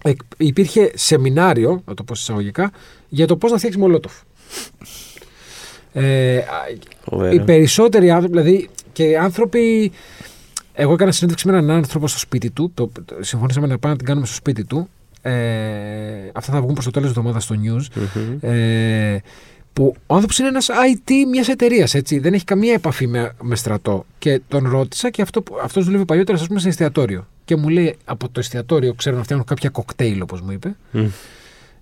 εκ- 0.03 0.21
υπήρχε 0.37 0.91
σεμινάριο, 0.95 1.81
να 1.85 1.93
το 1.93 2.03
πω 2.03 2.13
εισαγωγικά, 2.15 2.71
για 3.09 3.27
το 3.27 3.35
πώς 3.37 3.51
να 3.51 3.57
φτιάξει 3.57 3.77
μολότοφ. 3.77 4.13
Ε, 5.97 6.37
α, 6.37 6.43
Φοβερό. 7.09 7.33
οι 7.33 7.39
περισσότεροι 7.39 8.09
άνθρωποι, 8.11 8.37
δηλαδή 8.37 8.69
και 8.93 9.17
άνθρωποι. 9.17 9.91
Εγώ 10.73 10.93
έκανα 10.93 11.11
συνέντευξη 11.11 11.47
με 11.47 11.57
έναν 11.57 11.69
άνθρωπο 11.77 12.07
στο 12.07 12.19
σπίτι 12.19 12.49
του. 12.51 12.71
Το, 12.73 12.89
το- 13.05 13.15
συμφωνήσαμε 13.19 13.67
να 13.67 13.77
πάμε 13.77 13.93
να 13.93 13.97
την 13.99 14.07
κάνουμε 14.07 14.25
στο 14.25 14.35
σπίτι 14.35 14.63
του. 14.65 14.89
Ε, 15.21 15.31
αυτά 16.33 16.53
θα 16.53 16.61
βγουν 16.61 16.73
προς 16.73 16.85
το 16.85 16.91
τέλος 16.91 17.07
της 17.09 17.17
εβδομάδας 17.17 17.43
στο 17.43 17.55
news. 17.63 17.85
Μμμ. 18.15 18.37
Ε, 18.51 19.21
που 19.73 19.95
ο 20.07 20.13
άνθρωπος 20.13 20.39
είναι 20.39 20.47
ένας 20.47 20.67
IT 20.69 21.11
μιας 21.31 21.47
εταιρείας, 21.47 21.93
έτσι. 21.93 22.19
Δεν 22.19 22.33
έχει 22.33 22.43
καμία 22.43 22.73
επαφή 22.73 23.07
με, 23.07 23.31
με 23.41 23.55
στρατό. 23.55 24.05
Και 24.19 24.41
τον 24.47 24.69
ρώτησα 24.69 25.09
και 25.09 25.21
αυτό, 25.21 25.43
αυτός 25.63 25.85
δούλευε 25.85 26.05
παλιότερα, 26.05 26.37
ας 26.37 26.47
πούμε, 26.47 26.59
σε 26.59 26.67
εστιατόριο. 26.67 27.27
Και 27.45 27.55
μου 27.55 27.69
λέει 27.69 27.95
από 28.05 28.29
το 28.29 28.39
εστιατόριο 28.39 28.93
ξέρω 28.93 29.15
να 29.17 29.23
φτιάχνουν 29.23 29.47
κάποια 29.47 29.69
κοκτέιλ, 29.69 30.21
όπως 30.21 30.41
μου 30.41 30.51
είπε. 30.51 30.75
Μμ. 30.91 31.05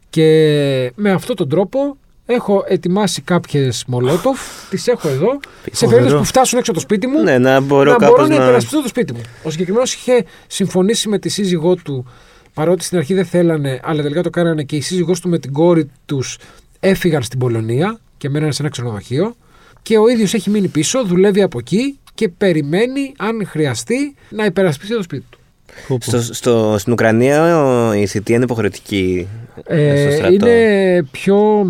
Και 0.10 0.92
με 0.96 1.12
αυτόν 1.12 1.36
τον 1.36 1.50
τρόπο 1.50 1.98
έχω 2.26 2.64
ετοιμάσει 2.68 3.22
κάποιες 3.22 3.84
μολότοφ, 3.88 4.40
τις 4.70 4.88
έχω 4.88 5.08
εδώ. 5.08 5.40
σε 5.64 5.72
Φοβερό. 5.74 5.90
περίπτωση 5.90 6.16
που 6.16 6.24
φτάσουν 6.24 6.58
έξω 6.60 6.72
από 6.72 6.80
το 6.80 6.86
σπίτι 6.86 7.08
μου, 7.08 7.24
Ναι, 7.24 7.38
να 7.38 7.60
μπορώ 7.60 7.92
να 7.92 7.98
κάπως 7.98 8.10
μπορώ 8.16 8.28
να 8.28 8.38
να. 8.38 8.44
υπερασπιστώ 8.44 8.82
το 8.82 8.88
σπίτι 8.88 9.14
μου. 9.14 9.22
Ο 9.44 9.50
συγκεκριμένος 9.50 9.94
είχε 9.94 10.26
συμφωνήσει 10.48 11.10
με 11.10 11.20
τη 11.20 11.30
σύζυγό 11.30 11.76
του, 11.76 12.06
παρότι 12.54 12.84
στην 12.84 12.98
αρχή 12.98 13.14
δεν 13.14 13.26
θέλανε, 13.26 13.80
αλλά 13.84 14.02
τελικά 14.02 14.22
το 14.22 14.30
κάνανε 14.30 14.64
και 14.64 14.76
η 14.76 14.82
σύζυγός 14.82 15.20
του 15.20 15.30
με 15.30 15.40
την 15.40 15.52
κόρη 15.54 15.90
τους 16.06 16.38
έφυγαν 16.80 17.24
στην 17.24 17.40
Πολωνία 17.40 18.00
και 18.18 18.30
μένανε 18.30 18.52
σε 18.52 18.62
ένα 18.62 18.72
ξενοδοχείο. 18.72 19.36
Και 19.82 19.98
ο 19.98 20.08
ίδιος 20.10 20.34
έχει 20.34 20.50
μείνει 20.50 20.68
πίσω, 20.68 21.06
δουλεύει 21.06 21.42
από 21.42 21.58
εκεί 21.60 21.98
και 22.14 22.30
περιμένει, 22.30 23.14
αν 23.18 23.46
χρειαστεί, 23.48 24.16
να 24.30 24.46
υπερασπιστεί 24.46 24.96
το 24.96 25.04
σπίτι 25.04 25.24
του. 25.30 25.40
Πω, 25.88 25.98
πω. 25.98 26.18
Στο, 26.20 26.34
στο, 26.34 26.76
στην 26.80 26.94
Ουκρανία 26.94 27.64
ο- 27.64 27.94
η 27.94 28.06
θητεία 28.08 28.36
είναι 28.36 28.44
υποχρεωτική. 28.44 29.28
στο 29.64 29.74
Ε, 29.74 30.12
στρατό. 30.16 30.34
είναι 30.34 31.04
πιο. 31.12 31.66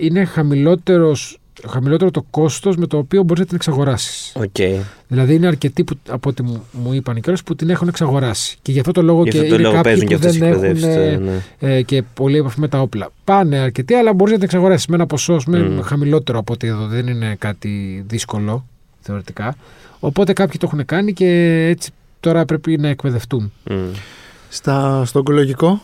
Είναι 0.00 0.24
χαμηλότερος, 0.24 1.38
χαμηλότερο 1.68 2.10
το 2.10 2.24
κόστος 2.30 2.76
με 2.76 2.86
το 2.86 2.96
οποίο 2.96 3.22
μπορείς 3.22 3.40
να 3.40 3.46
την 3.46 3.56
εξαγοράσεις. 3.56 4.32
Οκ. 4.36 4.82
Δηλαδή 5.08 5.34
είναι 5.34 5.46
αρκετοί 5.46 5.84
που, 5.84 5.98
από 6.08 6.28
ό,τι 6.28 6.42
μου, 6.42 6.64
μου 6.72 6.92
είπαν 6.92 7.20
κιόλας 7.20 7.42
που 7.42 7.54
την 7.56 7.70
έχουν 7.70 7.88
εξαγοράσει. 7.88 8.56
Και 8.62 8.72
γι' 8.72 8.78
αυτό 8.80 8.92
το 8.92 9.02
λόγο 9.02 9.22
Γι' 9.24 9.30
και 9.30 9.36
αυτό 9.38 9.48
το 9.48 9.54
είναι 9.54 9.62
λόγο 9.62 9.74
κάποιοι 9.74 9.92
παίζουν 9.92 10.08
και 10.08 10.16
που 10.16 10.26
αυτέ 10.26 10.36
οι 10.36 10.40
δεν 10.40 10.52
έχουν 10.52 10.64
εκπαιδεύσει. 10.64 10.98
ε, 11.00 11.16
Ναι. 11.16 11.76
ε, 11.76 11.82
και 11.82 12.02
πολύ 12.14 12.36
επαφή 12.38 12.60
με 12.60 12.68
τα 12.68 12.80
όπλα. 12.80 13.10
Πάνε 13.24 13.58
αρκετοί, 13.58 13.94
αλλά 13.94 14.12
μπορείς 14.12 14.32
να 14.32 14.38
την 14.38 14.46
εξαγοράσεις 14.48 14.86
με 14.86 14.94
ένα 14.94 15.06
ποσό 15.06 15.32
ας 15.34 15.44
πούμε, 15.44 15.58
Μμ. 15.58 15.80
χαμηλότερο 15.80 16.38
από 16.38 16.52
ότι 16.52 16.66
εδώ. 16.66 16.86
Δεν 16.86 17.06
είναι 17.06 17.34
κάτι 17.38 18.04
δύσκολο 18.08 18.66
θεωρητικά. 19.00 19.56
Οπότε 20.00 20.32
κάποιοι 20.32 20.56
το 20.58 20.66
έχουν 20.72 20.84
κάνει 20.84 21.12
και 21.12 21.26
έτσι 21.68 21.90
τώρα 22.20 22.44
πρέπει 22.44 22.78
να 22.78 22.88
εκπαιδευτούν. 22.88 23.52
Μμ. 23.70 23.74
Στα, 24.48 25.04
στο 25.04 25.18
ογκολογικό; 25.18 25.82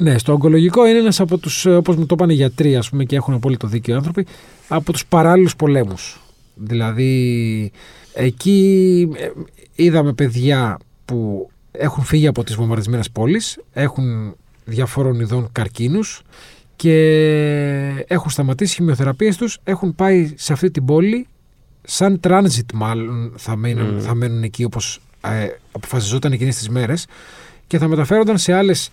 Ναι, 0.00 0.18
στο 0.18 0.32
ογκολογικό 0.32 0.86
είναι 0.86 0.98
ένας 0.98 1.20
από 1.20 1.38
τους, 1.38 1.66
όπως 1.66 1.96
μου 1.96 2.06
το 2.06 2.14
είπαν 2.14 2.30
οι 2.30 2.34
γιατροί, 2.34 2.76
ας 2.76 2.90
πούμε, 2.90 3.04
και 3.04 3.16
έχουν 3.16 3.34
απόλυτο 3.34 3.66
δίκιο 3.66 3.94
οι 3.94 3.96
άνθρωποι, 3.96 4.26
από 4.68 4.92
τους 4.92 5.06
παράλληλους 5.06 5.56
πολέμους. 5.56 6.20
Δηλαδή, 6.54 7.72
εκεί 8.14 9.08
ε, 9.16 9.30
είδαμε 9.74 10.12
παιδιά 10.12 10.78
που 11.04 11.50
έχουν 11.70 12.04
φύγει 12.04 12.26
από 12.26 12.44
τις 12.44 12.54
βομβαρδισμένες 12.54 13.10
πόλεις, 13.10 13.58
έχουν 13.72 14.34
διαφόρων 14.64 15.20
ειδών 15.20 15.48
καρκίνους 15.52 16.22
και 16.76 16.94
έχουν 18.06 18.30
σταματήσει 18.30 18.74
χημειοθεραπείες 18.74 19.36
τους, 19.36 19.58
έχουν 19.64 19.94
πάει 19.94 20.32
σε 20.36 20.52
αυτή 20.52 20.70
την 20.70 20.84
πόλη 20.84 21.26
σαν 21.82 22.20
transit 22.22 22.72
μάλλον 22.74 23.32
θα 23.36 23.56
μένουν, 23.56 23.88
Μμμ. 23.88 24.00
θα 24.00 24.14
μένουν 24.14 24.42
εκεί 24.42 24.64
όπως 24.64 25.00
ε, 25.24 25.46
αποφασιζόταν 25.72 26.32
εκείνες 26.32 26.56
τις 26.56 26.68
μέρες 26.68 27.06
και 27.66 27.78
θα 27.78 27.88
μεταφέρονταν 27.88 28.38
σε 28.38 28.52
άλλες 28.52 28.90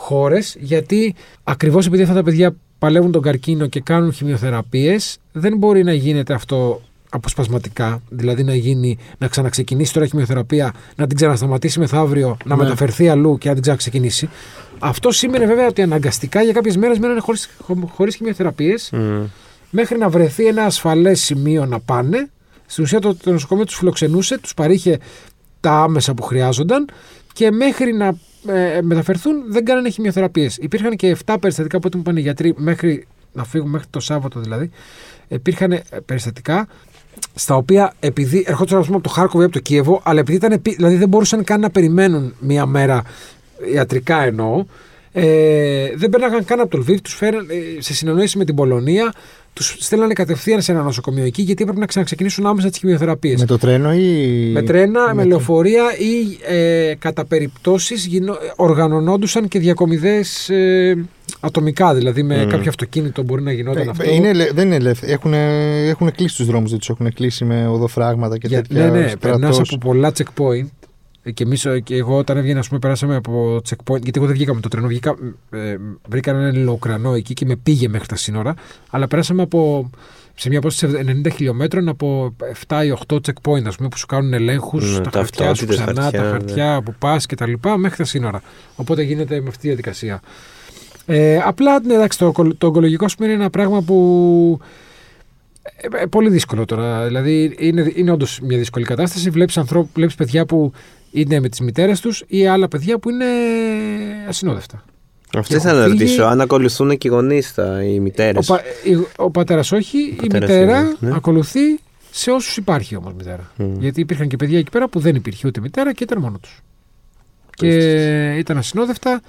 χώρες 0.00 0.56
γιατί 0.60 1.14
ακριβώς 1.44 1.86
επειδή 1.86 2.02
αυτά 2.02 2.14
τα 2.14 2.22
παιδιά 2.22 2.54
παλεύουν 2.78 3.12
τον 3.12 3.22
καρκίνο 3.22 3.66
και 3.66 3.80
κάνουν 3.80 4.12
χημειοθεραπείες 4.12 5.18
δεν 5.32 5.56
μπορεί 5.56 5.84
να 5.84 5.92
γίνεται 5.92 6.34
αυτό 6.34 6.80
αποσπασματικά, 7.10 8.02
δηλαδή 8.08 8.42
να 8.44 8.54
γίνει, 8.54 8.98
να 9.18 9.28
ξαναξεκινήσει 9.28 9.92
τώρα 9.92 10.06
η 10.06 10.08
χημειοθεραπεία, 10.08 10.74
να 10.96 11.06
την 11.06 11.16
ξανασταματήσει 11.16 11.78
μεθαύριο, 11.78 12.36
να 12.44 12.56
Ναι. 12.56 12.62
μεταφερθεί 12.62 13.08
αλλού 13.08 13.38
και 13.38 13.46
να 13.48 13.52
την 13.52 13.62
ξαναξεκινήσει. 13.62 14.28
Αυτό 14.78 15.10
σήμαινε 15.10 15.46
βέβαια 15.46 15.66
ότι 15.66 15.82
αναγκαστικά 15.82 16.42
για 16.42 16.52
κάποιες 16.52 16.76
μέρες 16.76 16.98
μένανε 16.98 17.20
χωρίς, 17.20 17.48
χωρίς 17.94 18.14
χημειοθεραπείες 18.16 18.90
Μμ. 18.92 19.24
μέχρι 19.70 19.98
να 19.98 20.08
βρεθεί 20.08 20.46
ένα 20.46 20.62
ασφαλές 20.64 21.20
σημείο 21.20 21.66
να 21.66 21.80
πάνε. 21.80 22.30
Στην 22.66 22.84
ουσία 22.84 23.00
το, 23.00 23.14
το 23.14 23.30
νοσοκομείο 23.32 23.64
τους 23.64 23.74
φιλοξενούσε, 23.76 24.38
τους 24.38 24.54
παρήχε 24.54 24.98
τα 25.60 25.70
άμεσα 25.72 26.14
που 26.14 26.22
χρειάζονταν 26.22 26.88
και 27.32 27.50
μέχρι 27.50 27.92
να 27.92 28.16
ε, 28.46 28.80
μεταφερθούν 28.82 29.42
δεν 29.48 29.64
κάνανε 29.64 29.90
χημειοθεραπείες. 29.90 30.56
Υπήρχαν 30.56 30.96
και 30.96 31.16
7 31.26 31.36
περιστατικά 31.40 31.78
που 31.78 31.84
ό,τι 31.86 31.96
μου 31.96 32.02
είπαν 32.02 32.16
οι 32.16 32.20
γιατροί 32.20 32.54
μέχρι 32.56 33.06
να 33.32 33.44
φύγουν, 33.44 33.70
μέχρι 33.70 33.86
το 33.90 34.00
Σάββατο 34.00 34.40
δηλαδή. 34.40 34.70
Υπήρχαν 35.28 35.72
ε, 35.72 35.82
περιστατικά 36.06 36.68
στα 37.34 37.56
οποία 37.56 37.94
επειδή 38.00 38.44
ερχόντουσαν 38.46 38.78
ας 38.78 38.84
πούμε, 38.84 38.96
από 38.98 39.08
το 39.08 39.14
Χάρκοβο 39.14 39.42
ή 39.42 39.44
από 39.44 39.52
το 39.52 39.60
Κίεβο, 39.60 40.00
αλλά 40.04 40.20
επειδή 40.20 40.36
ήταν, 40.36 40.52
επί- 40.52 40.76
δηλαδή 40.76 40.96
δεν 40.96 41.08
μπορούσαν 41.08 41.44
καν 41.44 41.60
να 41.60 41.70
περιμένουν 41.70 42.34
μία 42.38 42.66
μέρα 42.66 43.02
ιατρικά 43.72 44.22
εννοώ, 44.22 44.64
ε, 45.12 45.96
δεν 45.96 46.10
πέρναγαν 46.10 46.44
καν 46.44 46.60
από 46.60 46.70
το 46.70 46.78
Λβίβ, 46.78 47.00
τους 47.00 47.14
φέραν 47.14 47.46
ε, 47.50 47.80
σε 47.80 47.94
συνεννόηση 47.94 48.38
με 48.38 48.44
την 48.44 48.54
Πολωνία, 48.54 49.12
τους 49.58 49.76
στέλνανε 49.78 50.12
κατευθείαν 50.12 50.60
σε 50.62 50.72
ένα 50.72 50.82
νοσοκομείο 50.82 51.24
εκεί, 51.24 51.42
γιατί 51.42 51.62
έπρεπε 51.62 51.80
να 51.80 51.86
ξαναξεκινήσουν 51.86 52.46
άμεσα 52.46 52.68
τις 52.68 52.78
χημειοθεραπείες. 52.78 53.40
Με 53.40 53.46
το 53.46 53.58
τρένο 53.58 53.92
ή. 53.92 54.50
Με 54.52 54.62
τρένα, 54.62 55.06
με, 55.06 55.14
με 55.14 55.22
το- 55.22 55.28
λεωφορεία 55.28 55.84
ή 55.98 56.38
ε, 56.54 56.94
κατά 56.98 57.24
περιπτώσεις 57.24 58.06
γινο, 58.06 58.36
οργανωνόντουσαν 58.56 59.48
και 59.48 59.58
διακομιδές 59.58 60.48
ε, 60.48 61.04
ατομικά, 61.40 61.94
δηλαδή 61.94 62.22
με 62.22 62.36
Μμμ. 62.42 62.48
κάποιο 62.50 62.68
αυτοκίνητο 62.68 63.22
μπορεί 63.22 63.42
να 63.42 63.52
γινόταν 63.52 63.86
Ε, 63.86 63.90
αυτό. 63.90 64.10
Είναι, 64.10 64.28
ελε- 64.28 64.52
δεν 64.52 64.66
είναι 64.66 64.76
ελεύθερο. 64.76 65.12
Έχουν, 65.12 65.32
έχουν 65.88 66.12
κλείσει 66.12 66.36
τους 66.36 66.46
δρόμους, 66.46 66.70
δεν 66.70 66.78
τους 66.78 66.88
έχουν 66.88 67.12
κλείσει 67.12 67.44
με 67.44 67.66
οδοφράγματα 67.68 68.38
και 68.38 68.46
Για- 68.48 68.62
τέτοια. 68.62 68.84
ναι, 68.84 68.90
ναι, 69.00 69.08
στρατός. 69.08 69.18
περνάς 69.40 69.58
από 69.58 69.78
πολλά 69.78 70.12
checkpoint. 70.18 70.66
Ε, 71.28 71.30
Και, 71.30 71.44
εμείς, 71.44 71.64
ε, 71.64 71.80
και 71.80 71.96
εγώ 71.96 72.16
όταν 72.16 72.36
έβγαινα, 72.36 72.58
ας 72.58 72.66
πούμε, 72.68 72.78
περάσαμε 72.80 73.16
από 73.16 73.60
checkpoint. 73.68 74.02
Γιατί 74.02 74.12
εγώ 74.14 74.26
δεν 74.26 74.34
βγήκα 74.34 74.54
με 74.54 74.60
το 74.60 74.68
τρένο. 74.68 74.86
Βγήκα, 74.86 75.16
ε, 75.50 75.76
βρήκα 76.08 76.30
έναν 76.30 76.44
Ελληνοουκρανό 76.44 77.14
εκεί 77.14 77.34
και 77.34 77.44
με 77.44 77.56
πήγε 77.56 77.88
μέχρι 77.88 78.06
τα 78.06 78.16
σύνορα. 78.16 78.54
Αλλά 78.90 79.06
περάσαμε 79.06 79.42
από 79.42 79.90
σε 80.34 80.48
μια 80.48 80.58
απόσταση 80.58 80.94
90 81.24 81.30
χιλιόμετρων 81.32 81.88
από 81.88 82.36
7 82.68 82.84
ή 82.84 82.96
8 83.06 83.16
checkpoint, 83.16 83.64
ας 83.66 83.76
πούμε, 83.76 83.88
που 83.88 83.98
σου 83.98 84.06
κάνουν 84.06 84.32
ελέγχους, 84.32 84.98
Ναι, 84.98 85.04
τα 85.04 85.10
χαρτιά 85.10 85.54
σου 85.54 85.66
ταυτότητες, 85.66 85.76
ξανά, 85.76 86.02
χαρτιά, 86.02 86.20
τα 86.20 86.24
ναι. 86.24 86.30
χαρτιά 86.30 86.82
που 86.84 86.94
πας 86.98 87.26
και 87.26 87.34
τα 87.34 87.46
λοιπά, 87.46 87.76
μέχρι 87.76 87.96
τα 87.96 88.04
σύνορα. 88.04 88.42
Οπότε 88.76 89.02
γίνεται 89.02 89.40
με 89.40 89.48
αυτή 89.48 89.60
τη 89.60 89.66
διαδικασία. 89.66 90.20
Ε, 91.06 91.38
απλά, 91.44 91.80
ναι, 91.80 91.94
εντάξει, 91.94 92.18
το, 92.18 92.32
το 92.58 92.66
ογκολογικό 92.66 93.04
ας 93.04 93.14
πούμε, 93.14 93.28
είναι 93.28 93.36
ένα 93.36 93.50
πράγμα 93.50 93.82
που. 93.82 94.58
ε, 95.62 96.02
ε, 96.02 96.06
πολύ 96.06 96.28
δύσκολο 96.30 96.64
τώρα. 96.64 97.06
Δηλαδή, 97.06 97.54
είναι, 97.58 97.92
είναι 97.94 98.10
όντως 98.10 98.40
μια 98.42 98.58
δύσκολη 98.58 98.84
κατάσταση. 98.84 99.30
Βλέπεις 99.30 99.58
βλέπεις 99.94 100.14
παιδιά 100.14 100.46
που 100.46 100.72
είναι 101.20 101.40
με 101.40 101.48
τις 101.48 101.60
μητέρες 101.60 102.00
τους 102.00 102.24
ή 102.26 102.46
άλλα 102.46 102.68
παιδιά 102.68 102.98
που 102.98 103.10
είναι 103.10 103.24
ασυνόδευτα. 104.28 104.84
Αυτό 105.36 105.54
Έχω 105.56 105.66
ήθελα 105.66 105.80
να 105.80 105.86
φύγει. 105.90 105.98
ρωτήσω, 105.98 106.22
αν 106.24 106.40
ακολουθούν 106.40 106.98
και 106.98 107.08
οι 107.08 107.10
γονείς 107.10 107.54
οι 107.84 108.00
μητέρες. 108.00 108.48
Ο, 108.50 108.52
πα, 108.54 108.62
η- 108.84 109.06
ο 109.16 109.30
πατέρας 109.30 109.72
όχι, 109.72 109.98
η 109.98 110.26
πατέρας 110.26 110.48
μητέρα 110.50 110.78
είναι, 110.80 110.96
ναι. 111.00 111.14
ακολουθεί 111.14 111.60
σε 112.10 112.30
όσους 112.30 112.56
υπάρχει 112.56 112.96
όμως 112.96 113.12
μητέρα. 113.14 113.52
Γιατί 113.78 114.00
υπήρχαν 114.00 114.28
και 114.28 114.36
παιδιά 114.36 114.58
εκεί 114.58 114.70
πέρα 114.70 114.88
που 114.88 115.00
δεν 115.00 115.14
υπήρχε 115.14 115.46
ούτε 115.46 115.60
μητέρα 115.60 115.92
και 115.92 116.04
ήταν 116.04 116.20
μόνο 116.20 116.38
τους. 116.38 116.60
Και 117.54 117.68
ήταν 118.38 118.58
ασυνόδευτα 118.58 119.20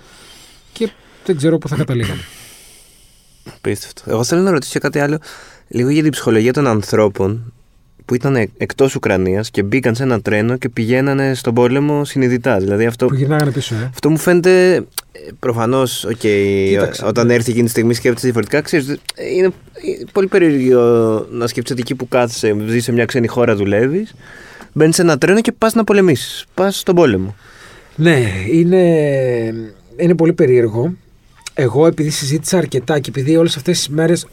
και 0.73 0.89
δεν 1.25 1.37
ξέρω 1.37 1.57
πού 1.57 1.67
θα 1.67 1.75
καταλήγανε. 1.75 2.21
Απίστευτο. 3.55 4.01
Εγώ 4.11 4.23
θέλω 4.23 4.41
να 4.41 4.51
ρωτήσω 4.51 4.71
και 4.71 4.79
κάτι 4.79 4.99
άλλο 4.99 5.19
λίγο 5.67 5.89
για 5.89 6.01
την 6.03 6.11
ψυχολογία 6.11 6.53
των 6.53 6.67
ανθρώπων 6.67 7.53
που 8.09 8.15
ήταν 8.15 8.49
εκτός 8.57 8.95
Ουκρανίας 8.95 9.49
και 9.49 9.63
μπήκαν 9.63 9.95
σε 9.95 10.03
ένα 10.03 10.21
τρένο 10.21 10.57
και 10.57 10.69
πηγαίνανε 10.69 11.33
στον 11.33 11.53
πόλεμο 11.53 12.05
συνειδητά. 12.05 12.57
Δηλαδή 12.57 12.85
αυτό, 12.85 13.05
που 13.05 13.15
γυρνάγανε 13.15 13.51
πίσω, 13.51 13.75
ε. 13.75 13.89
αυτό 13.89 14.09
μου 14.09 14.17
φαίνεται 14.17 14.83
προφανώς, 15.39 16.03
οκ, 16.03 16.17
Κοίταξε, 16.67 17.05
όταν 17.05 17.27
ναι. 17.27 17.33
έρθει 17.33 17.49
εκείνη 17.49 17.65
τη 17.65 17.69
στιγμή 17.69 17.93
σκέφτεσαι 17.93 18.25
διαφορετικά. 18.25 18.61
Ξέρεις, 18.61 18.87
είναι, 19.35 19.51
είναι 19.81 20.05
πολύ 20.11 20.27
περίεργο 20.27 21.27
να 21.31 21.47
σκέφτεσαι 21.47 21.73
ότι 21.73 21.81
εκεί 21.81 21.95
που 21.95 22.07
κάθεσαι, 22.07 22.55
ζεις 22.67 22.83
σε 22.83 22.91
μια 22.91 23.05
ξένη 23.05 23.27
χώρα, 23.27 23.55
δουλεύεις. 23.55 24.13
Μπαίνεις 24.73 24.95
σε 24.95 25.01
ένα 25.01 25.17
τρένο 25.17 25.41
και 25.41 25.51
πας 25.51 25.73
να 25.73 25.83
πολεμήσεις. 25.83 26.45
Πας 26.53 26.79
στον 26.79 26.95
πόλεμο. 26.95 27.35
Ναι, 27.95 28.23
είναι, 28.51 28.83
είναι 29.97 30.15
πολύ 30.15 30.33
περίεργο. 30.33 30.93
Εγώ 31.53 31.87
επειδή 31.87 32.09
συζήτησα 32.09 32.57
αρκετά 32.57 32.99
και 32.99 33.09
επειδή 33.09 33.35
όλες 33.35 33.55
αυτές 33.55 33.77
τις 33.77 33.89
μέρες 33.89 34.23
ε, 34.23 34.27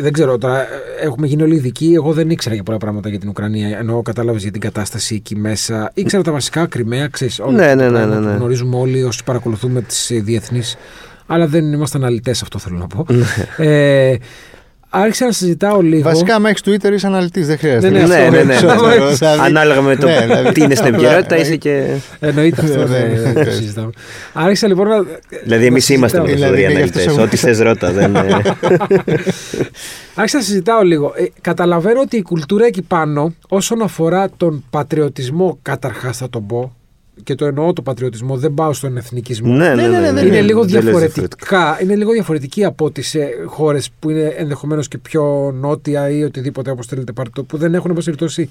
δεν 0.00 0.12
ξέρω 0.12 0.38
τώρα, 0.38 0.60
ε, 0.60 0.66
έχουμε 1.00 1.26
γίνει 1.26 1.42
όλοι 1.42 1.54
ειδικοί. 1.54 1.92
Εγώ 1.94 2.12
δεν 2.12 2.30
ήξερα 2.30 2.54
για 2.54 2.64
πολλά 2.64 2.78
πράγματα 2.78 3.08
για 3.08 3.18
την 3.18 3.28
Ουκρανία. 3.28 3.78
Ενώ 3.78 4.02
κατάλαβες 4.02 4.42
για 4.42 4.50
την 4.50 4.60
κατάσταση 4.60 5.14
εκεί 5.14 5.36
μέσα. 5.36 5.90
Ήξερα 5.94 6.22
τα 6.22 6.32
βασικά, 6.32 6.66
Κρυμαία, 6.66 7.08
ξέρεις. 7.08 7.40
Ναι, 7.50 7.74
ναι, 7.74 7.88
ναι, 7.88 8.04
ναι, 8.04 8.18
ναι. 8.18 8.30
Που 8.30 8.36
γνωρίζουμε 8.36 8.76
όλοι 8.76 9.02
όσοι 9.02 9.24
παρακολουθούμε 9.24 9.80
τις 9.80 10.10
διεθνείς. 10.14 10.76
Αλλά 11.26 11.46
δεν 11.46 11.72
ήμασταν 11.72 12.04
αλητές, 12.04 12.42
αυτό 12.42 12.58
θέλω 12.58 12.78
να 12.78 12.86
πω. 12.86 13.06
Ναι. 13.08 13.26
ε, 14.10 14.16
άρχισα 15.02 15.24
να 15.24 15.32
συζητάω 15.32 15.80
λίγο. 15.80 16.02
Βασικά, 16.02 16.34
άμα 16.34 16.48
έχεις 16.48 16.62
Twitter 16.64 16.92
είσαι 16.92 17.06
αναλυτής, 17.06 17.46
δεν 17.46 17.58
χρειάζεται. 17.58 17.90
Ναι, 17.90 17.98
ναι, 18.00 18.06
ναι, 18.06 18.14
αυτό, 18.16 18.30
ναι, 18.36 18.42
ναι, 18.42 18.54
αυτό, 18.54 18.86
ναι. 18.86 18.94
αυτό. 19.04 19.26
Ανάλογα 19.26 19.80
με 19.80 19.96
το 19.96 20.06
Ναι, 20.06 20.20
δηλαδή, 20.20 20.52
τι 20.52 20.62
είναι 20.62 20.74
στην 20.74 20.94
απλά, 20.94 20.98
επικαιρότητα, 20.98 21.34
δηλαδή, 21.36 21.42
είσαι 21.50 21.56
και. 21.56 21.94
Εννοείται 22.20 22.60
αυτό. 22.60 22.78
Ναι, 22.78 22.84
δεν 22.84 23.10
ναι, 23.10 23.32
δεν 23.32 23.44
ναι. 23.44 23.50
συζητάμε. 23.50 23.90
Άρχισα 24.32 24.66
λοιπόν 24.66 24.88
να. 24.88 25.04
Δηλαδή, 25.44 25.66
εμείς 25.66 25.88
να 25.88 25.94
είμαστε 25.94 26.20
συζητάω. 26.26 26.46
με 26.46 26.48
του 26.48 26.54
Δηλαδή, 26.54 26.74
και 26.74 26.82
γι' 26.82 26.82
αυτό 26.82 26.98
αναλυτές. 26.98 27.12
σε- 27.12 27.20
Ό,τι 27.20 27.36
θες, 27.36 27.58
ρώτα. 27.58 27.90
Δεν... 27.92 28.14
ε, 28.16 28.20
Άρχισα 30.14 30.36
να 30.36 30.42
συζητάω 30.42 30.82
λίγο. 30.82 31.12
Ε, 31.16 31.24
καταλαβαίνω 31.40 32.00
ότι 32.00 32.16
η 32.16 32.22
κουλτούρα 32.22 32.66
εκεί 32.66 32.82
πάνω, 32.82 33.34
όσον 33.48 33.82
αφορά 33.82 34.28
τον 34.36 34.64
πατριωτισμό, 34.70 35.58
καταρχάς 35.62 36.16
θα 36.16 36.30
τον 36.30 36.46
πω, 36.46 36.76
και 37.22 37.34
το 37.34 37.44
εννοώ 37.46 37.72
το 37.72 37.82
πατριωτισμό, 37.82 38.36
δεν 38.36 38.54
πάω 38.54 38.72
στον 38.72 38.96
εθνικισμό. 38.96 39.54
ναι, 39.54 39.74
ναι, 39.74 39.88
ναι, 39.88 39.98
ναι, 40.10 40.20
είναι 40.20 40.30
ναι, 40.30 40.40
λίγο 40.40 40.64
δεν 40.64 40.82
λες 40.84 40.94
διαφορετικά. 40.98 41.78
Είναι 41.82 41.96
λίγο 41.96 42.12
διαφορετική 42.12 42.64
από 42.64 42.90
τις 42.90 43.16
χώρες 43.46 43.90
που 43.98 44.10
είναι 44.10 44.34
ενδεχομένως 44.36 44.88
και 44.88 44.98
πιο 44.98 45.52
νότια 45.54 46.10
ή 46.10 46.22
οτιδήποτε 46.22 46.70
όπως 46.70 46.86
θέλετε 46.86 47.12
πάρτε 47.12 47.30
το, 47.34 47.42
που 47.42 47.56
δεν 47.56 47.74
έχουν 47.74 47.90
εν 47.90 47.94
πάση 47.96 48.06
περιπτώσει 48.06 48.48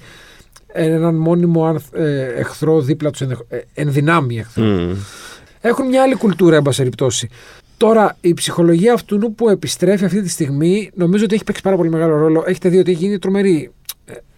έναν 0.72 1.14
μόνιμο 1.14 1.64
άνθ- 1.64 1.94
ε, 1.96 2.32
εχθρό 2.36 2.80
δίπλα 2.80 3.10
τους, 3.10 3.22
ενδυνάμει 3.74 4.38
εχθρό. 4.38 4.64
Μμμ. 4.64 4.94
Έχουν 5.60 5.86
μια 5.86 6.02
άλλη 6.02 6.14
κουλτούρα, 6.14 6.56
εν 6.56 6.62
πάση 6.62 6.78
περιπτώσει. 6.78 7.28
Τώρα, 7.76 8.16
η 8.20 8.34
ψυχολογία 8.34 8.92
αυτού 8.92 9.34
που 9.34 9.48
επιστρέφει 9.48 10.04
αυτή 10.04 10.22
τη 10.22 10.28
στιγμή, 10.28 10.90
νομίζω 10.94 11.24
ότι 11.24 11.34
έχει 11.34 11.44
παίξει 11.44 11.62
πάρα 11.62 11.76
πολύ 11.76 11.90
μεγάλο 11.90 12.16
ρόλο. 12.16 12.44
Έχετε 12.46 12.68
δει 12.68 12.78
ότι 12.78 12.90
έχει 12.90 13.04
γίνει 13.04 13.18
τρομερή. 13.18 13.70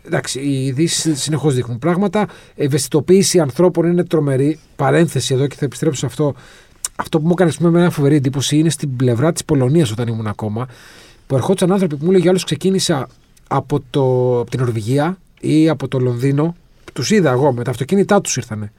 Ε, 0.06 0.08
εντάξει, 0.08 0.40
οι 0.40 0.66
ειδήσεις 0.66 1.22
συνεχώς 1.22 1.54
δείχνουν 1.54 1.78
πράγματα. 1.78 2.26
Η 2.54 2.64
ευαισθητοποίηση 2.64 3.40
ανθρώπων 3.40 3.86
είναι 3.86 4.04
τρομερή. 4.04 4.58
Παρένθεση 4.76 5.34
εδώ 5.34 5.46
και 5.46 5.56
θα 5.58 5.64
επιστρέψω 5.64 5.98
σε 5.98 6.06
αυτό. 6.06 6.34
Αυτό 6.96 7.18
που 7.18 7.26
μου 7.26 7.32
έκανε 7.32 7.50
ας 7.50 7.56
πούμε, 7.56 7.70
μια 7.70 7.90
φοβερή 7.90 8.14
εντύπωση 8.14 8.58
είναι 8.58 8.70
στην 8.70 8.96
πλευρά 8.96 9.32
της 9.32 9.44
Πολωνίας 9.44 9.90
όταν 9.90 10.08
ήμουν 10.08 10.26
ακόμα. 10.26 10.68
Που 11.26 11.34
ερχόντουσαν 11.34 11.72
άνθρωποι 11.72 11.96
που 11.96 12.04
μου 12.04 12.10
λέγε 12.10 12.28
άλλος 12.28 12.44
ξεκίνησα 12.44 13.08
από, 13.48 13.82
το, 13.90 14.38
από 14.40 14.50
την 14.50 14.60
Νορβηγία 14.60 15.18
ή 15.40 15.68
από 15.68 15.88
το 15.88 15.98
Λονδίνο. 15.98 16.56
Τους 16.92 17.10
είδα 17.10 17.30
εγώ 17.30 17.52
με 17.52 17.64
τα 17.64 17.70
αυτοκίνητά 17.70 18.20
τους 18.20 18.36
ήρθανε. 18.36 18.72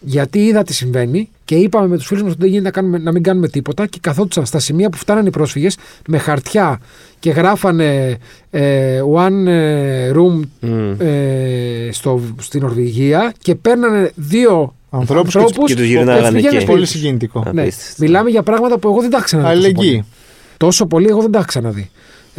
Γιατί 0.00 0.38
είδα 0.46 0.62
τι 0.62 0.72
συμβαίνει 0.74 1.28
και 1.44 1.54
είπαμε 1.54 1.86
με 1.86 1.96
τους 1.96 2.06
φίλους 2.06 2.22
μας 2.22 2.32
ότι 2.32 2.40
δεν 2.40 2.48
γίνεται 2.50 2.66
να, 2.68 2.74
κάνουμε, 2.74 2.98
να 2.98 3.12
μην 3.12 3.22
κάνουμε 3.22 3.48
τίποτα 3.48 3.86
και 3.86 3.98
καθόντουσαν 4.02 4.46
στα 4.46 4.58
σημεία 4.58 4.90
που 4.90 4.96
φτάνανε 4.96 5.28
οι 5.28 5.30
πρόσφυγες 5.30 5.76
με 6.08 6.18
χαρτιά 6.18 6.80
και 7.18 7.30
γράφανε 7.30 8.16
ε, 8.50 9.00
one 9.14 9.46
ε, 9.46 10.10
room 10.14 10.40
Μμμ. 10.60 10.94
ε, 10.98 11.88
στο, 11.92 12.20
στην 12.40 12.60
Νορβηγία 12.60 13.32
και 13.42 13.54
παίρνανε 13.54 14.12
δύο 14.14 14.72
Ανθρώπους 14.90 15.36
ανθρώπους 15.36 15.70
και 15.70 15.76
τους 15.76 15.86
γυρνάγανε 15.86 16.20
και 16.22 16.26
πηγαίνανε 16.34 16.46
εκεί. 16.48 16.54
σπίτι 16.56 16.70
Πολύ 16.70 16.80
τους. 16.80 16.90
συγκινητικό. 16.90 17.38
Α. 17.46 17.52
Ναι. 17.52 17.60
Απίστευτο. 17.62 18.02
Μιλάμε 18.04 18.30
για 18.30 18.42
πράγματα 18.42 18.78
που 18.78 18.88
εγώ 18.88 19.00
δεν 19.00 19.10
τα 19.10 19.16
είχα 19.16 19.24
ξαναδεί. 19.26 19.54
τόσο 19.54 19.66
πολύ. 19.66 19.76
Αλληλεγγύη. 19.76 20.04
Τόσο 20.56 20.86
πολύ 20.86 21.06
εγώ 21.08 21.20
δεν 21.20 21.30
τα 21.30 21.38
είχα 21.38 21.46
ξαναδεί. 21.46 21.90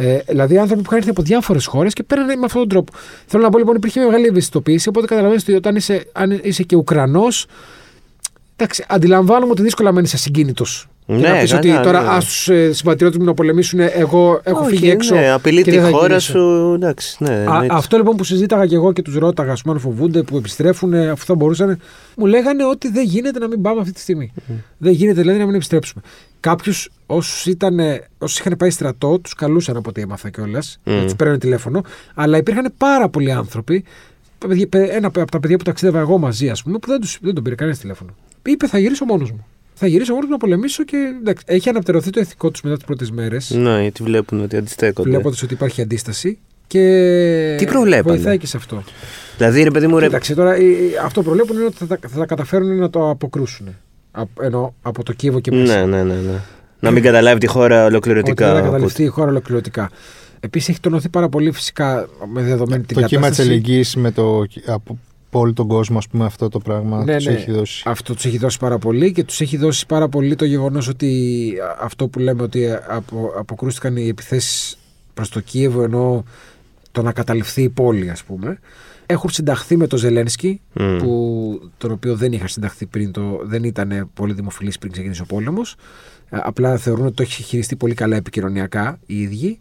Ε, 0.02 0.18
δηλαδή 0.28 0.58
άνθρωποι 0.58 0.82
που 0.82 0.86
είχαν 0.86 0.98
έρθει 0.98 1.10
από 1.10 1.22
διάφορες 1.22 1.66
χώρες 1.66 1.92
και 1.92 2.02
παίρνανε 2.02 2.36
με 2.36 2.44
αυτόν 2.44 2.60
τον 2.60 2.68
τρόπο. 2.68 2.92
Θέλω 3.26 3.42
να 3.42 3.50
πω 3.50 3.58
λοιπόν 3.58 3.76
υπήρχε 3.76 4.00
μεγάλη 4.00 4.26
ευαισθητοποίηση. 4.26 4.88
Οπότε 4.88 5.06
καταλαβαίνεις 5.06 5.42
ότι 5.42 5.52
όταν 5.52 5.76
είσαι, 5.76 6.04
αν 6.12 6.40
είσαι 6.42 6.62
και 6.62 6.76
Ουκρανός. 6.76 7.46
Εντάξει, 8.56 8.84
αντιλαμβάνομαι 8.88 9.52
ότι 9.52 9.62
δύσκολα 9.62 9.92
μένεις 9.92 10.14
ασυγκίνητος. 10.14 10.88
Ναι, 11.06 11.20
και 11.20 11.28
να 11.28 11.40
πεις 11.40 11.52
ότι 11.52 11.68
καλά, 11.68 11.82
τώρα 11.82 12.02
ναι. 12.02 12.08
ας 12.08 12.24
τους 12.24 12.48
ε, 12.48 12.72
συμπατριώτες 12.72 13.18
μου 13.18 13.24
να 13.24 13.34
πολεμήσουν, 13.34 13.80
εγώ 13.80 14.40
έχω 14.42 14.60
Όχι, 14.60 14.76
φύγει 14.76 14.90
έξω. 14.90 15.14
Ναι, 15.14 15.30
απειλεί 15.30 15.62
και 15.62 15.70
τη 15.70 15.76
δεν 15.76 15.84
θα 15.84 15.90
χώρα 15.90 16.06
γυρίσω. 16.06 16.32
σου. 16.32 16.72
Εντάξει, 16.74 17.16
ναι. 17.18 17.30
Α, 17.30 17.34
εννοείται. 17.34 17.74
αυτό 17.74 17.96
λοιπόν 17.96 18.16
που 18.16 18.24
συζήταγα 18.24 18.66
και 18.66 18.74
εγώ 18.74 18.92
και 18.92 19.02
τους 19.02 19.14
ρώταγα, 19.14 19.52
ας 19.52 19.62
πούμε, 19.62 19.74
αν 19.74 19.80
φοβούνται 19.80 20.22
που 20.22 20.36
επιστρέφουν, 20.36 20.92
ε, 20.92 21.08
αυτό 21.08 21.24
θα 21.24 21.34
μπορούσαν. 21.34 21.80
Μου 22.16 22.26
λέγανε 22.26 22.64
ότι 22.64 22.90
δεν 22.90 23.04
γίνεται 23.04 23.38
να 23.38 23.48
μην 23.48 23.62
πάμε 23.62 23.80
αυτή 23.80 23.92
τη 23.92 24.00
στιγμή. 24.00 24.32
Δεν 24.78 24.92
γίνεται 24.92 25.20
δηλαδή 25.20 25.38
να 25.38 25.46
μην 25.46 25.54
επιστρέψουμε. 25.54 26.02
Κάποιου, 26.40 26.72
όσους 27.06 28.38
είχαν 28.38 28.56
πάει 28.58 28.70
στρατό, 28.70 29.18
τους 29.18 29.34
καλούσαν 29.34 29.76
από 29.76 29.88
ό,τι 29.88 30.00
έμαθα 30.00 30.30
κιόλας. 30.30 30.78
Μμ. 30.84 31.06
Του 31.06 31.16
παίρνουν 31.16 31.38
τηλέφωνο. 31.38 31.80
Αλλά 32.14 32.36
υπήρχαν 32.36 32.72
πάρα 32.76 33.08
πολλοί 33.08 33.32
άνθρωποι. 33.32 33.84
παιδιά- 34.68 34.92
Ένα 34.94 35.06
από 35.06 35.24
τα 35.30 35.40
παιδιά 35.40 35.56
που 35.56 35.64
ταξίδευα 35.64 36.00
εγώ 36.00 36.18
μαζί, 36.18 36.48
ας 36.48 36.62
πούμε, 36.62 36.78
που 36.78 36.86
δεν, 36.86 37.00
τους, 37.00 37.18
δεν 37.22 37.34
τον 37.34 37.42
πήρε 37.42 37.54
κανένας 37.54 37.78
τηλέφωνο. 37.80 38.14
Είπε 38.46 38.66
θα 38.66 38.78
γυρίσω 38.78 39.04
μόνος 39.04 39.30
μου. 39.30 39.46
Θα 39.74 39.86
γυρίσω 39.86 40.12
μόνος 40.12 40.26
μου 40.26 40.32
να 40.32 40.38
πολεμήσω 40.38 40.84
και 40.84 40.96
εντάξει, 41.20 41.44
έχει 41.46 41.68
αναπτερωθεί 41.68 42.10
το 42.10 42.20
ηθικό 42.20 42.50
τους 42.50 42.62
μετά 42.62 42.76
τις 42.76 42.84
πρώτες 42.84 43.10
μέρες. 43.10 43.50
Ναι, 43.50 43.80
γιατί 43.82 44.02
βλέπουν 44.02 44.40
ότι 44.42 44.56
αντιστέκονται. 44.56 45.08
Βλέποντας 45.10 45.42
ότι 45.42 45.54
υπάρχει 45.54 45.82
αντίσταση. 45.82 46.38
Και 46.66 47.54
Τι 47.58 47.64
προβλέπανε; 47.66 48.14
βοηθάει 48.14 48.38
και 48.38 48.46
σε 48.46 48.56
αυτό. 48.56 48.82
Δηλαδή, 49.36 49.62
ρε 49.62 49.70
παιδί 49.70 49.86
μου, 49.86 49.98
ρε. 49.98 50.06
Κοίταξε 50.06 50.34
τώρα, 50.34 50.54
ε, 50.54 50.58
ε, 50.62 50.64
αυτό 51.04 51.20
που 51.20 51.26
προβλέπουν 51.26 51.56
είναι 51.56 51.64
ότι 51.64 51.76
θα, 51.76 51.86
τα- 51.86 51.98
θα 52.08 52.18
τα 52.18 52.26
καταφέρουν 52.26 52.76
να 52.78 52.90
το 52.90 53.10
αποκρούσουν. 53.10 53.76
Από, 54.10 54.42
ενώ 54.42 54.74
από 54.82 55.02
το 55.04 55.12
Κίεβο 55.12 55.40
και 55.40 55.52
μέσα. 55.52 55.86
Ναι, 55.86 56.02
ναι, 56.02 56.14
ναι, 56.14 56.20
ναι. 56.20 56.38
Να 56.80 56.90
μην 56.90 57.02
καταλάβει 57.02 57.40
τη 57.40 57.46
χώρα 57.46 57.78
Ότι 57.84 57.90
ολοκληρωτικά. 57.92 58.44
δεν 58.46 58.54
θα 58.54 58.58
οπότε. 58.60 58.70
καταληφθεί 58.72 59.02
η 59.02 59.06
χώρα 59.06 59.30
ολοκληρωτικά. 59.30 59.90
Επίσης 60.40 60.68
έχει 60.68 60.80
τονωθεί 60.80 61.08
πάρα 61.08 61.28
πολύ 61.28 61.50
φυσικά 61.52 62.08
με 62.32 62.42
δεδομένη 62.42 62.82
την 62.84 62.96
Το 62.96 63.02
κύμα 63.02 63.28
της 63.28 63.36
κατάσταση. 63.36 63.42
αλληλεγγύη 63.48 63.84
με 63.96 64.10
το. 64.10 64.44
από 64.66 64.98
από 65.32 65.40
όλο 65.40 65.52
τον 65.52 65.66
κόσμο, 65.68 65.98
ας 65.98 66.08
πούμε, 66.08 66.24
αυτό 66.24 66.48
το 66.48 66.58
πράγμα 66.58 67.04
Ναι, 67.04 67.16
τους 67.16 67.26
ναι. 67.26 67.32
έχει 67.32 67.52
δώσει. 67.52 67.82
Αυτό 67.86 68.14
τους 68.14 68.24
έχει 68.24 68.38
δώσει 68.38 68.58
πάρα 68.58 68.78
πολύ 68.78 69.12
και 69.12 69.24
τους 69.24 69.40
έχει 69.40 69.56
δώσει 69.56 69.86
πάρα 69.86 70.08
πολύ 70.08 70.34
το 70.34 70.44
γεγονός 70.44 70.88
ότι 70.88 71.52
α, 71.62 71.76
αυτό 71.84 72.08
που 72.08 72.18
λέμε 72.18 72.42
ότι 72.42 72.68
απο, 72.88 73.32
αποκρούστηκαν 73.38 73.96
οι 73.96 74.08
επιθέσεις 74.08 74.78
προς 75.14 75.28
το 75.28 75.40
Κίεβο 75.40 75.82
ενώ 75.82 76.24
το 76.92 77.02
να 77.02 77.12
καταληφθεί 77.12 77.62
η 77.62 77.68
πόλη, 77.68 78.10
ας 78.10 78.22
πούμε. 78.24 78.58
Έχουν 79.10 79.30
συνταχθεί 79.30 79.76
με 79.76 79.86
το 79.86 79.96
Ζελένσκι, 79.96 80.60
Μμ. 80.72 80.96
που, 80.98 81.70
τον 81.78 81.90
οποίο 81.90 82.16
δεν 82.16 82.32
είχαν 82.32 82.48
συνταχθεί 82.48 82.86
πριν, 82.86 83.12
το, 83.12 83.40
δεν 83.42 83.64
ήταν 83.64 84.10
πολύ 84.14 84.32
δημοφιλής 84.32 84.78
πριν 84.78 84.92
ξεκινήσει 84.92 85.20
ο 85.22 85.24
πόλεμος. 85.24 85.76
Απλά 86.30 86.76
θεωρούν 86.76 87.06
ότι 87.06 87.14
το 87.14 87.22
έχει 87.22 87.42
χειριστεί 87.42 87.76
πολύ 87.76 87.94
καλά 87.94 88.16
επικοινωνιακά 88.16 88.98
οι 89.06 89.20
ίδιοι. 89.20 89.60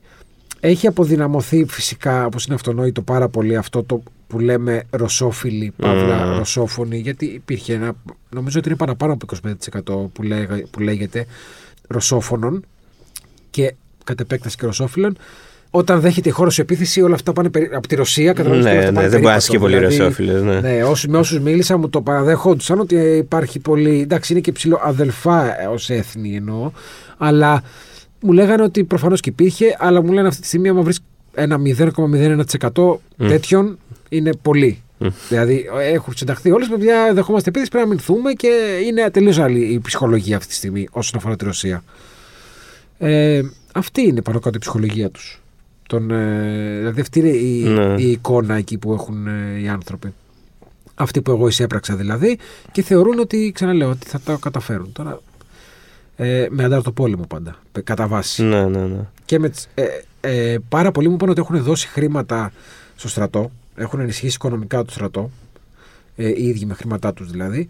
Έχει 0.59 0.87
αποδυναμωθεί 0.87 1.65
φυσικά, 1.69 2.25
όπως 2.25 2.45
είναι 2.45 2.55
αυτονόητο 2.55 3.01
πάρα 3.01 3.29
πολύ 3.29 3.55
αυτό 3.55 3.83
το 3.83 4.03
που 4.27 4.39
λέμε 4.39 4.83
ρωσόφιλοι, 4.89 5.73
παύλα 5.77 6.33
Mm. 6.33 6.37
ρωσόφωνοι, 6.37 6.97
γιατί 6.97 7.25
υπήρχε 7.25 7.73
ένα, 7.73 7.93
νομίζω 8.29 8.59
ότι 8.59 8.67
είναι 8.67 8.77
παραπάνω 8.77 9.13
από 9.13 9.25
25% 9.25 10.09
που, 10.13 10.23
λέγα, 10.23 10.61
που 10.71 10.79
λέγεται 10.79 11.25
ρωσόφωνων 11.87 12.65
και 13.49 13.73
κατ' 14.03 14.19
επέκταση 14.19 14.57
και 14.57 14.65
ρωσόφιλων. 14.65 15.17
Όταν 15.71 15.99
δέχεται 15.99 16.29
η 16.29 16.31
χώρα 16.31 16.49
σου 16.49 16.61
επίθεση, 16.61 17.01
όλα 17.01 17.15
αυτά 17.15 17.33
πάνε 17.33 17.49
περί- 17.49 17.73
από 17.73 17.87
τη 17.87 17.95
Ρωσία. 17.95 18.33
καταλαβαίνεις 18.33 18.65
ότι 18.65 18.73
όλα 18.75 18.81
Ναι, 18.81 18.87
αυτά 18.87 19.01
ναι, 19.01 19.07
πάνε 19.07 19.09
δεν 19.09 19.19
μπορεί 19.21 19.33
να 19.33 19.39
περίπατο. 19.39 19.43
είσαι 19.43 19.51
και 19.51 19.59
πολύ 19.59 19.75
Δηλαδή, 19.77 19.97
ρωσόφιλο. 19.97 20.53
Ναι. 20.53 20.59
ναι, 20.75 20.83
όσοι, 20.83 21.07
με 21.09 21.17
όσους 21.17 21.39
μίλησα 21.39 21.77
μου 21.77 21.89
το 21.89 22.01
παραδέχονταν 22.01 22.79
ότι 22.79 22.95
υπάρχει 22.95 23.59
πολύ. 23.59 24.01
Εντάξει, 24.01 24.31
είναι 24.33 24.41
και 24.41 24.51
ψηλό 24.51 24.79
αδελφά 24.83 25.55
ως 25.71 25.89
έθνη 25.89 26.35
εννοώ. 26.35 26.71
Αλλά 27.17 27.63
μου 28.21 28.31
λέγανε 28.31 28.63
ότι 28.63 28.83
προφανώς 28.83 29.19
και 29.19 29.29
υπήρχε, 29.29 29.75
αλλά 29.79 30.03
μου 30.03 30.11
λένε 30.11 30.27
αυτή 30.27 30.41
τη 30.41 30.47
στιγμή, 30.47 30.69
άμα 30.69 30.81
βρεις 30.81 30.99
ένα 31.33 31.57
0,01% 31.57 32.99
τέτοιων 33.17 33.77
είναι 34.09 34.31
πολύ. 34.41 34.81
Δηλαδή 35.29 35.65
έχουν 35.91 36.13
συνταχθεί 36.15 36.51
όλες, 36.51 36.67
παιδιά, 36.67 37.11
δεχόμαστε 37.13 37.49
επίθεση, 37.49 37.71
πρέπει 37.71 37.85
να 37.85 37.91
αμυνθούμε 37.91 38.31
και 38.33 38.47
είναι 38.85 39.09
τελείω 39.09 39.43
άλλη 39.43 39.59
η 39.59 39.79
ψυχολογία 39.79 40.35
αυτή 40.37 40.49
τη 40.49 40.55
στιγμή 40.55 40.87
όσον 40.91 41.19
αφορά 41.19 41.35
τη 41.35 41.45
Ρωσία. 41.45 41.83
Ε, 42.97 43.41
αυτή 43.73 44.01
είναι 44.01 44.21
πάνω 44.21 44.39
κάτω 44.39 44.55
η 44.55 44.59
ψυχολογία 44.59 45.11
του. 45.89 46.13
Ε, 46.13 46.77
δηλαδή 46.77 47.01
αυτή 47.01 47.19
είναι 47.19 47.29
η, 47.29 47.63
Ναι. 47.63 47.95
η 48.01 48.11
εικόνα 48.11 48.55
εκεί 48.55 48.77
που 48.77 48.93
έχουν 48.93 49.27
ε, 49.27 49.59
οι 49.61 49.67
άνθρωποι. 49.67 50.13
Αυτοί 50.95 51.21
που 51.21 51.31
εγώ 51.31 51.47
εισέπραξα 51.47 51.95
δηλαδή 51.95 52.37
και 52.71 52.81
θεωρούν 52.81 53.19
ότι, 53.19 53.51
ξαναλέω, 53.55 53.89
ότι 53.89 54.07
θα 54.07 54.19
τα 54.19 54.37
καταφέρουν. 54.41 54.91
Τώρα 54.91 55.19
ε, 56.15 56.47
με 56.49 56.63
αντάρτο 56.63 56.91
πόλεμο 56.91 57.23
πάντα, 57.27 57.55
πε- 57.71 57.83
κατά 57.83 58.07
βάση. 58.07 58.43
Ναι, 58.43 58.65
ναι, 58.65 58.79
ναι. 58.85 58.99
Και 59.25 59.39
με, 59.39 59.49
τις- 59.49 59.67
ε, 59.73 59.83
ε, 60.21 60.57
πάρα 60.69 60.91
πολλοί 60.91 61.07
μου 61.07 61.13
είπαν 61.13 61.29
ότι 61.29 61.39
έχουν 61.41 61.63
δώσει 61.63 61.87
χρήματα 61.87 62.51
στο 62.95 63.07
στρατό, 63.07 63.51
έχουν 63.75 63.99
ενισχύσει 63.99 64.35
οικονομικά 64.35 64.83
το 64.83 64.91
στρατό, 64.91 65.29
ε, 66.15 66.27
οι 66.27 66.43
ίδιοι 66.47 66.65
με 66.65 66.73
χρήματά 66.73 67.13
τους 67.13 67.31
δηλαδή, 67.31 67.67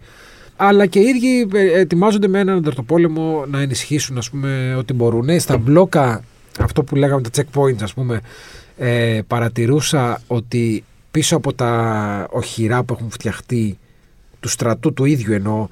αλλά 0.56 0.86
και 0.86 0.98
οι 0.98 1.02
ίδιοι 1.02 1.48
ε, 1.58 1.80
ετοιμάζονται 1.80 2.28
με 2.28 2.38
έναν 2.38 2.56
ανταρτοπόλεμο 2.56 3.44
να 3.50 3.60
ενισχύσουν 3.60 4.18
ας 4.18 4.30
πούμε 4.30 4.74
ό,τι 4.78 4.92
μπορούν. 4.92 5.28
Ε, 5.28 5.38
Στα 5.38 5.56
μπλόκα, 5.58 6.24
αυτό 6.58 6.82
που 6.82 6.96
λέγαμε 6.96 7.22
τα 7.22 7.30
checkpoints 7.42 7.82
ας 7.82 7.94
πούμε, 7.94 8.20
ε, 8.78 9.20
παρατηρούσα 9.26 10.22
ότι 10.26 10.84
πίσω 11.10 11.36
από 11.36 11.52
τα 11.52 12.26
οχυρά 12.30 12.82
που 12.82 12.94
έχουν 12.98 13.10
φτιαχτεί 13.10 13.78
του 14.40 14.48
στρατού 14.48 14.92
του 14.92 15.04
ίδιου 15.04 15.32
εννοώ, 15.32 15.68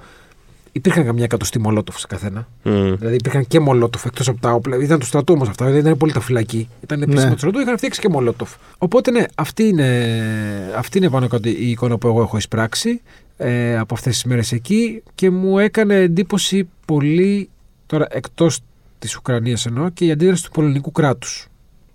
υπήρχαν 0.72 1.04
καμιά 1.04 1.24
εκατοστή 1.24 1.58
μολότοφ 1.58 1.98
σε 1.98 2.06
καθένα. 2.06 2.48
Μμ. 2.62 2.94
Δηλαδή 2.94 3.14
υπήρχαν 3.14 3.46
και 3.46 3.60
μολότοφ 3.60 4.04
εκτός 4.04 4.28
από 4.28 4.40
τα 4.40 4.52
όπλα. 4.52 4.76
Ήταν 4.76 4.98
του 4.98 5.06
στρατού 5.06 5.32
όμως 5.36 5.48
αυτά, 5.48 5.64
δεν 5.64 5.76
ήταν 5.76 5.96
πολύ 5.96 6.12
τα 6.12 6.20
φυλακή. 6.20 6.68
Ήταν 6.82 7.02
επίσημα 7.02 7.24
Ναι. 7.24 7.30
του 7.32 7.38
στρατού, 7.38 7.58
είχαν 7.58 7.76
φτιάξει 7.76 8.00
και 8.00 8.08
μολότοφ. 8.08 8.54
Οπότε 8.78 9.10
ναι, 9.10 9.24
αυτή 9.34 9.62
είναι, 9.62 10.72
αυτή 10.76 10.98
είναι 10.98 11.10
πάνω 11.10 11.28
κάτω 11.28 11.48
η 11.48 11.70
εικόνα 11.70 11.98
που 11.98 12.06
εγώ 12.08 12.20
έχω 12.22 12.36
εισπράξει 12.36 13.00
ε, 13.36 13.78
από 13.78 13.94
αυτές 13.94 14.12
τις 14.12 14.24
μέρες 14.24 14.52
εκεί 14.52 15.02
και 15.14 15.30
μου 15.30 15.58
έκανε 15.58 15.94
εντύπωση 15.94 16.68
πολύ 16.84 17.48
τώρα 17.86 18.06
εκτός 18.10 18.60
της 18.98 19.16
Ουκρανίας 19.16 19.66
εννοώ 19.66 19.88
και 19.88 20.04
η 20.04 20.10
αντίδραση 20.10 20.44
του 20.44 20.50
πολωνικού 20.50 20.92
κράτους. 20.92 21.46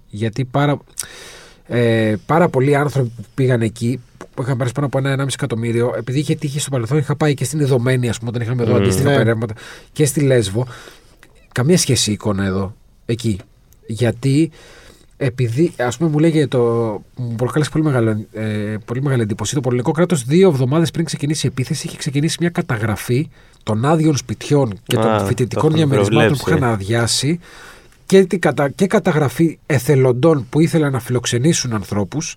Γιατί 0.10 0.46
πάρα, 0.46 0.78
ε, 1.68 2.16
πάρα 2.26 2.50
πολλοί 2.50 2.76
άνθρωποι 2.76 3.12
που 3.16 3.24
πήγαν 3.34 3.62
εκεί, 3.62 4.00
που 4.34 4.42
είχαν 4.42 4.56
περάσει 4.58 4.74
πάνω 4.74 4.88
από 4.88 4.98
ένα 4.98 5.10
1,5 5.12 5.34
εκατομμύριο, 5.34 5.94
επειδή 5.98 6.20
είχε 6.20 6.36
τύχει 6.36 6.60
στο 6.60 6.70
παρελθόν, 6.70 6.98
είχα 6.98 7.16
πάει 7.16 7.34
και 7.34 7.44
στην 7.46 7.60
Ιδωμένη, 7.60 8.10
ας 8.10 8.18
πούμε, 8.18 8.30
όταν 8.30 8.42
είχαμε 8.42 8.64
εδώ 8.64 8.72
Μμμ. 8.74 8.82
αντίστοιχα 8.82 9.10
Ναι. 9.10 9.16
περάσματα, 9.16 9.54
και 9.92 10.06
στη 10.06 10.22
Λέσβο. 10.22 10.68
Καμία 11.52 11.78
σχέση 11.78 12.10
η 12.10 12.14
εικόνα 12.14 12.46
εδώ, 12.46 12.76
εκεί. 13.06 13.40
Γιατί 13.88 14.52
επειδή, 15.18 15.74
ας 15.78 15.98
πούμε, 15.98 16.10
μου 16.10 16.20
λέγε 16.20 16.48
το. 16.48 16.60
μου 17.16 17.36
προκάλεσε 17.36 17.70
πολύ, 17.72 17.84
μεγάλο, 17.84 18.26
ε, 18.34 18.76
πολύ 18.86 19.02
μεγάλη 19.02 19.22
εντύπωση. 19.22 19.54
Το 19.56 19.62
πολωνικό 19.62 19.92
κράτος 19.92 20.24
δύο 20.24 20.50
εβδομάδες 20.50 20.92
πριν 20.92 21.06
ξεκινήσει 21.06 21.46
η 21.46 21.50
επίθεση 21.50 21.88
είχε 21.88 21.98
ξεκινήσει 21.98 22.38
μια 22.40 22.50
καταγραφή 22.50 23.30
των 23.64 23.86
άδειων 23.86 24.18
σπιτιών 24.18 24.80
και 24.84 24.98
Α, 25.00 25.02
των 25.02 25.18
το 25.18 25.26
φοιτητικών 25.26 25.66
έχουν 25.66 25.76
διαμερισμάτων 25.76 26.38
που 26.38 26.44
προβλέψει. 26.44 26.64
είχαν 26.64 26.74
αδειάσει 26.74 27.40
και, 28.06 28.26
την 28.26 28.40
κατα... 28.40 28.70
και 28.70 28.88
καταγραφή 28.88 29.60
εθελοντών 29.66 30.46
που 30.50 30.60
ήθελαν 30.60 30.92
να 30.92 31.00
φιλοξενήσουν 31.00 31.74
ανθρώπους 31.74 32.36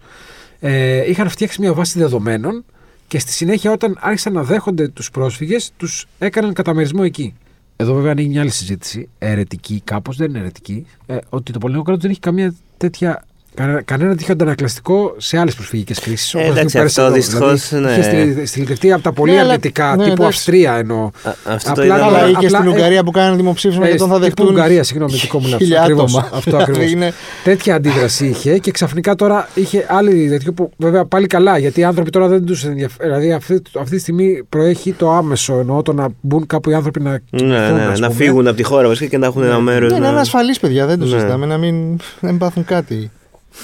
ε, 0.61 1.11
είχαν 1.11 1.29
φτιάξει 1.29 1.61
μια 1.61 1.73
βάση 1.75 1.99
δεδομένων 1.99 2.65
και 3.09 3.19
στη 3.19 3.33
συνέχεια 3.33 3.73
όταν 3.73 3.99
άρχισαν 4.01 4.33
να 4.33 4.43
δέχονται 4.43 4.89
τους 4.89 5.11
πρόσφυγες 5.11 5.73
τους 5.77 6.07
έκαναν 6.19 6.53
καταμερισμό 6.53 7.01
εκεί. 7.05 7.35
Εδώ 7.77 7.95
βέβαια 7.95 8.11
ανοίγει 8.11 8.29
μια 8.29 8.41
άλλη 8.41 8.51
συζήτηση, 8.51 9.09
αιρετική 9.19 9.81
κάπως, 9.85 10.17
δεν 10.17 10.29
είναι 10.29 10.39
αιρετική, 10.39 10.87
ε, 11.07 11.17
ότι 11.29 11.53
το 11.53 11.59
πολιτικό 11.59 11.85
κράτος 11.85 12.03
δεν 12.03 12.11
έχει 12.11 12.21
καμία 12.21 12.55
τέτοια 12.77 13.25
Κανένα, 13.57 13.83
κανένα 13.83 14.11
τέτοιο 14.17 14.33
αντανακλαστικό 14.33 15.15
σε 15.17 15.39
άλλες 15.39 15.55
προσφυγικές 15.55 15.99
κρίσεις. 16.01 16.35
Ε, 16.35 16.41
εντάξει, 16.43 16.79
αυτό 16.79 17.11
δυστυχώς, 17.11 17.71
ναι. 17.71 17.91
Είχε 17.91 18.03
στυλ- 18.03 18.47
στυλιτευτεί 18.47 18.93
από 18.93 19.03
τα 19.03 19.13
πολύ 19.13 19.33
Ναι, 19.33 19.39
αλλά- 19.39 19.49
αρνητικά, 19.49 19.87
ναι, 19.89 19.93
τύπου 19.97 20.07
εντάξει. 20.07 20.27
Αυστρία 20.27 20.75
εννοώ. 20.77 20.99
Α, 21.05 21.11
αυτό 21.45 21.73
το 21.73 21.81
Απλά- 21.83 21.85
είδαμε. 21.85 22.03
Αλλά 22.03 22.19
Αλλά- 22.19 22.29
ή 22.29 22.33
και 22.33 22.47
απλά, 22.47 22.59
στην 22.59 22.71
ε, 22.71 22.75
Ουγγαρία 22.75 23.05
που 23.05 23.11
κάνανε 23.11 23.37
δημοψήφισμα 23.37 23.85
Ε, 23.87 23.89
για 23.89 23.99
τον 23.99 24.07
θα 24.09 24.13
τύπου 24.15 24.25
δεχτούν. 24.27 24.47
Ουγγαρία, 24.47 24.83
συγγνώμη, 24.83 25.13
δικό 25.17 25.39
μου 25.39 25.45
λάθος. 25.49 25.63
χίλια 25.63 25.81
Ακριβώς, 25.83 26.17
άτομα. 26.17 26.37
αυτό 26.37 26.57
ακριβώς. 26.63 26.91
Είναι- 26.91 27.13
Τέτοια 27.45 27.75
αντίδραση 27.75 28.27
είχε 28.27 28.59
και 28.59 28.71
ξαφνικά 28.71 29.15
τώρα 29.15 29.49
είχε 29.55 29.87
άλλη 29.89 30.29
τέτοιο 30.29 30.53
που 30.53 30.71
βέβαια 30.77 31.05
πάλι 31.05 31.27
καλά 31.27 31.59
γιατί 31.59 31.81
οι 31.81 31.85
άνθρωποι 31.85 32.11
τώρα 32.11 32.29
δεν 32.29 32.45
τους 32.45 32.65
ενδιαφέρει. 32.65 33.09
Δηλαδή 33.09 33.33
αυτή, 33.33 33.63
αυτή 33.81 33.95
τη 33.95 34.01
στιγμή 34.01 34.43
προέχει 34.49 34.93
το 34.93 35.11
άμεσο 35.13 35.55
εννοώ 35.59 35.83
το 35.83 35.93
να 35.93 36.09
μπουν 36.21 36.47
κάπου 36.47 36.71
οι 36.71 36.75
άνθρωποι 36.75 37.01
να 37.01 37.11
Ναι, 37.11 37.19
κοιτηθούν, 37.31 37.49
ναι, 37.49 37.85
ας 37.91 37.99
να 38.01 38.07
πούμε. 38.09 38.19
φύγουν 38.25 38.47
από 38.47 38.57
τη 38.57 38.63
χώρα 38.63 38.89
βασικά 38.89 39.07
και 39.07 39.19
να 39.19 39.27
έχουν 39.27 39.43
ένα 39.43 39.59
μέρος. 39.61 39.93
Ναι, 39.93 39.99
να 39.99 40.09
είναι 40.09 40.21
ασφαλείς, 40.21 40.59
παιδιά, 40.61 40.87
δεν 40.87 40.99
το 40.99 41.05
Ναι. 41.05 41.11
συζητάμε, 41.11 41.47
να 41.47 41.57
μην, 41.59 41.91
να 42.21 42.29
μην 42.29 42.39
πάθουν 42.39 42.65
κάτι. 42.65 43.11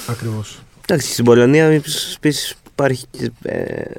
Ακριβώς. 0.07 0.61
Εντάξει, 0.87 1.11
στην 1.11 1.25
Πολωνία 1.25 1.65
επίση 2.15 2.55
υπάρχει 2.73 3.05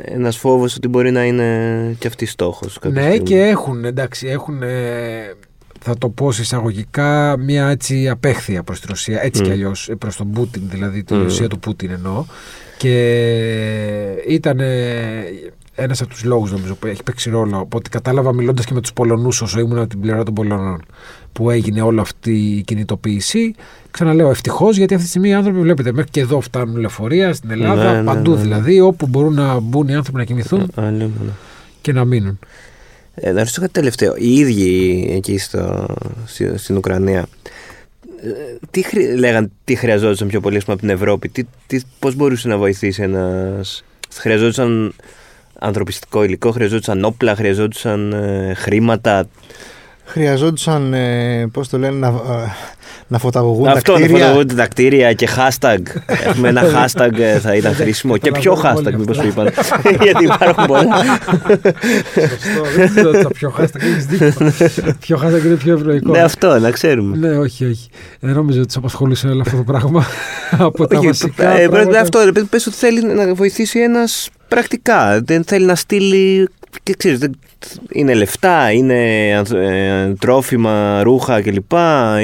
ένας 0.05 0.37
φόβος 0.37 0.77
ότι 0.77 0.89
μπορεί 0.89 1.11
να 1.11 1.25
είναι 1.25 1.97
και 1.99 2.07
αυτή 2.07 2.27
στόχος. 2.27 2.79
Ναι 2.83 3.19
και 3.19 3.41
έχουν 3.41 3.85
εντάξει 3.85 4.27
έχουν 4.27 4.63
ε, 4.63 5.35
θα 5.81 5.99
το 5.99 6.09
πω 6.09 6.33
σε 6.33 6.43
εισαγωγικά 6.43 7.37
μια 7.39 7.69
έτσι 7.69 8.09
απέχθεια 8.09 8.63
προς 8.63 8.81
τη 8.81 8.87
Ρωσία 8.89 9.23
έτσι 9.23 9.41
Μμ. 9.43 9.45
κι 9.45 9.51
αλλιώς 9.51 9.89
ε, 9.89 9.95
προς 9.95 10.17
τον 10.17 10.31
Πούτιν 10.31 10.63
δηλαδή 10.67 11.03
τη 11.05 11.15
Μμ. 11.15 11.23
Ρωσία 11.23 11.49
του 11.49 11.59
Πούτιν 11.59 11.91
εννοώ 11.91 12.25
και 12.79 12.95
ήταν 14.29 14.61
ε, 14.61 15.25
ένας 15.75 16.01
από 16.01 16.11
τους 16.11 16.25
λόγους 16.25 16.53
νομίζω 16.53 16.75
που 16.75 16.87
έχει 16.87 17.03
παίξει 17.03 17.31
ρόλο 17.31 17.59
από 17.59 17.77
ό,τι 17.77 17.91
κατάλαβα 17.91 18.33
μιλώντας 18.35 18.65
και 18.65 18.75
με 18.75 18.81
τους 18.81 18.93
Πολωνούς 18.93 19.43
όσο 19.43 19.61
ήμουν 19.61 19.79
από 19.79 19.89
την 19.89 20.01
πλευρά 20.01 20.23
των 20.23 20.35
Πολωνών 20.35 20.83
που 21.35 21.51
έγινε 21.51 21.83
όλη 21.83 22.01
αυτή 22.01 22.33
η 22.57 22.63
κινητοποίηση 22.63 23.55
ξαναλέω 23.91 24.31
ευτυχώς 24.31 24.77
γιατί 24.77 24.93
αυτή 24.95 25.05
τη 25.05 25.11
στιγμή 25.11 25.29
οι 25.29 25.35
άνθρωποι 25.35 25.59
βλέπετε 25.61 25.93
μέχρι 25.93 26.11
και 26.11 26.21
εδώ 26.21 26.41
φτάνουν 26.41 26.77
λεωφορεία 26.77 27.33
στην 27.33 27.51
Ελλάδα 27.51 27.93
Ναι, 27.93 27.99
ναι, 27.99 28.05
παντού 28.05 28.31
ναι, 28.31 28.37
ναι. 28.37 28.43
δηλαδή 28.43 28.81
όπου 28.81 29.07
μπορούν 29.07 29.35
να 29.35 29.59
μπουν 29.61 29.89
οι 29.89 29.95
άνθρωποι 29.95 30.19
να 30.19 30.25
κοιμηθούν 30.25 30.71
και 31.81 31.93
να 31.93 32.05
μείνουν 32.05 32.39
Ε, 33.15 33.31
να 33.33 33.39
ρωτήσω 33.39 33.61
κάτι 33.61 33.73
τελευταίο. 33.73 34.15
Οι 34.17 34.35
ίδιοι 34.35 35.07
εκεί 35.17 35.39
στο, 35.39 35.87
στη- 36.27 36.59
στην 36.59 36.77
Ουκρανία, 36.77 37.27
ε, 38.23 38.29
τι 38.71 38.83
χρει- 38.83 39.19
λέγαν 39.19 39.51
τι 39.65 39.75
χρειαζόντουσαν 39.75 40.29
πιο 40.29 40.41
πολύ 40.41 40.57
ας 40.57 40.65
πούμε, 40.65 40.77
από 40.77 40.87
την 40.87 40.95
Ευρώπη, 40.97 41.29
τι, 41.29 41.43
τι, 41.67 41.81
πώς 41.99 42.15
μπορούσε 42.15 42.49
να 42.49 42.57
βοηθήσει 42.57 43.03
ένας... 43.03 43.85
Χρειαζόντουσαν 44.15 44.95
ανθρωπιστικό 45.59 46.25
υλικό, 46.25 46.51
χρειαζόντουσαν 46.51 47.05
όπλα, 47.05 47.35
χρειαζόντουσαν 47.37 48.13
ε, 48.13 48.55
χρήματα; 48.57 49.29
Χρειαζόντουσαν, 50.07 50.93
ε, 50.95 51.47
πώς 51.53 51.69
το 51.69 51.79
λένε, 51.79 51.97
να, 51.99 52.07
ε, 52.09 52.13
να 53.09 53.19
φωταγωγούν 53.19 53.67
Αυτό 53.69 53.93
τα 53.93 53.99
να 53.99 54.05
κτίρια. 54.05 54.19
φωτογραφούνται 54.25 54.55
τα 54.55 54.67
κτίρια 54.67 55.13
και 55.13 55.29
hashtag. 55.37 55.79
Έχουμε 56.27 56.49
ένα 56.49 56.63
hashtag 56.77 57.19
ε, 57.19 57.39
θα 57.39 57.55
ήταν 57.55 57.75
χρήσιμο. 57.75 58.17
και 58.17 58.31
ποιο 58.31 58.55
καταλαβαίνω 58.55 58.81
hashtag 58.81 58.87
όλοι 58.87 58.99
μήπως 58.99 59.19
αυτά. 59.19 59.63
σου 59.63 59.73
είπαν. 59.83 59.97
Γιατί 60.05 60.25
υπάρχουν 60.25 60.67
πολλά. 60.67 60.87
Σωστό, 62.15 62.63
δεν 62.77 62.89
ξέρω 62.95 63.09
ότι 63.09 63.23
τα 63.23 63.29
πιο 63.29 63.55
hashtag 63.59 63.81
έχεις 63.81 64.07
δίκιο. 64.07 64.33
Πιο 65.01 65.21
hashtag 65.25 65.45
είναι 65.45 65.55
πιο 65.55 65.75
ευρωϊκό. 65.75 66.11
ναι, 66.13 66.21
αυτό 66.23 66.59
να 66.59 66.71
ξέρουμε. 66.71 67.17
Ναι, 67.17 67.39
όχι, 67.39 67.65
όχι. 67.65 67.89
Δεν 68.21 68.35
νόμιζα 68.35 68.61
ότι 68.61 68.73
του 68.73 68.79
απασχολούσε 68.79 69.27
όλο 69.27 69.41
αυτό 69.41 69.57
το 69.57 69.63
πράγμα. 69.63 70.05
Από 70.59 70.87
τα 70.87 70.99
Όχι, 70.99 71.07
βασικά. 71.07 71.45
ε, 71.49 71.55
πράγματα. 71.69 71.71
πρέπει- 71.83 71.97
αυτό, 72.03 72.25
ρε 72.25 72.33
παιδί, 72.33 72.47
πες 72.47 72.67
ότι 72.67 72.77
θέλει 72.77 73.05
να 73.15 73.35
βοηθήσει 73.35 73.79
ένας 73.81 74.29
πρακτικά. 74.55 75.21
Δεν 75.25 75.45
θέλει 75.45 75.65
να 75.67 75.75
στείλει. 75.75 76.49
Και 76.83 76.95
ξέρεις, 76.97 77.19
δεν- 77.19 77.39
είναι 77.93 78.15
λεφτά, 78.15 78.73
είναι 78.73 78.95
ανθ- 79.39 79.53
ε, 79.53 80.13
τρόφιμα, 80.19 81.03
ρούχα 81.03 81.41
κλπ. 81.43 81.73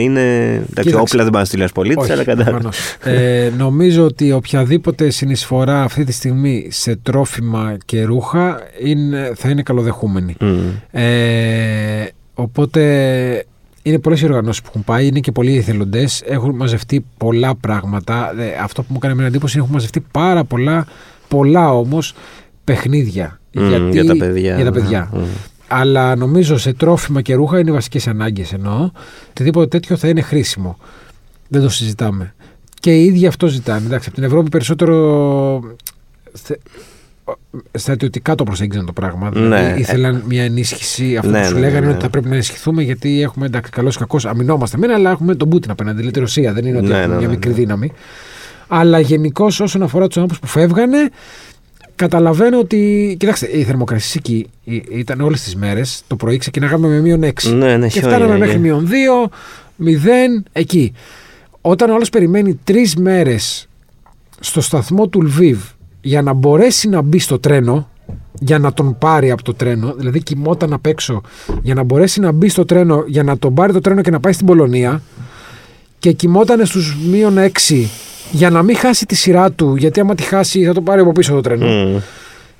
Είναι. 0.00 0.44
Εντάξει, 0.54 0.66
Κοίταξε. 0.74 0.96
όπλα 0.96 1.22
δεν 1.22 1.30
πάνε 1.32 1.38
να 1.38 1.44
στείλει 1.44 1.60
ένας 1.62 1.72
πολίτης, 1.74 2.02
Όχι, 2.02 2.12
αλλά 2.12 2.24
κατά. 2.24 2.44
προφανώς. 2.44 2.78
ε, 3.04 3.50
νομίζω 3.56 4.04
ότι 4.04 4.32
οποιαδήποτε 4.32 5.10
συνεισφορά 5.10 5.82
αυτή 5.82 6.04
τη 6.04 6.12
στιγμή 6.12 6.66
σε 6.70 6.96
τρόφιμα 6.96 7.76
και 7.84 8.02
ρούχα 8.02 8.60
είναι, 8.84 9.32
θα 9.36 9.48
είναι 9.48 9.62
καλοδεχούμενη. 9.62 10.34
Μμ. 10.40 10.56
Ε, 10.90 12.08
οπότε 12.34 13.44
είναι 13.82 13.98
πολλές 13.98 14.20
οι 14.20 14.24
οργανώσεις 14.24 14.60
που 14.62 14.66
έχουν 14.70 14.84
πάει, 14.84 15.06
είναι 15.06 15.20
και 15.20 15.32
πολλοί 15.32 15.56
εθελοντές. 15.56 16.22
Έχουν 16.26 16.54
μαζευτεί 16.56 17.04
πολλά 17.16 17.54
πράγματα. 17.54 18.34
Ε, 18.38 18.62
αυτό 18.62 18.82
που 18.82 18.88
μου 18.90 18.96
έκανε 19.02 19.14
μια 19.14 19.26
εντύπωση 19.26 19.52
είναι 19.56 19.62
ότι 19.64 19.72
έχουν 19.72 19.72
μαζευτεί 19.72 20.00
πάρα 20.10 20.44
πολλά, 20.44 20.86
πολλά 21.30 21.72
όμως 21.72 22.14
παιχνίδια. 22.64 23.40
Μμ, 23.52 23.90
για 23.90 24.04
τα 24.04 24.16
παιδιά. 24.16 24.56
Για 24.56 24.64
τα 24.64 24.72
παιδιά. 24.72 25.10
Μμ. 25.12 25.18
Αλλά 25.68 26.16
νομίζω 26.16 26.58
σε 26.58 26.72
τρόφιμα 26.72 27.22
και 27.22 27.34
ρούχα 27.34 27.58
είναι 27.58 27.70
οι 27.70 27.72
βασικές 27.72 28.06
ανάγκες 28.08 28.52
εννοώ. 28.52 28.90
Οτιδήποτε 29.30 29.66
τέτοιο 29.66 29.96
θα 29.96 30.08
είναι 30.08 30.20
χρήσιμο. 30.20 30.78
Δεν 31.48 31.62
το 31.62 31.68
συζητάμε. 31.68 32.34
Και 32.80 32.94
οι 32.96 33.04
ίδιοι 33.04 33.26
αυτό 33.26 33.46
ζητάνε. 33.46 33.86
Εντάξει, 33.86 34.06
από 34.08 34.16
την 34.16 34.26
Ευρώπη 34.26 34.48
περισσότερο 34.48 35.60
θε- 36.32 36.58
στρατιωτικά 37.72 38.34
το 38.34 38.44
προσέγγιζαν 38.44 38.86
το 38.86 38.92
πράγμα. 38.92 39.30
Ναι. 39.34 39.40
Δηλαδή 39.40 39.80
ήθελαν 39.80 40.22
μια 40.28 40.44
ενίσχυση. 40.44 41.16
Αυτό 41.16 41.30
Ναι, 41.30 41.40
που 41.40 41.46
σου 41.46 41.54
ναι, 41.54 41.60
λέγανε 41.60 41.72
ναι, 41.72 41.78
είναι 41.78 41.86
ναι. 41.88 41.94
ότι 41.94 42.02
θα 42.04 42.10
πρέπει 42.10 42.28
να 42.28 42.34
ενισχυθούμε 42.34 42.82
γιατί 42.82 43.22
έχουμε 43.22 43.46
εντάξει, 43.46 43.70
καλός 43.70 43.94
ή 43.94 43.98
κακός 43.98 44.26
αμυνόμαστε 44.26 44.78
μένα, 44.78 44.94
αλλά 44.94 45.10
έχουμε 45.10 45.34
τον 45.34 45.48
Πούτιν 45.48 45.70
απέναντι. 45.70 45.96
Δηλαδή 45.96 46.14
τη 46.14 46.20
Ρωσία. 46.20 46.52
Δεν 46.52 46.64
είναι 46.66 46.76
ότι 46.78 46.86
Ναι, 46.86 46.94
έχουμε 46.94 47.06
ναι, 47.06 47.16
μια 47.18 47.26
ναι, 47.26 47.32
μικρή 47.32 47.50
ναι. 47.50 47.56
δύναμη. 47.56 47.92
Αλλά 48.72 49.00
γενικώ 49.00 49.44
όσον 49.44 49.82
αφορά 49.82 50.06
τους 50.06 50.16
άνθρωπου 50.16 50.40
που 50.40 50.52
φεύγανε, 50.52 51.10
καταλαβαίνω 51.94 52.58
ότι. 52.58 53.14
Κοιτάξτε, 53.18 53.58
οι 53.58 53.62
θερμοκρασίε 53.62 54.20
εκεί 54.24 54.46
ε, 54.64 54.98
ήταν 54.98 55.20
όλες 55.20 55.42
τις 55.42 55.56
μέρες. 55.56 56.02
Το 56.06 56.16
πρωί 56.16 56.36
ξεκινάγαμε 56.36 56.88
με 56.88 57.00
μείον 57.00 57.24
6. 57.24 57.32
Ναι, 57.42 57.76
ναι, 57.76 57.86
και 57.86 58.00
χιόνια, 58.00 58.16
φτάναμε 58.16 58.32
ναι. 58.32 58.38
μέχρι 58.38 58.58
μείον 58.58 58.88
2, 58.88 59.28
0, 59.84 59.92
εκεί. 60.52 60.92
Όταν 61.60 61.90
ο 61.90 61.94
άλλος 61.94 62.08
περιμένει 62.08 62.60
τρεις 62.64 62.96
μέρες 62.96 63.68
στο 64.40 64.60
σταθμό 64.60 65.08
του 65.08 65.22
Λβίβ 65.22 65.60
για 66.00 66.22
να 66.22 66.32
μπορέσει 66.32 66.88
να 66.88 67.02
μπει 67.02 67.18
στο 67.18 67.38
τρένο, 67.38 67.88
για 68.40 68.58
να 68.58 68.72
τον 68.72 68.98
πάρει 68.98 69.30
από 69.30 69.42
το 69.42 69.54
τρένο, 69.54 69.94
δηλαδή 69.96 70.22
κοιμόταν 70.22 70.72
απ' 70.72 70.86
έξω 70.86 71.20
για 71.62 71.74
να 71.74 71.82
μπορέσει 71.82 72.20
να 72.20 72.32
μπει 72.32 72.48
στο 72.48 72.64
τρένο, 72.64 73.04
για 73.06 73.22
να 73.22 73.38
τον 73.38 73.54
πάρει 73.54 73.72
το 73.72 73.80
τρένο 73.80 74.02
και 74.02 74.10
να 74.10 74.20
πάει 74.20 74.32
στην 74.32 74.46
Πολωνία 74.46 75.02
και 75.98 76.12
κοιμόταν 76.12 76.66
στους 76.66 76.96
μείον 77.10 77.36
6 77.68 77.86
για 78.30 78.50
να 78.50 78.62
μην 78.62 78.76
χάσει 78.76 79.06
τη 79.06 79.14
σειρά 79.14 79.50
του, 79.50 79.76
γιατί 79.76 80.00
άμα 80.00 80.14
τη 80.14 80.22
χάσει 80.22 80.64
θα 80.64 80.72
το 80.72 80.80
πάρει 80.80 81.00
από 81.00 81.12
πίσω 81.12 81.34
το 81.34 81.40
τρένο. 81.40 81.66
Μμ. 81.66 81.96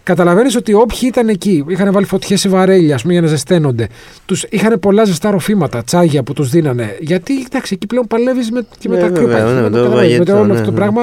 Καταλαβαίνεις 0.02 0.56
ότι 0.56 0.74
όποιοι 0.74 0.98
ήταν 1.02 1.28
εκεί, 1.28 1.64
είχαν 1.68 1.92
βάλει 1.92 2.06
φωτιές 2.06 2.40
σε 2.40 2.48
βαρέλια 2.48 2.94
ας 2.94 3.00
πούμε, 3.00 3.12
για 3.12 3.22
να 3.22 3.28
ζεσταίνονται. 3.28 3.88
Τους, 4.26 4.44
είχαν 4.48 4.78
πολλά 4.80 5.04
ζεστά 5.04 5.30
ροφήματα, 5.30 5.82
τσάγια 5.84 6.22
που 6.22 6.32
τους 6.32 6.50
δίνανε. 6.50 6.96
Γιατί 7.00 7.32
εντάξει, 7.46 7.74
εκεί 7.74 7.86
πλέον 7.86 8.06
παλεύεις 8.06 8.50
με, 8.50 8.66
και 8.78 8.88
με 8.88 8.94
Ναι, 8.94 9.00
τα 9.00 9.08
βέβαια, 9.08 9.22
κρύπα. 9.22 9.52
ναι, 9.52 9.60
με 9.60 9.70
το 9.70 9.76
καταλαβαίνεις, 9.76 10.18
με 10.18 10.24
το 10.24 10.30
βαγέτο, 10.30 10.36
όλο 10.36 10.44
ναι, 10.46 10.52
αυτό 10.52 10.64
το 10.64 10.70
ναι. 10.70 10.76
πράγμα. 10.76 11.02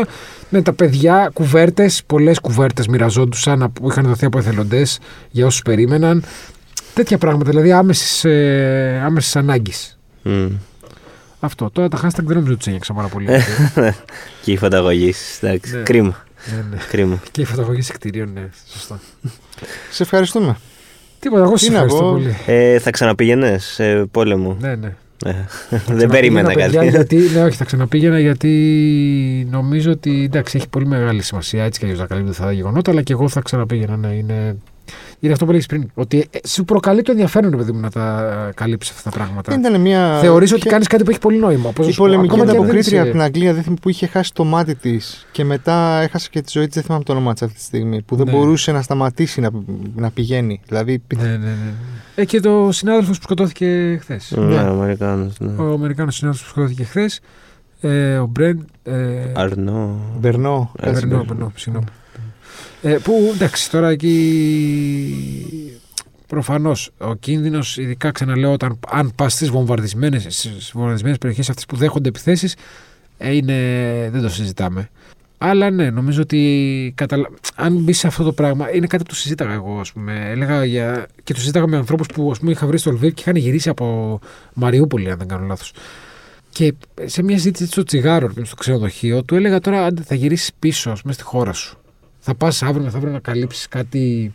Ναι, 0.49 0.61
τα 0.61 0.73
παιδιά, 0.73 1.29
κουβέρτες, 1.33 2.01
πολλές 2.05 2.39
κουβέρτες 2.39 2.87
μοιραζόντουσαν 2.87 3.71
που 3.73 3.89
είχαν 3.89 4.05
δοθεί 4.05 4.25
από 4.25 4.37
εθελοντές 4.37 4.99
για 5.31 5.45
όσους 5.45 5.61
περίμεναν. 5.61 6.23
Τέτοια 6.93 7.17
πράγματα, 7.17 7.49
δηλαδή 7.49 7.71
άμεσης 7.71 8.25
ε, 8.25 9.01
άμεσης 9.05 9.35
ανάγκης. 9.35 9.97
Μμ. 10.21 10.45
Αυτό. 11.47 11.69
Τώρα 11.69 11.87
τα 11.87 11.97
hashtag 11.97 12.23
δεν 12.23 12.25
νομίζω 12.35 12.45
ότι 12.47 12.57
τους 12.57 12.67
ένιωξα 12.67 12.93
πάρα 12.93 13.07
πολύ. 13.07 13.27
Και 14.43 14.51
οι 14.51 14.57
φωταγωγήσει. 14.57 15.45
Εντάξει. 15.45 15.75
Ναι. 15.75 15.81
Κρίμα. 15.81 16.25
ναι, 16.55 16.65
ναι. 16.69 16.77
Κρίμα. 16.89 17.19
Και 17.31 17.41
οι 17.41 17.45
φωτογραφίε 17.45 17.83
κτηρίων, 17.93 18.29
ναι, 18.33 18.49
σωστά. 18.71 18.99
Σε 19.91 20.03
ευχαριστούμε. 20.03 20.57
Τίποτα, 21.19 21.43
εγώ 21.43 21.53
Τι 21.53 21.59
σα 21.59 21.71
να 21.71 21.73
ευχαριστώ 21.77 22.03
πω. 22.03 22.11
πολύ. 22.11 22.35
Ε, 22.45 22.79
θα 22.79 22.91
ξαναπήγαινε 22.91 23.57
σε 23.59 24.05
πόλεμο; 24.05 24.57
Ναι, 24.59 24.75
ναι. 24.75 24.95
Ε, 25.25 25.31
Δεν 25.69 25.79
Ξαναπήγαινα, 25.79 26.07
περίμενα 26.11 26.47
παιδιά, 26.53 26.79
κάτι. 26.79 26.87
Γιατί, 26.89 27.15
ναι, 27.33 27.43
όχι, 27.43 27.57
θα 27.57 27.65
ξαναπήγαινα 27.65 28.19
γιατί 28.19 29.47
νομίζω 29.51 29.91
ότι 29.91 30.23
εντάξει, 30.23 30.57
έχει 30.57 30.69
πολύ 30.69 30.85
μεγάλη 30.85 31.21
σημασία 31.21 31.63
έτσι 31.63 31.79
και 31.79 31.85
αλλιώς 31.85 32.01
να 32.01 32.07
καλύπτει 32.07 32.29
αυτά 32.29 32.43
τα 32.45 32.51
γεγονότα, 32.51 32.91
αλλά 32.91 33.01
και 33.01 33.13
εγώ 33.13 33.29
θα 33.29 33.41
ξαναπήγαινα. 33.41 33.97
Ναι, 33.97 34.07
είναι, 34.07 34.57
είναι 35.19 35.33
αυτό 35.33 35.43
που 35.45 35.49
έλεγες 35.51 35.67
πριν. 35.69 35.89
Ότι 35.93 36.27
ε, 36.31 36.47
σου 36.47 36.65
προκαλεί 36.65 37.01
το 37.01 37.11
ενδιαφέρον, 37.11 37.51
ρε 37.51 37.57
παιδί 37.57 37.71
μου, 37.71 37.79
να 37.79 37.89
τα 37.91 38.31
καλύψεις 38.55 38.95
αυτά 38.95 39.09
τα 39.09 39.17
πράγματα. 39.17 39.53
Ήταν 39.53 39.81
μια. 39.81 40.17
Θεωρείς 40.21 40.51
ότι 40.51 40.59
είχε- 40.59 40.69
κάνεις 40.69 40.87
κάτι 40.87 41.03
που 41.03 41.09
έχει 41.09 41.19
πολύ 41.19 41.37
νόημα. 41.37 41.71
Πώς 41.71 41.85
να 41.85 41.91
Η 41.91 41.91
σου 41.93 41.97
πω, 41.97 42.03
πολεμική 42.05 42.27
ακόμα 42.33 42.43
και 42.43 42.49
αν 42.49 42.55
δεν 42.55 42.63
ανταποκρίτρια 42.65 42.99
είσαι- 42.99 43.09
από 43.09 43.11
την 43.17 43.21
Αγγλία 43.21 43.53
δεν 43.53 43.63
θυμ- 43.63 43.79
που 43.79 43.89
είχε 43.89 44.07
χάσει 44.07 44.33
το 44.33 44.43
μάτι 44.43 44.75
της 44.75 45.27
και 45.31 45.43
μετά 45.43 45.99
έχασε 46.01 46.27
και 46.31 46.41
τη 46.41 46.51
ζωή 46.51 46.65
της, 46.65 46.73
δεν 46.75 46.83
θυμάμαι 46.83 47.03
το 47.03 47.11
όνομα 47.11 47.33
της 47.33 47.41
αυτή 47.41 47.55
τη 47.55 47.61
στιγμή. 47.63 48.01
Που 48.01 48.15
δεν 48.15 48.25
Ναι. 48.25 48.31
μπορούσε 48.31 48.71
να 48.71 48.81
σταματήσει 48.81 49.41
να, 49.41 49.49
να 49.95 50.11
πηγαίνει. 50.11 50.61
Δηλαδή. 50.67 51.01
Ναι, 51.17 51.23
ναι, 51.23 51.37
ναι. 51.37 51.53
Ε, 52.15 52.25
και 52.25 52.39
το 52.39 52.69
συνάδελφος 52.71 53.17
που 53.17 53.23
σκοτώθηκε 53.23 53.97
χθες. 54.01 54.33
Ναι, 54.37 54.43
Ναι. 54.45 54.61
ο 54.61 54.71
Αμερικάνος, 54.71 55.39
ναι. 55.39 55.61
Ο 55.63 55.73
Αμερικάνος 55.73 56.15
συνάδελφος 56.15 56.47
που 56.47 56.53
σκοτώθηκε 56.53 56.83
χθες. 56.83 57.19
Ε, 57.81 58.17
ο 58.17 58.25
Μπρεντ. 58.25 58.59
Ε, 58.83 58.93
Αρνό. 59.35 59.99
Μπερνό. 60.19 60.71
Ε, 60.79 60.85
κάτι 60.85 60.93
Περνώ, 60.99 61.17
τέτοιο. 61.17 61.33
περνώ, 61.35 61.51
συγγνώμη. 61.55 61.87
Ε, 62.81 62.97
που 63.03 63.31
εντάξει, 63.33 63.71
τώρα 63.71 63.89
εκεί 63.89 64.13
προφανώς 66.27 66.89
ο 66.97 67.15
κίνδυνος, 67.15 67.77
ειδικά 67.77 68.11
ξαναλέω, 68.11 68.51
όταν, 68.51 68.79
αν 68.89 69.11
πας 69.15 69.33
στις 69.33 69.49
βομβαρδισμένες 69.49 70.43
περιοχές 71.19 71.49
αυτές 71.49 71.65
που 71.65 71.75
δέχονται 71.75 72.09
επιθέσεις, 72.09 72.55
είναι, 73.19 74.09
δεν 74.11 74.21
το 74.21 74.29
συζητάμε. 74.29 74.89
Αλλά 75.37 75.69
ναι, 75.69 75.89
νομίζω 75.89 76.21
ότι 76.21 76.93
καταλα... 76.95 77.29
αν 77.55 77.73
μπει 77.73 77.93
σε 77.93 78.07
αυτό 78.07 78.23
το 78.23 78.31
πράγμα, 78.31 78.73
είναι 78.73 78.87
κάτι 78.87 79.03
που 79.03 79.09
το 79.09 79.15
συζήταγα 79.15 79.53
εγώ. 79.53 79.79
Ας 79.79 79.91
πούμε. 79.91 80.29
Έλεγα 80.29 80.65
για... 80.65 81.07
Και 81.23 81.33
το 81.33 81.39
συζήταγα 81.39 81.67
με 81.67 81.77
ανθρώπους 81.77 82.07
που 82.07 82.31
ας 82.31 82.39
πούμε, 82.39 82.51
είχα 82.51 82.67
βρει 82.67 82.77
στο 82.77 82.91
Λβίβ 82.91 83.13
και 83.13 83.21
είχαν 83.21 83.35
γυρίσει 83.35 83.69
από 83.69 84.19
Μαριούπολη, 84.53 85.11
αν 85.11 85.17
δεν 85.17 85.27
κάνω 85.27 85.45
λάθος. 85.45 85.73
Και 86.49 86.73
σε 87.05 87.23
μια 87.23 87.35
συζήτηση 87.35 87.63
έτσι 87.63 87.75
στο 87.75 87.83
τσιγάρο, 87.83 88.31
στο 88.43 88.55
ξενοδοχείο, 88.55 89.23
του 89.23 89.35
έλεγα 89.35 89.59
τώρα 89.59 89.85
αν 89.85 89.97
θα 90.05 90.15
γυρίσεις 90.15 90.51
πίσω, 90.59 90.89
ας 90.89 91.01
πούμε, 91.01 91.13
στη 91.13 91.23
χώρα 91.23 91.53
σου. 91.53 91.77
Θα 92.19 92.35
πας 92.35 92.63
αύριο 92.63 92.83
μεθαύριο 92.83 93.11
να 93.11 93.19
καλύψεις 93.19 93.67
κάτι 93.67 94.33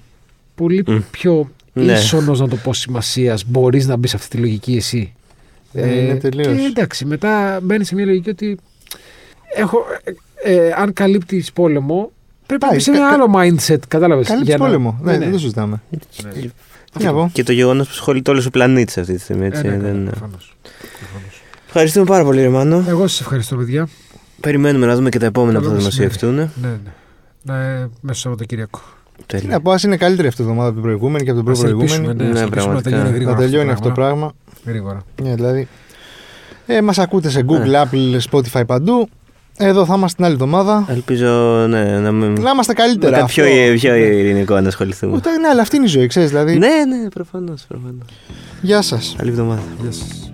πολύ 0.54 0.84
Μμ. 0.86 0.98
πιο 1.10 1.50
Ναι. 1.72 1.92
ίσονος 1.92 2.40
να 2.40 2.48
το 2.48 2.56
πω 2.56 2.72
σημασίας. 2.72 3.44
Μπορείς 3.44 3.86
να 3.86 3.96
μπεις 3.96 4.10
σε 4.10 4.16
αυτή 4.16 4.28
τη 4.28 4.36
λογική 4.36 4.76
εσύ. 4.76 5.12
Ε, 5.72 5.98
είναι 6.02 6.14
τελείως. 6.14 6.56
Και 6.58 6.64
εντάξει, 6.64 7.04
μετά 7.04 7.58
μπαίνεις 7.62 7.86
σε 7.88 7.94
μια 7.94 8.04
λογική 8.04 8.30
ότι 8.30 8.58
έχω, 9.56 9.78
ε, 10.42 10.52
ε, 10.54 10.72
αν 10.76 10.92
καλύπτεις 10.92 11.52
πόλεμο, 11.52 12.12
πρέπει 12.46 12.62
να 12.62 12.68
Πάει, 12.68 12.76
μπεις 12.76 12.84
σε 12.84 12.90
κα- 12.90 12.96
ένα 12.96 13.08
κα- 13.08 13.14
άλλο 13.14 13.34
mindset. 13.36 13.78
Κατάλαβες. 13.88 14.26
Καλύψει 14.28 14.56
πόλεμο. 14.56 14.98
Ναι, 15.02 15.18
δεν 15.18 15.32
το 15.32 15.38
συζητάμε. 15.38 15.82
Τι 16.98 17.04
να 17.04 17.12
πω. 17.12 17.30
Και 17.32 17.42
το 17.42 17.52
γεγονός 17.52 17.86
που 17.86 17.92
ασχολείται 17.94 18.30
όλος 18.30 18.46
ο 18.46 18.50
πλανήτης 18.50 18.98
αυτή 18.98 19.14
τη 19.14 19.20
στιγμή. 19.20 19.46
Έτσι, 19.46 19.62
Ε, 19.64 19.70
ναι, 19.70 19.76
δεν- 19.76 19.96
ναι, 20.02 20.10
προφανώς. 20.10 20.56
Προφανώς. 20.98 21.42
Ευχαριστούμε 21.66 22.04
πάρα 22.04 22.24
πολύ, 22.24 22.40
Ρεμάνο. 22.40 22.84
Εγώ 22.88 23.06
σας 23.06 23.20
ευχαριστώ, 23.20 23.56
παιδιά. 23.56 23.88
Περιμένουμε 24.40 24.86
να 24.86 24.94
δούμε 24.96 25.08
και 25.08 25.18
τα 25.18 25.26
επόμενα 25.26 25.58
που 25.58 25.64
Καλό 25.64 25.78
θα 25.78 25.84
μεσημέρι. 25.84 26.10
δημοσιευτούν. 26.16 26.34
Ναι, 26.62 26.68
ναι. 26.68 26.92
Ναι, 27.42 27.54
μέσα 27.54 27.88
στο 28.02 28.14
Σαββατοκύριακο. 28.14 28.80
Τι 29.16 29.24
Τέλεια. 29.26 29.48
να 29.48 29.60
πω, 29.60 29.70
ας 29.70 29.82
είναι 29.82 29.96
καλύτερη 29.96 30.28
αυτή 30.28 30.40
η 30.40 30.44
εβδομάδα 30.44 30.66
από 30.68 30.74
την 30.76 30.84
προηγούμενη 30.86 31.24
και 31.24 31.30
από 31.30 31.40
την 31.42 31.50
Ας 31.50 31.62
ελπίσουμε, 31.64 31.86
προηγούμενη. 31.86 32.16
ναι, 32.18 32.24
Ναι, 32.32 32.38
ας 32.38 32.44
ελπίσουμε 32.44 32.74
να 32.74 32.80
πραγματικά. 32.80 32.90
τελειώνει 32.90 33.10
Να 33.10 33.16
γρήγορα. 33.16 33.36
τελειώνει 33.36 33.70
αυτό 33.70 33.88
το 33.88 33.94
πράγμα. 33.94 34.32
Γρήγορα. 34.66 35.02
Ναι, 35.22 35.34
δηλαδή. 35.34 35.68
Ε, 36.66 36.82
μας 36.82 36.98
ακούτε 36.98 37.28
σε 37.30 37.44
Google, 37.48 37.84
Apple, 37.84 38.18
Spotify 38.30 38.62
παντού. 38.66 39.08
Εδώ 39.56 39.84
θα 39.84 39.94
είμαστε 39.96 40.16
την 40.16 40.24
άλλη 40.24 40.34
εβδομάδα. 40.34 40.84
Ελπίζω 40.88 41.28
ναι, 41.68 41.98
να 41.98 42.12
μην. 42.12 42.32
Να 42.32 42.50
είμαστε 42.50 42.72
Με 42.76 42.82
καλύτερα. 42.82 43.18
κάτι 43.18 43.32
πιο, 43.32 43.44
αυτό. 43.44 43.74
πιο 43.74 43.94
ειρηνικό 43.94 44.60
να 44.60 44.68
ασχοληθούμε. 44.68 45.16
Ούτε, 45.16 45.30
ναι, 45.38 45.48
αλλά 45.48 45.62
αυτή 45.62 45.76
είναι 45.76 45.84
η 45.84 45.88
ζωή, 45.88 46.06
ξέρεις, 46.06 46.28
δηλαδή. 46.28 46.58
Ναι, 46.58 46.66
ναι, 46.66 47.08
προφανώς. 47.08 47.64
Προφανώς. 47.68 48.04
Γεια 48.62 48.82
σας. 48.82 49.14
Καλή 49.18 49.30
εβδομάδα. 49.30 49.62
Γεια 49.82 49.92
σας. 49.92 50.32